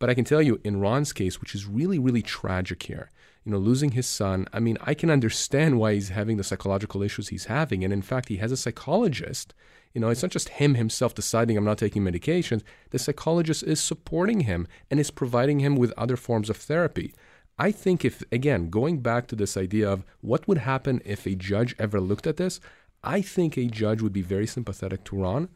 But 0.00 0.10
I 0.10 0.14
can 0.14 0.24
tell 0.24 0.42
you, 0.42 0.60
in 0.64 0.80
Ron's 0.80 1.12
case, 1.12 1.40
which 1.40 1.54
is 1.54 1.64
really, 1.64 2.00
really 2.00 2.22
tragic 2.22 2.82
here, 2.82 3.08
you 3.46 3.52
know, 3.52 3.58
losing 3.58 3.92
his 3.92 4.08
son. 4.08 4.48
I 4.52 4.58
mean, 4.58 4.76
I 4.82 4.92
can 4.92 5.08
understand 5.08 5.78
why 5.78 5.94
he's 5.94 6.08
having 6.08 6.36
the 6.36 6.42
psychological 6.42 7.00
issues 7.00 7.28
he's 7.28 7.44
having. 7.44 7.84
And 7.84 7.92
in 7.92 8.02
fact, 8.02 8.28
he 8.28 8.38
has 8.38 8.50
a 8.50 8.56
psychologist. 8.56 9.54
You 9.94 10.00
know, 10.00 10.08
it's 10.08 10.22
not 10.22 10.32
just 10.32 10.48
him 10.48 10.74
himself 10.74 11.14
deciding 11.14 11.56
I'm 11.56 11.64
not 11.64 11.78
taking 11.78 12.02
medications. 12.02 12.64
The 12.90 12.98
psychologist 12.98 13.62
is 13.62 13.80
supporting 13.80 14.40
him 14.40 14.66
and 14.90 14.98
is 14.98 15.12
providing 15.12 15.60
him 15.60 15.76
with 15.76 15.94
other 15.96 16.16
forms 16.16 16.50
of 16.50 16.56
therapy. 16.56 17.14
I 17.56 17.70
think 17.70 18.04
if, 18.04 18.24
again, 18.32 18.68
going 18.68 18.98
back 18.98 19.28
to 19.28 19.36
this 19.36 19.56
idea 19.56 19.88
of 19.88 20.04
what 20.22 20.48
would 20.48 20.58
happen 20.58 21.00
if 21.04 21.24
a 21.24 21.36
judge 21.36 21.76
ever 21.78 22.00
looked 22.00 22.26
at 22.26 22.38
this, 22.38 22.58
I 23.04 23.22
think 23.22 23.56
a 23.56 23.66
judge 23.66 24.02
would 24.02 24.12
be 24.12 24.22
very 24.22 24.48
sympathetic 24.48 25.04
to 25.04 25.16
Ron. 25.22 25.50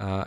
Uh, 0.00 0.24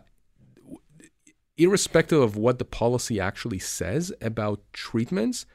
irrespective 1.57 2.21
of 2.21 2.37
what 2.37 2.57
the 2.57 2.65
policy 2.65 3.19
actually 3.19 3.59
says 3.59 4.13
about 4.21 4.61
treatments, 4.71 5.45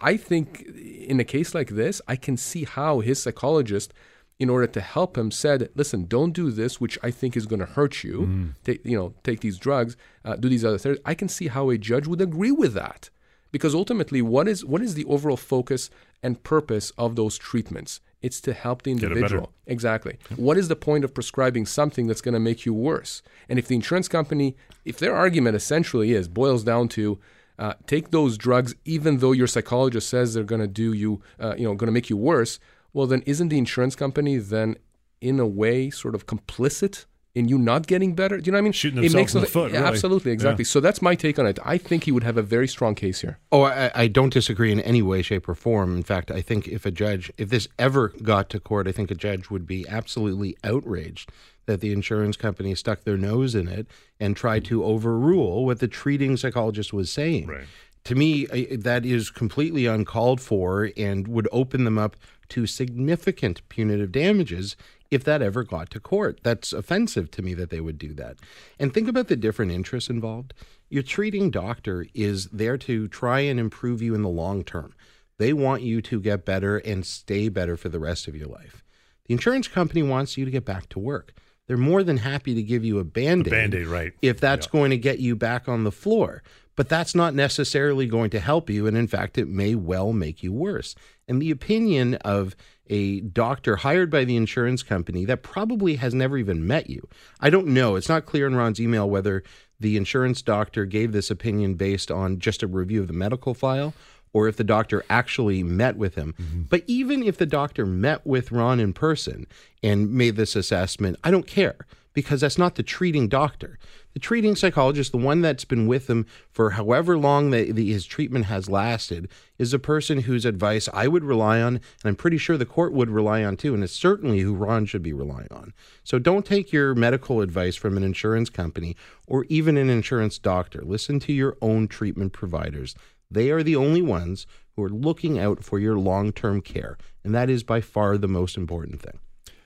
I 0.00 0.16
think 0.16 0.62
in 1.10 1.20
a 1.20 1.24
case 1.24 1.54
like 1.54 1.70
this, 1.70 2.00
I 2.06 2.16
can 2.16 2.36
see 2.36 2.64
how 2.64 3.00
his 3.00 3.22
psychologist, 3.22 3.92
in 4.38 4.48
order 4.50 4.66
to 4.66 4.80
help 4.80 5.16
him, 5.16 5.30
said, 5.30 5.70
"Listen, 5.74 6.06
don't 6.06 6.32
do 6.32 6.50
this, 6.50 6.80
which 6.80 6.98
I 7.02 7.10
think 7.10 7.36
is 7.36 7.46
going 7.46 7.60
to 7.60 7.66
hurt 7.66 8.02
you. 8.02 8.22
Mm. 8.22 8.54
Take, 8.64 8.84
you 8.84 8.96
know, 8.96 9.14
take 9.22 9.40
these 9.40 9.58
drugs, 9.58 9.96
uh, 10.24 10.36
do 10.36 10.48
these 10.48 10.64
other 10.64 10.78
things." 10.78 10.98
I 11.04 11.14
can 11.14 11.28
see 11.28 11.48
how 11.48 11.70
a 11.70 11.78
judge 11.78 12.06
would 12.06 12.20
agree 12.20 12.52
with 12.52 12.74
that, 12.74 13.10
because 13.50 13.74
ultimately, 13.74 14.22
what 14.22 14.48
is 14.48 14.64
what 14.64 14.82
is 14.82 14.94
the 14.94 15.04
overall 15.04 15.36
focus 15.36 15.90
and 16.22 16.42
purpose 16.42 16.92
of 16.96 17.16
those 17.16 17.38
treatments? 17.38 18.00
It's 18.20 18.40
to 18.42 18.52
help 18.52 18.82
the 18.82 18.92
individual. 18.92 19.52
Exactly. 19.66 20.16
What 20.36 20.56
is 20.56 20.68
the 20.68 20.76
point 20.76 21.04
of 21.04 21.12
prescribing 21.12 21.66
something 21.66 22.06
that's 22.06 22.20
going 22.20 22.34
to 22.34 22.40
make 22.40 22.64
you 22.64 22.72
worse? 22.72 23.20
And 23.48 23.58
if 23.58 23.66
the 23.66 23.74
insurance 23.74 24.06
company, 24.06 24.56
if 24.84 24.98
their 24.98 25.14
argument 25.14 25.56
essentially 25.56 26.12
is 26.12 26.28
boils 26.28 26.62
down 26.62 26.88
to 26.90 27.18
uh, 27.62 27.74
take 27.86 28.10
those 28.10 28.36
drugs 28.36 28.74
even 28.84 29.18
though 29.18 29.30
your 29.30 29.46
psychologist 29.46 30.08
says 30.08 30.34
they're 30.34 30.42
going 30.42 30.60
to 30.60 30.66
do 30.66 30.92
you, 30.92 31.22
uh, 31.38 31.54
you 31.56 31.62
know, 31.62 31.74
going 31.74 31.86
to 31.86 31.92
make 31.92 32.10
you 32.10 32.16
worse. 32.16 32.58
Well, 32.92 33.06
then 33.06 33.22
isn't 33.24 33.50
the 33.50 33.58
insurance 33.58 33.94
company 33.94 34.38
then, 34.38 34.74
in 35.20 35.38
a 35.38 35.46
way, 35.46 35.88
sort 35.88 36.16
of 36.16 36.26
complicit 36.26 37.06
in 37.36 37.48
you 37.48 37.58
not 37.58 37.86
getting 37.86 38.16
better? 38.16 38.38
Do 38.38 38.48
you 38.48 38.52
know 38.52 38.56
what 38.56 38.62
I 38.62 38.62
mean? 38.62 38.72
Shooting 38.72 38.96
themselves 38.96 39.14
it 39.14 39.16
makes 39.16 39.34
in 39.36 39.40
the 39.42 39.46
foot. 39.46 39.70
Really. 39.70 39.84
Absolutely, 39.84 40.32
exactly. 40.32 40.64
Yeah. 40.64 40.70
So 40.70 40.80
that's 40.80 41.00
my 41.00 41.14
take 41.14 41.38
on 41.38 41.46
it. 41.46 41.60
I 41.64 41.78
think 41.78 42.02
he 42.02 42.10
would 42.10 42.24
have 42.24 42.36
a 42.36 42.42
very 42.42 42.66
strong 42.66 42.96
case 42.96 43.20
here. 43.20 43.38
Oh, 43.52 43.62
I, 43.62 43.92
I, 43.94 44.08
don't 44.08 44.32
disagree 44.32 44.72
in 44.72 44.80
any 44.80 45.00
way, 45.00 45.22
shape, 45.22 45.48
or 45.48 45.54
form. 45.54 45.96
In 45.96 46.02
fact, 46.02 46.32
I 46.32 46.42
think 46.42 46.66
if 46.66 46.84
a 46.84 46.90
judge, 46.90 47.32
if 47.38 47.48
this 47.50 47.68
ever 47.78 48.08
got 48.08 48.50
to 48.50 48.58
court, 48.58 48.88
I 48.88 48.92
think 48.92 49.12
a 49.12 49.14
judge 49.14 49.50
would 49.50 49.68
be 49.68 49.86
absolutely 49.88 50.56
outraged 50.64 51.30
that 51.66 51.80
the 51.80 51.92
insurance 51.92 52.36
company 52.36 52.74
stuck 52.74 53.04
their 53.04 53.16
nose 53.16 53.54
in 53.54 53.68
it 53.68 53.86
and 54.18 54.36
tried 54.36 54.64
to 54.66 54.84
overrule 54.84 55.64
what 55.64 55.80
the 55.80 55.88
treating 55.88 56.36
psychologist 56.36 56.92
was 56.92 57.10
saying. 57.10 57.46
Right. 57.46 57.66
to 58.04 58.14
me, 58.14 58.46
that 58.46 59.06
is 59.06 59.30
completely 59.30 59.86
uncalled 59.86 60.40
for 60.40 60.90
and 60.96 61.28
would 61.28 61.48
open 61.52 61.84
them 61.84 61.98
up 61.98 62.16
to 62.48 62.66
significant 62.66 63.66
punitive 63.68 64.12
damages 64.12 64.76
if 65.10 65.24
that 65.24 65.42
ever 65.42 65.62
got 65.62 65.90
to 65.90 66.00
court. 66.00 66.40
That's 66.42 66.72
offensive 66.72 67.30
to 67.32 67.42
me 67.42 67.54
that 67.54 67.70
they 67.70 67.80
would 67.80 67.98
do 67.98 68.12
that. 68.14 68.36
And 68.78 68.92
think 68.92 69.08
about 69.08 69.28
the 69.28 69.36
different 69.36 69.70
interests 69.70 70.10
involved. 70.10 70.54
Your 70.88 71.02
treating 71.02 71.50
doctor 71.50 72.06
is 72.12 72.46
there 72.48 72.76
to 72.78 73.08
try 73.08 73.40
and 73.40 73.60
improve 73.60 74.02
you 74.02 74.14
in 74.14 74.22
the 74.22 74.28
long 74.28 74.64
term. 74.64 74.94
They 75.38 75.52
want 75.52 75.82
you 75.82 76.02
to 76.02 76.20
get 76.20 76.44
better 76.44 76.78
and 76.78 77.06
stay 77.06 77.48
better 77.48 77.76
for 77.76 77.88
the 77.88 77.98
rest 77.98 78.26
of 78.26 78.36
your 78.36 78.48
life. 78.48 78.82
The 79.26 79.34
insurance 79.34 79.68
company 79.68 80.02
wants 80.02 80.36
you 80.36 80.44
to 80.44 80.50
get 80.50 80.64
back 80.64 80.88
to 80.90 80.98
work. 80.98 81.32
They're 81.68 81.76
more 81.76 82.02
than 82.02 82.18
happy 82.18 82.54
to 82.54 82.62
give 82.62 82.84
you 82.84 82.98
a 82.98 83.04
band 83.04 83.46
aid. 83.46 83.50
Band 83.50 83.74
aid, 83.74 83.86
right. 83.86 84.12
If 84.20 84.40
that's 84.40 84.66
yeah. 84.66 84.72
going 84.72 84.90
to 84.90 84.98
get 84.98 85.20
you 85.20 85.36
back 85.36 85.68
on 85.68 85.84
the 85.84 85.92
floor 85.92 86.42
but 86.76 86.88
that's 86.88 87.14
not 87.14 87.34
necessarily 87.34 88.06
going 88.06 88.30
to 88.30 88.40
help 88.40 88.70
you. 88.70 88.86
And 88.86 88.96
in 88.96 89.06
fact, 89.06 89.38
it 89.38 89.48
may 89.48 89.74
well 89.74 90.12
make 90.12 90.42
you 90.42 90.52
worse. 90.52 90.94
And 91.28 91.40
the 91.40 91.50
opinion 91.50 92.14
of 92.16 92.56
a 92.88 93.20
doctor 93.20 93.76
hired 93.76 94.10
by 94.10 94.24
the 94.24 94.36
insurance 94.36 94.82
company 94.82 95.24
that 95.24 95.42
probably 95.42 95.96
has 95.96 96.14
never 96.14 96.36
even 96.36 96.66
met 96.66 96.90
you. 96.90 97.08
I 97.40 97.50
don't 97.50 97.68
know. 97.68 97.96
It's 97.96 98.08
not 98.08 98.26
clear 98.26 98.46
in 98.46 98.56
Ron's 98.56 98.80
email 98.80 99.08
whether 99.08 99.42
the 99.78 99.96
insurance 99.96 100.42
doctor 100.42 100.84
gave 100.84 101.12
this 101.12 101.30
opinion 101.30 101.74
based 101.74 102.10
on 102.10 102.38
just 102.38 102.62
a 102.62 102.66
review 102.66 103.00
of 103.00 103.08
the 103.08 103.12
medical 103.12 103.54
file 103.54 103.94
or 104.32 104.48
if 104.48 104.56
the 104.56 104.64
doctor 104.64 105.04
actually 105.10 105.62
met 105.62 105.96
with 105.96 106.14
him. 106.14 106.34
Mm-hmm. 106.40 106.62
But 106.62 106.84
even 106.86 107.22
if 107.22 107.38
the 107.38 107.46
doctor 107.46 107.86
met 107.86 108.26
with 108.26 108.52
Ron 108.52 108.80
in 108.80 108.92
person 108.92 109.46
and 109.82 110.12
made 110.12 110.36
this 110.36 110.56
assessment, 110.56 111.18
I 111.22 111.30
don't 111.30 111.46
care 111.46 111.86
because 112.14 112.40
that's 112.40 112.58
not 112.58 112.74
the 112.74 112.82
treating 112.82 113.28
doctor. 113.28 113.78
The 114.12 114.18
treating 114.18 114.54
psychologist, 114.54 115.12
the 115.12 115.18
one 115.18 115.40
that's 115.40 115.64
been 115.64 115.86
with 115.86 116.10
him 116.10 116.26
for 116.50 116.70
however 116.70 117.16
long 117.16 117.50
the, 117.50 117.72
the, 117.72 117.90
his 117.90 118.04
treatment 118.04 118.44
has 118.46 118.68
lasted, 118.68 119.28
is 119.58 119.72
a 119.72 119.78
person 119.78 120.20
whose 120.20 120.44
advice 120.44 120.88
I 120.92 121.08
would 121.08 121.24
rely 121.24 121.62
on, 121.62 121.76
and 121.76 121.82
I'm 122.04 122.16
pretty 122.16 122.36
sure 122.36 122.58
the 122.58 122.66
court 122.66 122.92
would 122.92 123.08
rely 123.08 123.42
on 123.42 123.56
too, 123.56 123.72
and 123.72 123.82
it's 123.82 123.94
certainly 123.94 124.40
who 124.40 124.54
Ron 124.54 124.84
should 124.84 125.02
be 125.02 125.14
relying 125.14 125.48
on. 125.50 125.72
So 126.04 126.18
don't 126.18 126.44
take 126.44 126.72
your 126.72 126.94
medical 126.94 127.40
advice 127.40 127.76
from 127.76 127.96
an 127.96 128.02
insurance 128.02 128.50
company 128.50 128.96
or 129.26 129.46
even 129.48 129.78
an 129.78 129.88
insurance 129.88 130.38
doctor. 130.38 130.82
Listen 130.84 131.18
to 131.20 131.32
your 131.32 131.56
own 131.62 131.88
treatment 131.88 132.34
providers. 132.34 132.94
They 133.32 133.50
are 133.50 133.62
the 133.62 133.76
only 133.76 134.02
ones 134.02 134.46
who 134.76 134.84
are 134.84 134.90
looking 134.90 135.38
out 135.38 135.64
for 135.64 135.78
your 135.78 135.98
long 135.98 136.32
term 136.32 136.60
care, 136.60 136.96
and 137.24 137.34
that 137.34 137.50
is 137.50 137.62
by 137.62 137.80
far 137.80 138.18
the 138.18 138.28
most 138.28 138.56
important 138.56 139.00
thing. 139.00 139.18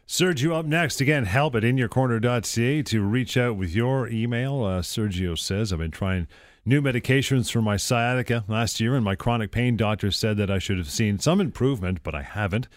Sergio 0.06 0.54
up 0.54 0.66
next. 0.66 1.00
Again, 1.00 1.24
help 1.24 1.56
at 1.56 1.64
inyourcorner.ca 1.64 2.82
to 2.82 3.02
reach 3.02 3.36
out 3.36 3.56
with 3.56 3.74
your 3.74 4.08
email. 4.08 4.62
Uh, 4.62 4.80
Sergio 4.80 5.36
says, 5.36 5.72
I've 5.72 5.80
been 5.80 5.90
trying 5.90 6.28
new 6.64 6.80
medications 6.80 7.50
for 7.50 7.60
my 7.60 7.76
sciatica 7.76 8.44
last 8.46 8.78
year, 8.78 8.94
and 8.94 9.04
my 9.04 9.16
chronic 9.16 9.50
pain 9.50 9.76
doctor 9.76 10.12
said 10.12 10.36
that 10.36 10.50
I 10.50 10.60
should 10.60 10.78
have 10.78 10.90
seen 10.90 11.18
some 11.18 11.40
improvement, 11.40 12.04
but 12.04 12.14
I 12.14 12.22
haven't. 12.22 12.68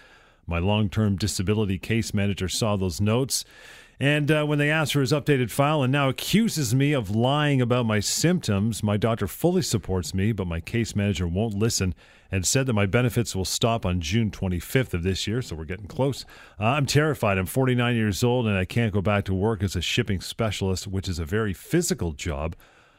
My 0.47 0.57
long 0.57 0.89
term 0.89 1.17
disability 1.17 1.77
case 1.77 2.15
manager 2.15 2.49
saw 2.49 2.75
those 2.75 2.99
notes. 2.99 3.45
And 4.01 4.31
uh, 4.31 4.45
when 4.45 4.59
they 4.59 4.71
asked 4.71 4.93
for 4.93 5.01
his 5.01 5.11
updated 5.11 5.51
file 5.51 5.83
and 5.83 5.91
now 5.91 6.07
accuses 6.07 6.73
me 6.73 6.93
of 6.93 7.13
lying 7.13 7.59
about 7.59 7.85
my 7.85 7.99
symptoms, 7.99 8.81
my 8.81 8.95
doctor 8.95 9.27
fully 9.27 9.61
supports 9.61 10.13
me, 10.13 10.31
but 10.31 10.47
my 10.47 10.61
case 10.61 10.95
manager 10.95 11.27
won't 11.27 11.53
listen 11.53 11.93
and 12.31 12.45
said 12.45 12.65
that 12.67 12.73
my 12.73 12.85
benefits 12.85 13.35
will 13.35 13.43
stop 13.43 13.85
on 13.85 13.99
June 13.99 14.31
25th 14.31 14.93
of 14.93 15.03
this 15.03 15.27
year, 15.27 15.41
so 15.41 15.55
we're 15.55 15.65
getting 15.65 15.87
close. 15.87 16.25
Uh, 16.57 16.65
I'm 16.65 16.85
terrified. 16.85 17.37
I'm 17.37 17.45
49 17.45 17.95
years 17.95 18.23
old 18.23 18.47
and 18.47 18.57
I 18.57 18.63
can't 18.63 18.93
go 18.93 19.01
back 19.01 19.25
to 19.25 19.33
work 19.33 19.61
as 19.63 19.75
a 19.75 19.81
shipping 19.81 20.21
specialist, 20.21 20.87
which 20.87 21.09
is 21.09 21.19
a 21.19 21.25
very 21.25 21.53
physical 21.53 22.13
job. 22.13 22.55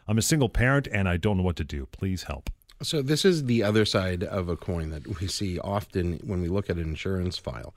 I'm 0.07 0.19
a 0.19 0.23
single 0.23 0.51
parent 0.51 0.87
and 0.93 1.09
I 1.09 1.17
don't 1.17 1.39
know 1.39 1.45
what 1.45 1.57
to 1.57 1.65
do. 1.65 1.87
Please 1.93 2.25
help. 2.25 2.51
So, 2.83 3.03
this 3.03 3.27
is 3.27 3.45
the 3.45 3.63
other 3.63 3.85
side 3.85 4.25
of 4.25 4.49
a 4.49 4.57
coin 4.57 4.89
that 4.89 5.21
we 5.21 5.27
see 5.29 5.59
often 5.59 6.19
when 6.25 6.41
we 6.41 6.49
look 6.49 6.71
at 6.71 6.77
an 6.77 6.83
insurance 6.83 7.37
file. 7.37 7.75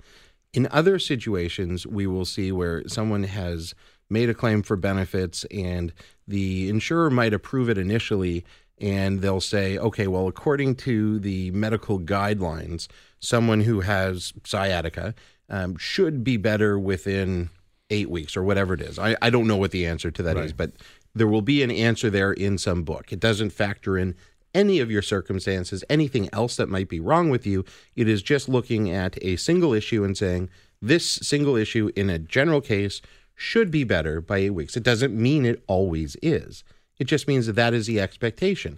In 0.54 0.68
other 0.72 1.00
situations, 1.00 1.88
we 1.88 2.06
will 2.06 2.26
see 2.26 2.52
where 2.52 2.88
someone 2.88 3.24
has 3.24 3.74
made 4.10 4.30
a 4.30 4.34
claim 4.34 4.62
for 4.62 4.76
benefits 4.76 5.46
and 5.46 5.92
the 6.28 6.70
insurer 6.70 7.10
might 7.10 7.34
approve 7.34 7.70
it 7.70 7.78
initially 7.78 8.46
and 8.80 9.22
they'll 9.22 9.42
say, 9.42 9.78
okay, 9.78 10.08
well, 10.08 10.28
according 10.28 10.76
to 10.76 11.20
the 11.20 11.52
medical 11.52 12.00
guidelines, 12.00 12.88
someone 13.20 13.62
who 13.62 13.82
has 13.82 14.34
sciatica 14.44 15.16
um, 15.50 15.78
should 15.78 16.24
be 16.24 16.38
better 16.38 16.78
within 16.78 17.50
eight 17.90 18.10
weeks 18.10 18.36
or 18.36 18.44
whatever 18.44 18.74
it 18.74 18.82
is. 18.82 18.98
I, 18.98 19.16
I 19.22 19.30
don't 19.30 19.48
know 19.48 19.58
what 19.58 19.72
the 19.72 19.86
answer 19.86 20.12
to 20.12 20.24
that 20.24 20.36
right. 20.36 20.46
is, 20.46 20.54
but 20.54 20.72
there 21.16 21.28
will 21.28 21.42
be 21.42 21.64
an 21.64 21.72
answer 21.72 22.10
there 22.10 22.34
in 22.34 22.58
some 22.58 22.84
book. 22.84 23.14
It 23.14 23.20
doesn't 23.20 23.52
factor 23.52 23.98
in 23.98 24.16
any 24.54 24.80
of 24.80 24.92
your 24.92 25.02
circumstances, 25.02 25.84
anything 25.90 26.30
else 26.34 26.56
that 26.56 26.70
might 26.70 26.90
be 26.90 27.00
wrong 27.00 27.30
with 27.30 27.46
you. 27.46 27.66
It 27.96 28.08
is 28.08 28.22
just 28.22 28.48
looking 28.48 28.90
at 28.90 29.18
a 29.22 29.36
single 29.36 29.74
issue 29.74 30.04
and 30.04 30.18
saying, 30.18 30.50
this 30.82 31.10
single 31.10 31.56
issue 31.56 31.92
in 31.96 32.10
a 32.10 32.20
general 32.20 32.62
case 32.62 33.02
should 33.36 33.72
be 33.72 33.84
better 33.84 34.22
by 34.22 34.38
eight 34.38 34.52
weeks. 34.52 34.78
It 34.78 34.84
doesn't 34.84 35.16
mean 35.16 35.46
it 35.46 35.64
always 35.68 36.16
is. 36.22 36.64
It 37.00 37.06
just 37.06 37.28
means 37.28 37.48
that 37.48 37.54
that 37.54 37.74
is 37.74 37.88
the 37.88 38.00
expectation. 38.00 38.78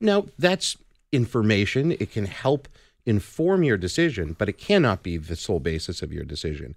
Now, 0.00 0.26
that's 0.38 0.76
information. 1.12 1.92
It 1.92 2.12
can 2.12 2.26
help 2.26 2.68
inform 3.04 3.62
your 3.62 3.76
decision, 3.76 4.36
but 4.38 4.48
it 4.48 4.58
cannot 4.58 5.02
be 5.02 5.16
the 5.16 5.36
sole 5.36 5.60
basis 5.60 6.02
of 6.02 6.12
your 6.12 6.24
decision. 6.24 6.74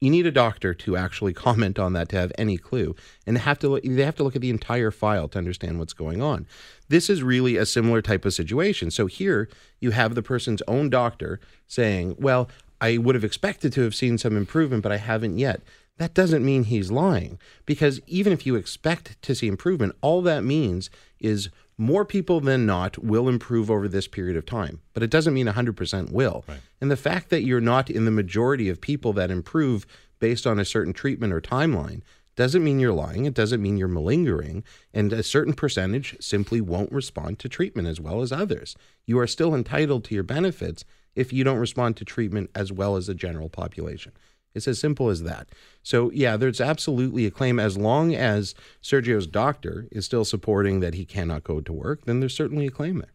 You 0.00 0.10
need 0.10 0.26
a 0.26 0.30
doctor 0.30 0.74
to 0.74 0.96
actually 0.96 1.32
comment 1.46 1.78
on 1.78 1.92
that 1.94 2.08
to 2.10 2.16
have 2.16 2.32
any 2.38 2.56
clue, 2.56 2.94
and 3.26 3.38
have 3.38 3.58
to 3.60 3.80
they 3.82 4.04
have 4.04 4.16
to 4.16 4.22
look 4.22 4.36
at 4.36 4.42
the 4.42 4.50
entire 4.50 4.90
file 4.90 5.28
to 5.28 5.38
understand 5.38 5.78
what's 5.78 5.92
going 5.92 6.22
on. 6.22 6.46
This 6.88 7.10
is 7.10 7.22
really 7.22 7.56
a 7.56 7.66
similar 7.66 8.00
type 8.02 8.24
of 8.24 8.34
situation. 8.34 8.90
So 8.90 9.06
here 9.06 9.48
you 9.80 9.90
have 9.90 10.14
the 10.14 10.22
person's 10.22 10.62
own 10.68 10.90
doctor 10.90 11.40
saying, 11.66 12.16
"Well, 12.18 12.48
I 12.80 12.98
would 12.98 13.14
have 13.14 13.24
expected 13.24 13.72
to 13.74 13.82
have 13.82 13.94
seen 13.94 14.18
some 14.18 14.36
improvement, 14.36 14.82
but 14.82 14.92
I 14.92 14.98
haven't 14.98 15.38
yet." 15.38 15.62
that 15.98 16.14
doesn't 16.14 16.44
mean 16.44 16.64
he's 16.64 16.90
lying 16.90 17.38
because 17.66 18.00
even 18.06 18.32
if 18.32 18.46
you 18.46 18.54
expect 18.54 19.20
to 19.22 19.34
see 19.34 19.48
improvement, 19.48 19.94
all 20.00 20.22
that 20.22 20.44
means 20.44 20.90
is 21.20 21.50
more 21.78 22.04
people 22.04 22.40
than 22.40 22.66
not 22.66 22.98
will 22.98 23.28
improve 23.28 23.70
over 23.70 23.88
this 23.88 24.08
period 24.08 24.36
of 24.36 24.44
time. 24.44 24.80
But 24.92 25.04
it 25.04 25.10
doesn't 25.10 25.32
mean 25.32 25.46
100% 25.46 26.10
will. 26.10 26.44
Right. 26.48 26.58
And 26.80 26.90
the 26.90 26.96
fact 26.96 27.30
that 27.30 27.44
you're 27.44 27.60
not 27.60 27.88
in 27.88 28.04
the 28.04 28.10
majority 28.10 28.68
of 28.68 28.80
people 28.80 29.12
that 29.14 29.30
improve 29.30 29.86
based 30.18 30.46
on 30.46 30.58
a 30.58 30.64
certain 30.64 30.92
treatment 30.92 31.32
or 31.32 31.40
timeline 31.40 32.02
doesn't 32.34 32.62
mean 32.62 32.78
you're 32.78 32.92
lying. 32.92 33.24
It 33.24 33.34
doesn't 33.34 33.62
mean 33.62 33.76
you're 33.76 33.88
malingering. 33.88 34.64
And 34.92 35.12
a 35.12 35.22
certain 35.22 35.54
percentage 35.54 36.16
simply 36.20 36.60
won't 36.60 36.92
respond 36.92 37.38
to 37.40 37.48
treatment 37.48 37.88
as 37.88 38.00
well 38.00 38.22
as 38.22 38.32
others. 38.32 38.76
You 39.06 39.18
are 39.20 39.26
still 39.26 39.54
entitled 39.54 40.04
to 40.04 40.14
your 40.14 40.24
benefits 40.24 40.84
if 41.14 41.32
you 41.32 41.42
don't 41.42 41.58
respond 41.58 41.96
to 41.96 42.04
treatment 42.04 42.50
as 42.54 42.72
well 42.72 42.96
as 42.96 43.08
the 43.08 43.14
general 43.14 43.48
population. 43.48 44.12
It's 44.54 44.68
as 44.68 44.80
simple 44.80 45.08
as 45.08 45.22
that. 45.22 45.48
So, 45.82 46.10
yeah, 46.12 46.36
there's 46.36 46.60
absolutely 46.60 47.26
a 47.26 47.30
claim. 47.30 47.60
As 47.60 47.76
long 47.76 48.14
as 48.14 48.54
Sergio's 48.82 49.26
doctor 49.26 49.86
is 49.92 50.04
still 50.04 50.24
supporting 50.24 50.80
that 50.80 50.94
he 50.94 51.04
cannot 51.04 51.44
go 51.44 51.60
to 51.60 51.72
work, 51.72 52.04
then 52.04 52.20
there's 52.20 52.34
certainly 52.34 52.66
a 52.66 52.70
claim 52.70 52.98
there. 52.98 53.12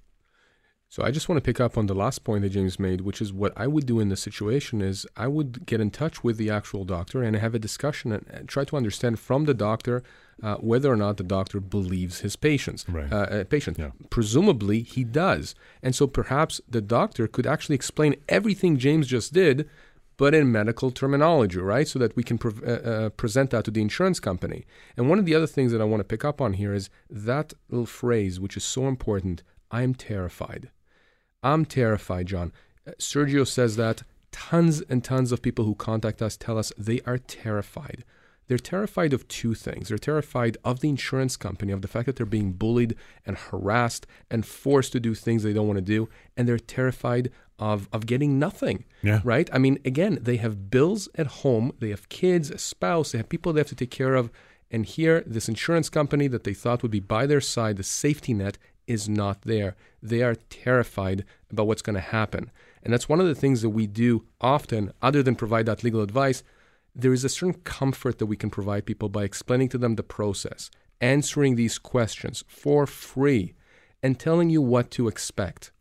So 0.93 1.02
I 1.02 1.10
just 1.10 1.28
want 1.28 1.38
to 1.38 1.43
pick 1.43 1.60
up 1.60 1.76
on 1.76 1.88
the 1.88 1.96
last 1.96 2.24
point 2.24 2.43
that 2.43 2.52
James 2.52 2.78
made, 2.78 3.02
which 3.02 3.19
is 3.19 3.34
what 3.34 3.52
I 3.58 3.65
would 3.65 3.88
do 3.88 4.00
in 4.00 4.10
this 4.10 4.22
situation 4.22 4.80
is 4.80 5.08
I 5.17 5.28
would 5.28 5.65
get 5.65 5.82
in 5.82 5.89
touch 5.89 6.24
with 6.24 6.38
the 6.38 6.52
actual 6.52 6.86
doctor 6.86 7.24
and 7.24 7.36
have 7.36 7.56
a 7.56 7.58
discussion 7.58 8.12
and, 8.12 8.28
and 8.30 8.48
try 8.48 8.63
to 8.65 8.78
understand 8.78 9.17
from 9.17 9.46
the 9.46 9.56
doctor 9.56 10.04
uh, 10.43 10.58
whether 10.58 10.91
or 10.91 10.96
not 10.96 11.17
the 11.17 11.24
doctor 11.24 11.60
believes 11.60 12.19
his 12.19 12.36
patients. 12.36 12.86
Right. 12.88 13.12
Uh, 13.12 13.15
uh, 13.15 13.43
patient. 13.46 13.80
Yeah. 13.80 13.89
Presumably 14.12 14.84
he 14.84 15.04
does, 15.04 15.56
and 15.82 15.96
so 15.96 16.06
perhaps 16.06 16.62
the 16.69 16.80
doctor 16.80 17.28
could 17.28 17.48
actually 17.48 17.74
explain 17.74 18.15
everything 18.30 18.78
James 18.78 19.08
just 19.08 19.34
did 19.34 19.67
but 20.17 20.34
in 20.34 20.52
medical 20.52 20.91
terminology, 20.91 21.60
right? 21.60 21.88
So 21.88 21.99
that 21.99 22.15
we 22.15 22.23
can 22.23 22.38
pre- 22.38 22.65
uh, 22.65 22.71
uh, 22.71 23.10
present 23.10 23.49
that 23.52 23.65
to 23.65 23.71
the 23.71 23.82
insurance 23.82 24.19
company. 24.19 24.65
And 24.95 25.10
one 25.10 25.19
of 25.19 25.26
the 25.26 25.36
other 25.36 25.47
things 25.47 25.71
that 25.71 25.82
I 25.82 25.86
want 25.86 26.02
to 26.02 26.06
pick 26.06 26.23
up 26.23 26.41
on 26.41 26.54
here 26.54 26.73
is 26.73 26.89
that 27.10 27.54
little 27.69 27.86
phrase, 27.86 28.39
which 28.39 28.58
is 28.58 28.63
so 28.63 28.88
important 28.88 29.43
I'm 29.71 29.95
terrified. 29.95 30.69
I'm 31.41 31.65
terrified, 31.65 32.28
John. 32.28 32.54
Uh, 32.88 32.91
Sergio 32.99 33.47
says 33.47 33.76
that 33.78 34.04
tons 34.32 34.82
and 34.82 35.04
tons 35.04 35.32
of 35.32 35.41
people 35.41 35.65
who 35.65 35.76
contact 35.76 36.21
us 36.21 36.38
tell 36.38 36.58
us 36.58 36.71
they 36.78 37.02
are 37.06 37.17
terrified. 37.17 38.04
They're 38.47 38.58
terrified 38.58 39.13
of 39.13 39.28
two 39.28 39.54
things. 39.54 39.88
They're 39.88 39.97
terrified 39.97 40.58
of 40.65 40.82
the 40.82 40.89
insurance 40.89 41.38
company, 41.38 41.71
of 41.71 41.82
the 41.82 41.88
fact 41.88 42.06
that 42.08 42.17
they're 42.17 42.26
being 42.26 42.52
bullied 42.52 42.95
and 43.26 43.38
harassed 43.38 44.06
and 44.30 44.45
forced 44.45 44.91
to 44.91 44.99
do 44.99 45.15
things 45.15 45.44
they 45.44 45.54
don't 45.54 45.67
want 45.67 45.77
to 45.77 45.81
do. 45.81 46.10
And 46.35 46.48
they're 46.48 46.60
terrified 46.60 47.31
of, 47.60 47.87
of 47.93 48.06
getting 48.06 48.39
nothing. 48.39 48.85
Yeah. 49.01 49.21
Right? 49.23 49.49
I 49.54 49.58
mean, 49.58 49.79
again, 49.85 50.19
they 50.21 50.37
have 50.37 50.69
bills 50.69 51.10
at 51.15 51.27
home, 51.27 51.73
they 51.79 51.89
have 51.89 52.10
kids, 52.10 52.49
a 52.49 52.58
spouse, 52.58 53.12
they 53.12 53.17
have 53.19 53.29
people 53.29 53.54
they 53.54 53.60
have 53.60 53.67
to 53.67 53.75
take 53.75 53.91
care 53.91 54.15
of. 54.15 54.31
And 54.71 54.85
here, 54.85 55.23
this 55.25 55.47
insurance 55.47 55.89
company 55.89 56.27
that 56.27 56.43
they 56.43 56.54
thought 56.54 56.81
would 56.81 56.91
be 56.91 56.99
by 56.99 57.25
their 57.27 57.41
side, 57.41 57.77
the 57.77 57.83
safety 57.83 58.33
net, 58.33 58.58
is 58.87 59.08
not 59.08 59.43
there. 59.43 59.75
They 60.01 60.23
are 60.23 60.35
terrified 60.35 61.25
about 61.51 61.67
what's 61.67 61.81
going 61.81 61.93
to 61.95 62.01
happen. 62.01 62.51
And 62.81 62.91
that's 62.91 63.08
one 63.08 63.21
of 63.21 63.27
the 63.27 63.35
things 63.35 63.62
that 63.62 63.69
we 63.69 63.87
do 63.87 64.25
often, 64.41 64.91
other 65.01 65.23
than 65.23 65.35
provide 65.35 65.65
that 65.67 65.83
legal 65.83 66.01
advice. 66.01 66.43
There 66.95 67.13
is 67.13 67.23
a 67.23 67.29
certain 67.29 67.62
comfort 67.63 68.19
that 68.19 68.25
we 68.25 68.35
can 68.35 68.49
provide 68.49 68.85
people 68.85 69.10
by 69.10 69.23
explaining 69.23 69.69
to 69.69 69.77
them 69.77 69.95
the 69.95 70.04
process, 70.04 70.69
answering 70.99 71.56
these 71.56 71.77
questions 71.77 72.43
for 72.47 72.85
free 72.85 73.54
and 74.01 74.19
telling 74.19 74.49
you 74.49 74.62
what 74.62 74.91
to 74.91 75.08
expect. 75.08 75.71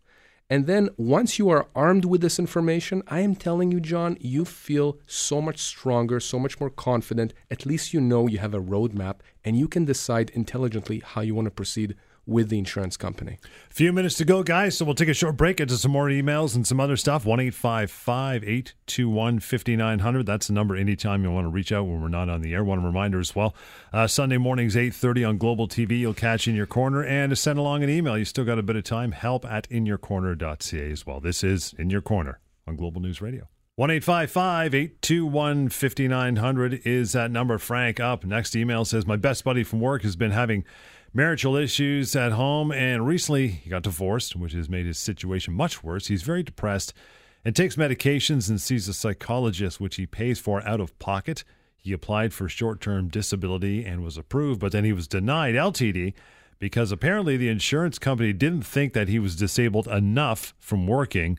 And 0.51 0.67
then 0.67 0.91
once 0.97 1.39
you 1.39 1.49
are 1.49 1.69
armed 1.75 2.05
with 2.05 2.21
this 2.21 2.39
information, 2.39 3.03
I 3.09 3.21
am 3.21 3.35
telling 3.35 3.73
you, 3.73 3.81
John, 3.81 4.19
you 4.21 4.45
feel 4.45 4.99
so 5.07 5.41
much 5.41 5.61
stronger, 5.61 6.21
so 6.21 6.39
much 6.39 6.61
more 6.61 6.71
confident. 6.71 7.33
At 7.51 7.65
least 7.65 7.95
you 7.95 8.01
know 8.01 8.27
you 8.27 8.39
have 8.39 8.55
a 8.55 8.61
roadmap 8.61 9.17
and 9.45 9.57
you 9.57 9.67
can 9.67 9.85
decide 9.85 10.31
intelligently 10.31 11.01
how 11.05 11.23
you 11.23 11.35
want 11.35 11.47
to 11.47 11.51
proceed 11.51 11.97
with 12.27 12.49
the 12.49 12.59
insurance 12.59 12.97
company. 12.97 13.39
A 13.71 13.75
few 13.75 13.93
minutes 13.93 14.17
to 14.17 14.25
go, 14.25 14.43
guys. 14.43 14.77
So 14.77 14.85
we'll 14.85 14.95
take 14.95 15.09
a 15.09 15.15
short 15.15 15.37
break, 15.37 15.61
into 15.61 15.77
some 15.77 15.91
more 15.91 16.09
emails 16.09 16.55
and 16.55 16.67
some 16.67 16.81
other 16.81 16.97
stuff. 16.97 17.25
1 17.25 17.41
821 17.41 19.41
5900. 19.41 20.27
That's 20.27 20.47
the 20.47 20.53
number 20.53 20.77
anytime 20.77 21.25
you 21.25 21.31
want 21.31 21.47
to 21.47 21.51
reach 21.51 21.73
out 21.73 21.87
when 21.87 22.01
we're 22.01 22.09
not 22.09 22.29
on 22.29 22.43
the 22.43 22.55
air. 22.55 22.65
One 22.65 22.85
reminder 22.85 23.21
as 23.21 23.35
well 23.35 23.55
uh, 23.93 24.07
Sunday 24.07 24.39
mornings, 24.39 24.77
8.30 24.77 25.29
on 25.29 25.39
Global 25.39 25.69
TV. 25.69 26.01
You'll 26.01 26.15
catch 26.15 26.47
In 26.47 26.55
Your 26.55 26.67
Corner. 26.67 27.05
And 27.05 27.37
send 27.37 27.59
along 27.59 27.83
an 27.83 27.91
email, 27.91 28.17
you 28.17 28.25
still 28.25 28.45
got 28.45 28.59
a 28.59 28.63
bit 28.63 28.77
of 28.77 28.85
time. 28.85 29.13
Help 29.13 29.45
at 29.45 29.69
inyourcorner.ca 29.69 30.91
as 30.91 31.07
well. 31.07 31.21
This 31.21 31.43
is 31.43 31.75
In 31.79 31.91
Your 31.91 32.03
Corner 32.03 32.41
on 32.67 32.77
Global 32.77 33.01
News 33.01 33.21
Radio. 33.21 33.49
1 33.77 33.91
821 33.91 35.69
5900 35.71 36.83
is 36.85 37.13
that 37.13 37.31
number. 37.31 37.57
Frank 37.57 37.99
up. 38.01 38.23
Next 38.23 38.55
email 38.55 38.85
says, 38.85 39.07
My 39.07 39.17
best 39.17 39.45
buddy 39.45 39.65
from 39.65 39.81
work 39.81 40.03
has 40.03 40.15
been 40.15 40.31
having 40.31 40.67
marital 41.15 41.57
issues 41.57 42.15
at 42.15 42.33
home, 42.33 42.71
and 42.71 43.07
recently 43.07 43.49
he 43.49 43.71
got 43.71 43.85
divorced, 43.85 44.37
which 44.37 44.53
has 44.53 44.69
made 44.69 44.85
his 44.85 44.99
situation 44.99 45.55
much 45.55 45.83
worse. 45.83 46.09
He's 46.09 46.21
very 46.21 46.43
depressed 46.43 46.93
and 47.47 47.57
takes 47.57 47.77
medications 47.77 48.51
and 48.51 48.61
sees 48.61 48.89
a 48.89 48.95
psychologist, 48.95 49.81
which 49.81 49.97
he 49.97 50.05
pays 50.05 50.39
for 50.39 50.61
out 50.69 50.81
of 50.81 50.99
pocket. 50.99 51.43
He 51.79 51.95
applied 51.95 52.35
for 52.35 52.51
short 52.51 52.83
term 52.83 53.09
disability 53.09 53.87
and 53.87 54.05
was 54.05 54.19
approved, 54.19 54.61
but 54.61 54.73
then 54.73 54.85
he 54.85 54.93
was 54.93 55.09
denied 55.09 55.55
LTD 55.55 56.13
because 56.59 56.93
apparently 56.93 57.39
the 57.39 57.49
insurance 57.49 57.99
company 57.99 58.35
didn't 58.35 58.67
think 58.67 58.93
that 58.93 59.09
he 59.09 59.19
was 59.19 59.35
disabled 59.35 59.89
enough 59.89 60.53
from 60.61 60.87
working. 60.87 61.39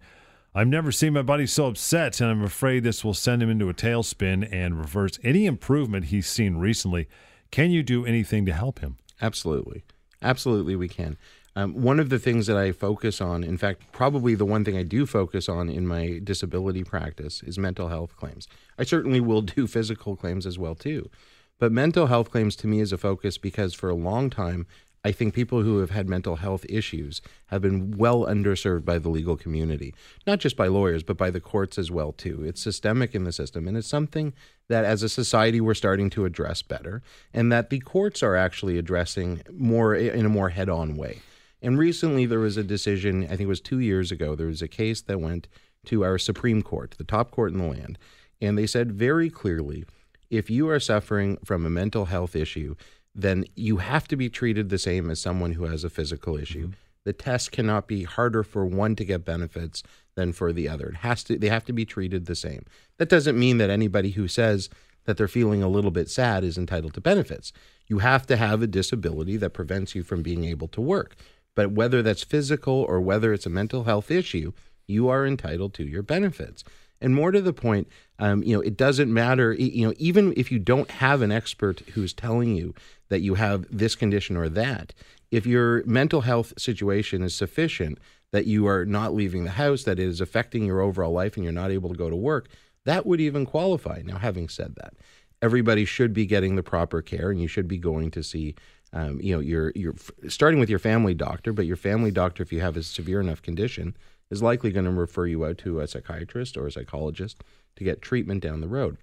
I've 0.55 0.67
never 0.67 0.91
seen 0.91 1.13
my 1.13 1.23
buddy 1.23 1.47
so 1.47 1.65
upset, 1.65 2.21
and 2.21 2.29
I'm 2.29 2.43
afraid 2.43 2.83
this 2.83 3.03
will 3.03 3.15
send 3.15 3.41
him 3.41 3.49
into 3.49 3.69
a 3.69 3.73
tailspin 3.73 4.47
and 4.51 4.77
reverse 4.77 5.17
any 5.23 5.47
improvement 5.47 6.05
he's 6.05 6.27
seen 6.27 6.57
recently. 6.57 7.07
Can 7.49 7.71
you 7.71 7.81
do 7.81 8.05
anything 8.05 8.45
to 8.45 8.53
help 8.53 8.77
him? 8.77 8.97
Absolutely. 9.19 9.83
Absolutely, 10.21 10.75
we 10.75 10.87
can. 10.87 11.17
Um, 11.55 11.81
one 11.81 11.99
of 11.99 12.09
the 12.09 12.19
things 12.19 12.45
that 12.45 12.55
I 12.55 12.71
focus 12.71 13.19
on, 13.19 13.43
in 13.43 13.57
fact, 13.57 13.91
probably 13.91 14.35
the 14.35 14.45
one 14.45 14.63
thing 14.63 14.77
I 14.77 14.83
do 14.83 15.07
focus 15.07 15.49
on 15.49 15.69
in 15.69 15.87
my 15.87 16.19
disability 16.23 16.83
practice 16.83 17.41
is 17.41 17.57
mental 17.57 17.89
health 17.89 18.15
claims. 18.15 18.47
I 18.77 18.83
certainly 18.83 19.19
will 19.19 19.41
do 19.41 19.65
physical 19.67 20.15
claims 20.15 20.45
as 20.45 20.59
well 20.59 20.75
too, 20.75 21.09
but 21.57 21.71
mental 21.71 22.07
health 22.07 22.29
claims 22.29 22.55
to 22.57 22.67
me 22.67 22.79
is 22.79 22.93
a 22.93 22.97
focus 22.99 23.39
because 23.39 23.73
for 23.73 23.89
a 23.89 23.95
long 23.95 24.29
time 24.29 24.67
I 25.05 25.11
think 25.11 25.33
people 25.33 25.63
who 25.63 25.79
have 25.79 25.89
had 25.89 26.07
mental 26.07 26.37
health 26.37 26.65
issues 26.69 27.21
have 27.47 27.61
been 27.61 27.97
well 27.97 28.25
underserved 28.25 28.85
by 28.85 28.99
the 28.99 29.09
legal 29.09 29.35
community, 29.35 29.93
not 30.25 30.39
just 30.39 30.55
by 30.55 30.67
lawyers, 30.67 31.03
but 31.03 31.17
by 31.17 31.29
the 31.29 31.41
courts 31.41 31.77
as 31.77 31.91
well 31.91 32.13
too. 32.13 32.43
It's 32.45 32.61
systemic 32.61 33.13
in 33.13 33.25
the 33.25 33.33
system, 33.33 33.67
and 33.67 33.75
it's 33.75 33.87
something 33.87 34.33
that 34.69 34.85
as 34.85 35.03
a 35.03 35.09
society 35.09 35.59
we're 35.59 35.73
starting 35.73 36.09
to 36.11 36.23
address 36.23 36.61
better, 36.61 37.01
and 37.33 37.51
that 37.51 37.69
the 37.69 37.79
courts 37.79 38.23
are 38.23 38.37
actually 38.37 38.77
addressing 38.77 39.41
more 39.51 39.93
in 39.93 40.25
a 40.25 40.29
more 40.29 40.49
head-on 40.49 40.95
way. 40.95 41.21
And 41.61 41.77
recently 41.77 42.25
there 42.25 42.39
was 42.39 42.55
a 42.55 42.63
decision, 42.63 43.25
I 43.25 43.29
think 43.29 43.41
it 43.41 43.47
was 43.47 43.61
two 43.61 43.79
years 43.79 44.11
ago, 44.11 44.35
there 44.35 44.47
was 44.47 44.61
a 44.61 44.67
case 44.69 45.01
that 45.01 45.19
went 45.19 45.49
to 45.87 46.05
our 46.05 46.17
Supreme 46.17 46.61
Court, 46.61 46.95
the 46.97 47.03
top 47.03 47.29
court 47.29 47.51
in 47.51 47.59
the 47.59 47.67
land, 47.67 47.97
and 48.41 48.57
they 48.57 48.67
said 48.67 48.93
very 48.93 49.29
clearly 49.29 49.83
if 50.29 50.49
you 50.49 50.69
are 50.69 50.79
suffering 50.79 51.37
from 51.43 51.65
a 51.65 51.69
mental 51.69 52.05
health 52.05 52.35
issue, 52.35 52.75
then 53.15 53.45
you 53.55 53.77
have 53.77 54.07
to 54.07 54.15
be 54.15 54.29
treated 54.29 54.69
the 54.69 54.77
same 54.77 55.09
as 55.09 55.21
someone 55.21 55.53
who 55.53 55.65
has 55.65 55.83
a 55.83 55.89
physical 55.89 56.37
issue. 56.37 56.67
Mm-hmm. 56.67 56.77
The 57.05 57.13
test 57.13 57.51
cannot 57.51 57.87
be 57.87 58.03
harder 58.03 58.43
for 58.43 58.65
one 58.65 58.95
to 58.95 59.05
get 59.05 59.25
benefits 59.25 59.83
than 60.15 60.31
for 60.31 60.53
the 60.53 60.69
other. 60.69 60.87
It 60.89 60.95
has 60.97 61.23
to 61.25 61.37
they 61.37 61.49
have 61.49 61.65
to 61.65 61.73
be 61.73 61.85
treated 61.85 62.25
the 62.25 62.35
same. 62.35 62.65
That 62.97 63.09
doesn't 63.09 63.37
mean 63.37 63.57
that 63.57 63.69
anybody 63.69 64.11
who 64.11 64.27
says 64.27 64.69
that 65.05 65.17
they're 65.17 65.27
feeling 65.27 65.61
a 65.61 65.67
little 65.67 65.91
bit 65.91 66.09
sad 66.09 66.43
is 66.43 66.57
entitled 66.57 66.93
to 66.93 67.01
benefits. 67.01 67.51
You 67.87 67.99
have 67.99 68.25
to 68.27 68.37
have 68.37 68.61
a 68.61 68.67
disability 68.67 69.35
that 69.37 69.49
prevents 69.49 69.95
you 69.95 70.03
from 70.03 70.21
being 70.21 70.45
able 70.45 70.69
to 70.69 70.81
work. 70.81 71.15
But 71.55 71.71
whether 71.71 72.01
that's 72.01 72.23
physical 72.23 72.73
or 72.73 73.01
whether 73.01 73.33
it's 73.33 73.45
a 73.45 73.49
mental 73.49 73.83
health 73.83 74.09
issue, 74.09 74.53
you 74.87 75.09
are 75.09 75.25
entitled 75.25 75.73
to 75.75 75.83
your 75.83 76.03
benefits. 76.03 76.63
And 77.03 77.13
more 77.13 77.31
to 77.31 77.41
the 77.41 77.53
point, 77.53 77.87
um, 78.17 78.41
you 78.43 78.55
know, 78.55 78.61
it 78.61 78.77
doesn't 78.77 79.13
matter. 79.13 79.53
You 79.53 79.87
know, 79.87 79.93
even 79.97 80.33
if 80.37 80.51
you 80.51 80.57
don't 80.57 80.89
have 80.89 81.21
an 81.21 81.31
expert 81.31 81.81
who's 81.93 82.13
telling 82.13 82.55
you 82.55 82.73
that 83.09 83.19
you 83.19 83.35
have 83.35 83.65
this 83.69 83.93
condition 83.93 84.37
or 84.37 84.47
that, 84.49 84.93
if 85.29 85.45
your 85.45 85.83
mental 85.85 86.21
health 86.21 86.53
situation 86.57 87.21
is 87.21 87.35
sufficient 87.35 87.99
that 88.31 88.47
you 88.47 88.67
are 88.67 88.85
not 88.85 89.13
leaving 89.13 89.43
the 89.43 89.51
house, 89.51 89.83
that 89.83 89.99
it 89.99 90.07
is 90.07 90.21
affecting 90.21 90.65
your 90.65 90.79
overall 90.79 91.11
life, 91.11 91.35
and 91.35 91.43
you're 91.43 91.53
not 91.53 91.71
able 91.71 91.89
to 91.89 91.95
go 91.95 92.09
to 92.09 92.15
work, 92.15 92.47
that 92.85 93.05
would 93.05 93.19
even 93.19 93.45
qualify. 93.45 94.01
Now, 94.03 94.17
having 94.17 94.47
said 94.47 94.75
that, 94.75 94.93
everybody 95.41 95.85
should 95.85 96.13
be 96.13 96.25
getting 96.25 96.55
the 96.55 96.63
proper 96.63 97.01
care, 97.01 97.29
and 97.29 97.41
you 97.41 97.47
should 97.47 97.67
be 97.67 97.77
going 97.77 98.11
to 98.11 98.23
see. 98.23 98.55
Um, 98.93 99.19
you 99.19 99.33
know, 99.33 99.39
you're 99.39 99.71
you're 99.75 99.95
starting 100.29 100.59
with 100.59 100.69
your 100.69 100.79
family 100.79 101.15
doctor, 101.15 101.51
but 101.51 101.65
your 101.65 101.75
family 101.75 102.11
doctor, 102.11 102.43
if 102.43 102.53
you 102.53 102.61
have 102.61 102.77
a 102.77 102.83
severe 102.83 103.19
enough 103.19 103.41
condition, 103.41 103.95
is 104.33 104.43
likely 104.43 104.71
going 104.71 104.85
to 104.85 104.91
refer 104.91 105.27
you 105.27 105.45
out 105.45 105.57
to 105.59 105.79
a 105.79 105.87
psychiatrist 105.87 106.57
or 106.57 106.67
a 106.67 106.71
psychologist 106.71 107.43
to 107.75 107.83
get 107.83 108.01
treatment 108.01 108.41
down 108.41 108.61
the 108.61 108.67
road. 108.67 108.97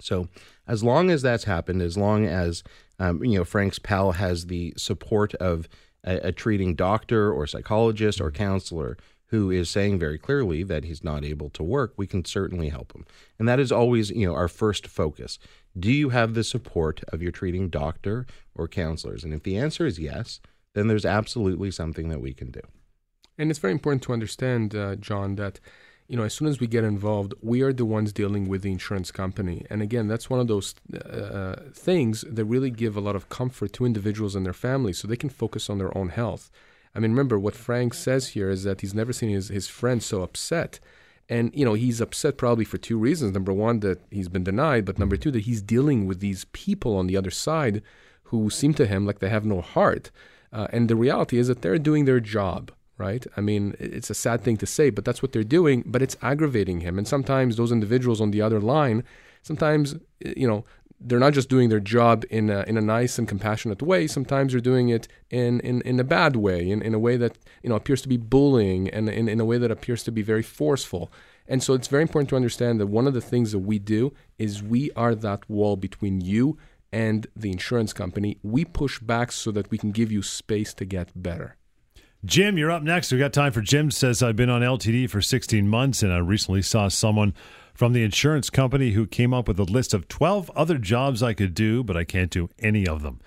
So, 0.00 0.28
as 0.66 0.82
long 0.82 1.10
as 1.10 1.20
that's 1.20 1.44
happened, 1.44 1.82
as 1.82 1.98
long 1.98 2.24
as 2.24 2.62
um, 2.98 3.22
you 3.22 3.38
know 3.38 3.44
Frank's 3.44 3.78
pal 3.78 4.12
has 4.12 4.46
the 4.46 4.72
support 4.76 5.34
of 5.34 5.68
a, 6.04 6.28
a 6.28 6.32
treating 6.32 6.74
doctor 6.74 7.32
or 7.32 7.46
psychologist 7.46 8.20
or 8.20 8.30
counselor 8.30 8.96
who 9.26 9.50
is 9.50 9.70
saying 9.70 9.98
very 9.98 10.18
clearly 10.18 10.62
that 10.64 10.84
he's 10.84 11.04
not 11.04 11.24
able 11.24 11.50
to 11.50 11.62
work, 11.62 11.94
we 11.96 12.06
can 12.06 12.24
certainly 12.24 12.68
help 12.68 12.92
him. 12.94 13.04
And 13.38 13.48
that 13.48 13.60
is 13.60 13.70
always, 13.70 14.10
you 14.10 14.26
know, 14.26 14.34
our 14.34 14.48
first 14.48 14.88
focus. 14.88 15.38
Do 15.78 15.92
you 15.92 16.08
have 16.08 16.34
the 16.34 16.42
support 16.42 17.02
of 17.12 17.22
your 17.22 17.30
treating 17.30 17.68
doctor 17.68 18.26
or 18.56 18.66
counselors? 18.66 19.22
And 19.22 19.32
if 19.32 19.44
the 19.44 19.56
answer 19.56 19.86
is 19.86 20.00
yes, 20.00 20.40
then 20.74 20.88
there's 20.88 21.04
absolutely 21.04 21.70
something 21.70 22.08
that 22.08 22.20
we 22.20 22.34
can 22.34 22.50
do. 22.50 22.60
And 23.40 23.50
it's 23.50 23.58
very 23.58 23.72
important 23.72 24.02
to 24.02 24.12
understand, 24.12 24.74
uh, 24.74 24.96
John, 24.96 25.36
that 25.36 25.60
you 26.08 26.16
know 26.18 26.24
as 26.24 26.34
soon 26.34 26.46
as 26.46 26.60
we 26.60 26.66
get 26.66 26.84
involved, 26.84 27.32
we 27.40 27.62
are 27.62 27.72
the 27.72 27.86
ones 27.86 28.12
dealing 28.12 28.48
with 28.48 28.60
the 28.60 28.70
insurance 28.70 29.10
company. 29.10 29.64
And 29.70 29.80
again, 29.80 30.08
that's 30.08 30.28
one 30.28 30.40
of 30.40 30.46
those 30.46 30.74
uh, 30.94 31.56
things 31.72 32.22
that 32.28 32.44
really 32.44 32.68
give 32.68 32.98
a 32.98 33.00
lot 33.00 33.16
of 33.16 33.30
comfort 33.30 33.72
to 33.74 33.86
individuals 33.86 34.36
and 34.36 34.44
their 34.44 34.52
families, 34.52 34.98
so 34.98 35.08
they 35.08 35.16
can 35.16 35.30
focus 35.30 35.70
on 35.70 35.78
their 35.78 35.96
own 35.96 36.10
health. 36.10 36.50
I 36.94 36.98
mean, 36.98 37.12
remember 37.12 37.38
what 37.38 37.54
Frank 37.54 37.94
says 37.94 38.28
here 38.28 38.50
is 38.50 38.64
that 38.64 38.82
he's 38.82 38.92
never 38.92 39.14
seen 39.14 39.30
his 39.30 39.48
his 39.48 39.68
friend 39.68 40.02
so 40.02 40.20
upset. 40.22 40.78
And 41.30 41.50
you 41.54 41.64
know 41.64 41.74
he's 41.84 42.02
upset 42.02 42.36
probably 42.36 42.66
for 42.66 42.76
two 42.76 42.98
reasons. 42.98 43.32
Number 43.32 43.54
one, 43.54 43.80
that 43.80 44.00
he's 44.10 44.28
been 44.28 44.44
denied, 44.44 44.84
but 44.84 44.98
number 44.98 45.16
two, 45.16 45.30
that 45.30 45.46
he's 45.48 45.62
dealing 45.62 46.06
with 46.06 46.20
these 46.20 46.44
people 46.52 46.94
on 46.98 47.06
the 47.06 47.16
other 47.16 47.30
side 47.30 47.80
who 48.24 48.50
seem 48.50 48.74
to 48.74 48.86
him 48.86 49.06
like 49.06 49.20
they 49.20 49.30
have 49.30 49.46
no 49.46 49.62
heart. 49.62 50.10
Uh, 50.52 50.66
and 50.74 50.90
the 50.90 50.96
reality 51.06 51.38
is 51.38 51.48
that 51.48 51.62
they're 51.62 51.78
doing 51.78 52.04
their 52.04 52.20
job 52.20 52.72
right? 53.00 53.26
I 53.36 53.40
mean, 53.40 53.74
it's 53.80 54.10
a 54.10 54.14
sad 54.14 54.42
thing 54.42 54.58
to 54.58 54.66
say, 54.66 54.90
but 54.90 55.04
that's 55.06 55.22
what 55.22 55.32
they're 55.32 55.42
doing, 55.58 55.82
but 55.86 56.02
it's 56.02 56.18
aggravating 56.20 56.80
him. 56.80 56.98
And 56.98 57.08
sometimes 57.08 57.56
those 57.56 57.72
individuals 57.72 58.20
on 58.20 58.30
the 58.30 58.42
other 58.42 58.60
line, 58.60 59.02
sometimes, 59.42 59.96
you 60.20 60.46
know, 60.46 60.64
they're 61.00 61.18
not 61.26 61.32
just 61.32 61.48
doing 61.48 61.70
their 61.70 61.80
job 61.80 62.24
in 62.28 62.50
a, 62.50 62.60
in 62.64 62.76
a 62.76 62.82
nice 62.82 63.18
and 63.18 63.26
compassionate 63.26 63.80
way. 63.80 64.06
Sometimes 64.06 64.52
they're 64.52 64.60
doing 64.60 64.90
it 64.90 65.08
in, 65.30 65.60
in, 65.60 65.80
in 65.80 65.98
a 65.98 66.04
bad 66.04 66.36
way, 66.36 66.70
in, 66.70 66.82
in 66.82 66.92
a 66.92 66.98
way 66.98 67.16
that, 67.16 67.38
you 67.62 67.70
know, 67.70 67.76
appears 67.76 68.02
to 68.02 68.08
be 68.08 68.18
bullying 68.18 68.90
and 68.90 69.08
in, 69.08 69.26
in 69.26 69.40
a 69.40 69.46
way 69.46 69.56
that 69.56 69.70
appears 69.70 70.02
to 70.04 70.12
be 70.12 70.20
very 70.20 70.42
forceful. 70.42 71.10
And 71.48 71.62
so 71.62 71.72
it's 71.72 71.88
very 71.88 72.02
important 72.02 72.28
to 72.28 72.36
understand 72.36 72.78
that 72.80 72.88
one 72.88 73.06
of 73.06 73.14
the 73.14 73.22
things 73.22 73.52
that 73.52 73.60
we 73.60 73.78
do 73.78 74.12
is 74.38 74.62
we 74.62 74.90
are 74.94 75.14
that 75.14 75.48
wall 75.48 75.76
between 75.76 76.20
you 76.20 76.58
and 76.92 77.26
the 77.34 77.50
insurance 77.50 77.94
company. 77.94 78.36
We 78.42 78.66
push 78.66 78.98
back 78.98 79.32
so 79.32 79.50
that 79.52 79.70
we 79.70 79.78
can 79.78 79.90
give 79.90 80.12
you 80.12 80.22
space 80.22 80.74
to 80.74 80.84
get 80.84 81.08
better. 81.14 81.56
Jim, 82.22 82.58
you're 82.58 82.70
up 82.70 82.82
next. 82.82 83.10
We 83.10 83.18
got 83.18 83.32
time 83.32 83.50
for 83.50 83.62
Jim. 83.62 83.90
Says 83.90 84.22
I've 84.22 84.36
been 84.36 84.50
on 84.50 84.60
LTD 84.60 85.08
for 85.08 85.22
16 85.22 85.66
months, 85.66 86.02
and 86.02 86.12
I 86.12 86.18
recently 86.18 86.60
saw 86.60 86.88
someone 86.88 87.32
from 87.72 87.94
the 87.94 88.02
insurance 88.02 88.50
company 88.50 88.90
who 88.90 89.06
came 89.06 89.32
up 89.32 89.48
with 89.48 89.58
a 89.58 89.64
list 89.64 89.94
of 89.94 90.06
12 90.06 90.50
other 90.54 90.76
jobs 90.76 91.22
I 91.22 91.32
could 91.32 91.54
do, 91.54 91.82
but 91.82 91.96
I 91.96 92.04
can't 92.04 92.30
do 92.30 92.50
any 92.58 92.86
of 92.86 93.00
them. 93.00 93.20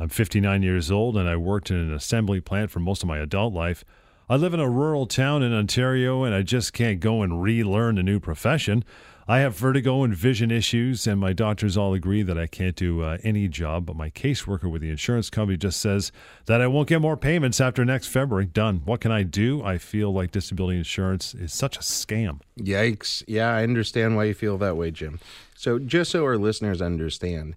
I'm 0.00 0.08
59 0.08 0.62
years 0.62 0.90
old, 0.90 1.18
and 1.18 1.28
I 1.28 1.36
worked 1.36 1.70
in 1.70 1.76
an 1.76 1.92
assembly 1.92 2.40
plant 2.40 2.70
for 2.70 2.80
most 2.80 3.02
of 3.02 3.08
my 3.08 3.18
adult 3.18 3.52
life. 3.52 3.84
I 4.30 4.36
live 4.36 4.54
in 4.54 4.60
a 4.60 4.70
rural 4.70 5.06
town 5.06 5.42
in 5.42 5.52
Ontario, 5.52 6.24
and 6.24 6.34
I 6.34 6.40
just 6.40 6.72
can't 6.72 7.00
go 7.00 7.20
and 7.20 7.42
relearn 7.42 7.98
a 7.98 8.02
new 8.02 8.18
profession. 8.18 8.82
I 9.30 9.40
have 9.40 9.54
vertigo 9.54 10.04
and 10.04 10.14
vision 10.14 10.50
issues, 10.50 11.06
and 11.06 11.20
my 11.20 11.34
doctors 11.34 11.76
all 11.76 11.92
agree 11.92 12.22
that 12.22 12.38
I 12.38 12.46
can't 12.46 12.74
do 12.74 13.02
uh, 13.02 13.18
any 13.22 13.46
job. 13.46 13.84
But 13.84 13.94
my 13.94 14.08
caseworker 14.08 14.70
with 14.70 14.80
the 14.80 14.88
insurance 14.88 15.28
company 15.28 15.58
just 15.58 15.80
says 15.80 16.10
that 16.46 16.62
I 16.62 16.66
won't 16.66 16.88
get 16.88 17.02
more 17.02 17.18
payments 17.18 17.60
after 17.60 17.84
next 17.84 18.06
February. 18.06 18.46
Done. 18.46 18.80
What 18.86 19.02
can 19.02 19.12
I 19.12 19.24
do? 19.24 19.62
I 19.62 19.76
feel 19.76 20.14
like 20.14 20.30
disability 20.30 20.78
insurance 20.78 21.34
is 21.34 21.52
such 21.52 21.76
a 21.76 21.80
scam. 21.80 22.40
Yikes. 22.58 23.22
Yeah, 23.26 23.54
I 23.54 23.64
understand 23.64 24.16
why 24.16 24.24
you 24.24 24.34
feel 24.34 24.56
that 24.56 24.78
way, 24.78 24.90
Jim. 24.90 25.20
So, 25.54 25.78
just 25.78 26.10
so 26.10 26.24
our 26.24 26.38
listeners 26.38 26.80
understand, 26.80 27.54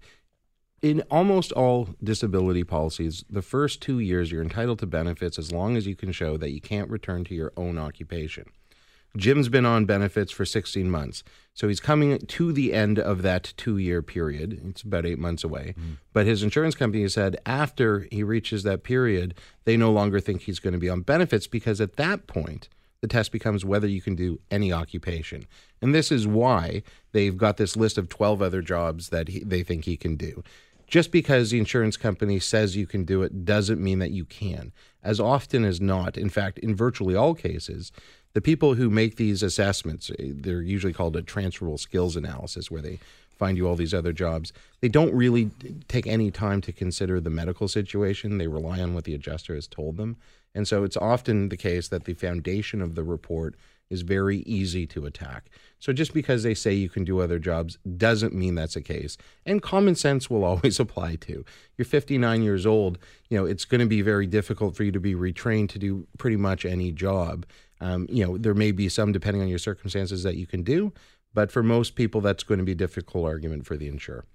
in 0.81 1.03
almost 1.09 1.53
all 1.53 1.95
disability 2.03 2.65
policies, 2.65 3.23
the 3.29 3.41
first 3.41 3.81
two 3.81 3.99
years 3.99 4.29
you're 4.29 4.43
entitled 4.43 4.79
to 4.79 4.87
benefits 4.87 5.39
as 5.39 5.53
long 5.53 5.77
as 5.77 5.87
you 5.87 5.95
can 5.95 6.11
show 6.11 6.35
that 6.35 6.51
you 6.51 6.59
can't 6.59 6.89
return 6.89 7.23
to 7.23 7.33
your 7.33 7.53
own 7.55 7.77
occupation. 7.77 8.47
Jim's 9.17 9.49
been 9.49 9.65
on 9.65 9.85
benefits 9.85 10.31
for 10.31 10.45
16 10.45 10.89
months. 10.89 11.23
So 11.53 11.67
he's 11.67 11.79
coming 11.79 12.17
to 12.17 12.53
the 12.53 12.73
end 12.73 12.97
of 12.97 13.23
that 13.23 13.53
two 13.57 13.77
year 13.77 14.01
period. 14.01 14.61
It's 14.69 14.83
about 14.83 15.05
eight 15.05 15.19
months 15.19 15.43
away. 15.43 15.75
Mm. 15.77 15.97
But 16.13 16.25
his 16.25 16.43
insurance 16.43 16.75
company 16.75 17.07
said 17.09 17.37
after 17.45 18.07
he 18.11 18.23
reaches 18.23 18.63
that 18.63 18.83
period, 18.83 19.35
they 19.65 19.75
no 19.75 19.91
longer 19.91 20.19
think 20.19 20.41
he's 20.41 20.59
going 20.59 20.73
to 20.73 20.79
be 20.79 20.89
on 20.89 21.01
benefits 21.01 21.47
because 21.47 21.81
at 21.81 21.97
that 21.97 22.27
point, 22.27 22.69
the 23.01 23.07
test 23.07 23.31
becomes 23.31 23.65
whether 23.65 23.87
you 23.87 24.01
can 24.01 24.15
do 24.15 24.39
any 24.49 24.71
occupation. 24.71 25.45
And 25.81 25.93
this 25.93 26.11
is 26.11 26.27
why 26.27 26.83
they've 27.11 27.35
got 27.35 27.57
this 27.57 27.75
list 27.75 27.97
of 27.97 28.09
12 28.09 28.41
other 28.41 28.61
jobs 28.61 29.09
that 29.09 29.27
he, 29.27 29.43
they 29.43 29.63
think 29.63 29.85
he 29.85 29.97
can 29.97 30.15
do. 30.15 30.43
Just 30.87 31.11
because 31.11 31.49
the 31.49 31.57
insurance 31.57 31.95
company 31.95 32.37
says 32.37 32.75
you 32.75 32.85
can 32.85 33.05
do 33.05 33.23
it 33.23 33.45
doesn't 33.45 33.81
mean 33.81 33.99
that 33.99 34.11
you 34.11 34.25
can. 34.25 34.71
As 35.01 35.19
often 35.19 35.63
as 35.63 35.81
not, 35.81 36.17
in 36.17 36.29
fact, 36.29 36.59
in 36.59 36.75
virtually 36.75 37.15
all 37.15 37.33
cases, 37.33 37.91
the 38.33 38.41
people 38.41 38.75
who 38.75 38.89
make 38.89 39.15
these 39.15 39.43
assessments, 39.43 40.11
eh, 40.19 40.31
they're 40.35 40.61
usually 40.61 40.93
called 40.93 41.15
a 41.15 41.21
transferable 41.21 41.77
skills 41.77 42.15
analysis, 42.15 42.71
where 42.71 42.81
they 42.81 42.99
find 43.37 43.57
you 43.57 43.67
all 43.67 43.75
these 43.75 43.93
other 43.93 44.13
jobs. 44.13 44.53
They 44.81 44.87
don't 44.87 45.13
really 45.13 45.49
take 45.87 46.05
any 46.05 46.29
time 46.29 46.61
to 46.61 46.71
consider 46.71 47.19
the 47.19 47.31
medical 47.31 47.67
situation. 47.67 48.37
They 48.37 48.47
rely 48.47 48.79
on 48.79 48.93
what 48.93 49.05
the 49.05 49.15
adjuster 49.15 49.55
has 49.55 49.67
told 49.67 49.97
them. 49.97 50.17
And 50.53 50.67
so 50.67 50.83
it's 50.83 50.97
often 50.97 51.49
the 51.49 51.57
case 51.57 51.87
that 51.87 52.03
the 52.05 52.13
foundation 52.13 52.81
of 52.81 52.95
the 52.95 53.03
report 53.03 53.55
is 53.91 54.01
very 54.01 54.37
easy 54.39 54.87
to 54.87 55.05
attack. 55.05 55.49
So 55.79 55.93
just 55.93 56.13
because 56.13 56.43
they 56.43 56.53
say 56.53 56.73
you 56.73 56.89
can 56.89 57.03
do 57.03 57.19
other 57.19 57.37
jobs 57.37 57.77
doesn't 57.97 58.33
mean 58.33 58.55
that's 58.55 58.75
the 58.75 58.81
case. 58.81 59.17
And 59.45 59.61
common 59.61 59.95
sense 59.95 60.29
will 60.29 60.43
always 60.51 60.79
apply 60.79 61.17
to. 61.17 61.45
You're 61.77 61.85
59 61.85 62.41
years 62.41 62.65
old, 62.65 62.97
you 63.29 63.37
know, 63.37 63.45
it's 63.45 63.65
going 63.65 63.81
to 63.81 63.87
be 63.87 64.01
very 64.01 64.25
difficult 64.25 64.75
for 64.75 64.83
you 64.83 64.91
to 64.91 64.99
be 64.99 65.13
retrained 65.13 65.69
to 65.69 65.79
do 65.79 66.07
pretty 66.17 66.37
much 66.37 66.65
any 66.65 66.91
job. 66.91 67.45
Um, 67.79 68.07
you 68.09 68.25
know, 68.25 68.37
there 68.37 68.53
may 68.53 68.71
be 68.71 68.89
some 68.89 69.11
depending 69.11 69.41
on 69.41 69.49
your 69.49 69.59
circumstances 69.59 70.23
that 70.23 70.35
you 70.35 70.47
can 70.47 70.63
do, 70.63 70.93
but 71.33 71.51
for 71.51 71.63
most 71.63 71.95
people 71.95 72.21
that's 72.21 72.43
going 72.43 72.59
to 72.59 72.63
be 72.63 72.73
a 72.73 72.75
difficult 72.75 73.25
argument 73.25 73.65
for 73.65 73.75
the 73.75 73.87
insurer. 73.87 74.25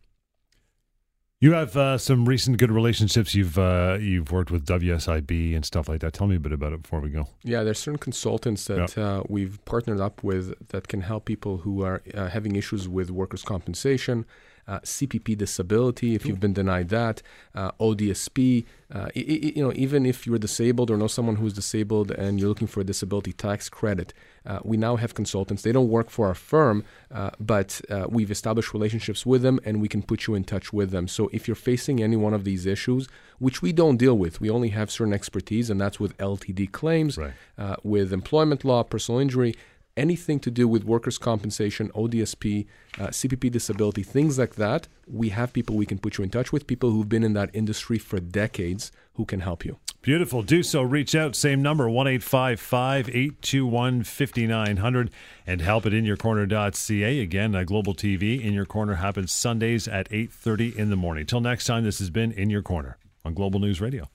You 1.38 1.52
have 1.52 1.76
uh, 1.76 1.98
some 1.98 2.26
recent 2.26 2.56
good 2.56 2.70
relationships. 2.70 3.34
You've 3.34 3.58
uh, 3.58 3.98
you've 4.00 4.32
worked 4.32 4.50
with 4.50 4.64
WSIB 4.64 5.54
and 5.54 5.66
stuff 5.66 5.86
like 5.86 6.00
that. 6.00 6.14
Tell 6.14 6.26
me 6.26 6.36
a 6.36 6.40
bit 6.40 6.52
about 6.52 6.72
it 6.72 6.80
before 6.80 7.00
we 7.00 7.10
go. 7.10 7.28
Yeah, 7.42 7.62
there's 7.62 7.78
certain 7.78 7.98
consultants 7.98 8.64
that 8.66 8.96
uh, 8.96 9.22
we've 9.28 9.62
partnered 9.66 10.00
up 10.00 10.24
with 10.24 10.68
that 10.68 10.88
can 10.88 11.02
help 11.02 11.26
people 11.26 11.58
who 11.58 11.82
are 11.82 12.02
uh, 12.14 12.28
having 12.28 12.56
issues 12.56 12.88
with 12.88 13.10
workers' 13.10 13.42
compensation, 13.42 14.24
uh, 14.68 14.80
CPP 14.80 15.36
disability 15.36 16.14
if 16.14 16.26
you've 16.26 16.40
been 16.40 16.52
denied 16.52 16.88
that, 16.88 17.22
uh, 17.54 17.70
ODSP. 17.80 18.64
Uh, 18.92 19.08
you 19.14 19.62
know, 19.62 19.72
even 19.74 20.06
if 20.06 20.26
you're 20.26 20.38
disabled 20.38 20.90
or 20.90 20.96
know 20.96 21.06
someone 21.08 21.36
who's 21.36 21.52
disabled 21.52 22.10
and 22.12 22.38
you're 22.38 22.48
looking 22.48 22.68
for 22.68 22.80
a 22.80 22.84
disability 22.84 23.32
tax 23.32 23.68
credit, 23.68 24.12
uh, 24.44 24.60
we 24.62 24.76
now 24.76 24.94
have 24.96 25.14
consultants. 25.14 25.62
They 25.62 25.72
don't 25.72 25.88
work 25.88 26.08
for 26.08 26.28
our 26.28 26.34
firm, 26.34 26.84
uh, 27.12 27.30
but 27.40 27.80
uh, 27.90 28.06
we've 28.08 28.30
established 28.30 28.72
relationships 28.72 29.26
with 29.26 29.42
them 29.42 29.58
and 29.64 29.80
we 29.80 29.88
can 29.88 30.02
put 30.02 30.26
you 30.26 30.34
in 30.34 30.44
touch 30.44 30.72
with 30.72 30.90
them. 30.90 31.08
So 31.08 31.28
if 31.32 31.48
you're 31.48 31.56
facing 31.56 32.02
any 32.02 32.16
one 32.16 32.34
of 32.34 32.44
these 32.44 32.64
issues, 32.64 33.08
which 33.38 33.60
we 33.60 33.72
don't 33.72 33.96
deal 33.96 34.16
with, 34.16 34.40
we 34.40 34.50
only 34.50 34.70
have 34.70 34.90
certain 34.90 35.12
expertise, 35.12 35.68
and 35.68 35.80
that's 35.80 36.00
with 36.00 36.16
LTD 36.18 36.72
claims, 36.72 37.18
right. 37.18 37.34
with 37.82 38.12
employment 38.12 38.64
law, 38.64 38.82
personal 38.82 39.20
injury 39.20 39.54
anything 39.96 40.40
to 40.40 40.50
do 40.50 40.68
with 40.68 40.84
workers' 40.84 41.18
compensation, 41.18 41.90
ODSP, 41.90 42.66
uh, 42.98 43.08
CPP 43.08 43.50
disability, 43.50 44.02
things 44.02 44.38
like 44.38 44.56
that, 44.56 44.88
we 45.06 45.30
have 45.30 45.52
people 45.52 45.76
we 45.76 45.86
can 45.86 45.98
put 45.98 46.18
you 46.18 46.24
in 46.24 46.30
touch 46.30 46.52
with, 46.52 46.66
people 46.66 46.90
who've 46.90 47.08
been 47.08 47.24
in 47.24 47.32
that 47.34 47.50
industry 47.52 47.98
for 47.98 48.20
decades 48.20 48.92
who 49.14 49.24
can 49.24 49.40
help 49.40 49.64
you. 49.64 49.78
Beautiful. 50.02 50.42
Do 50.42 50.62
so. 50.62 50.82
Reach 50.82 51.14
out. 51.14 51.34
Same 51.34 51.62
number, 51.62 51.90
1 51.90 52.06
821 52.06 54.04
5900 54.04 55.10
and 55.46 55.60
help 55.60 55.86
at 55.86 55.92
inyourcorner.ca. 55.92 57.20
Again, 57.20 57.54
uh, 57.54 57.64
Global 57.64 57.94
TV 57.94 58.40
In 58.40 58.52
Your 58.52 58.66
Corner 58.66 58.94
happens 58.94 59.32
Sundays 59.32 59.88
at 59.88 60.08
8.30 60.10 60.76
in 60.76 60.90
the 60.90 60.96
morning. 60.96 61.26
Till 61.26 61.40
next 61.40 61.64
time, 61.64 61.82
this 61.82 61.98
has 61.98 62.10
been 62.10 62.30
In 62.30 62.50
Your 62.50 62.62
Corner 62.62 62.98
on 63.24 63.34
Global 63.34 63.58
News 63.58 63.80
Radio. 63.80 64.08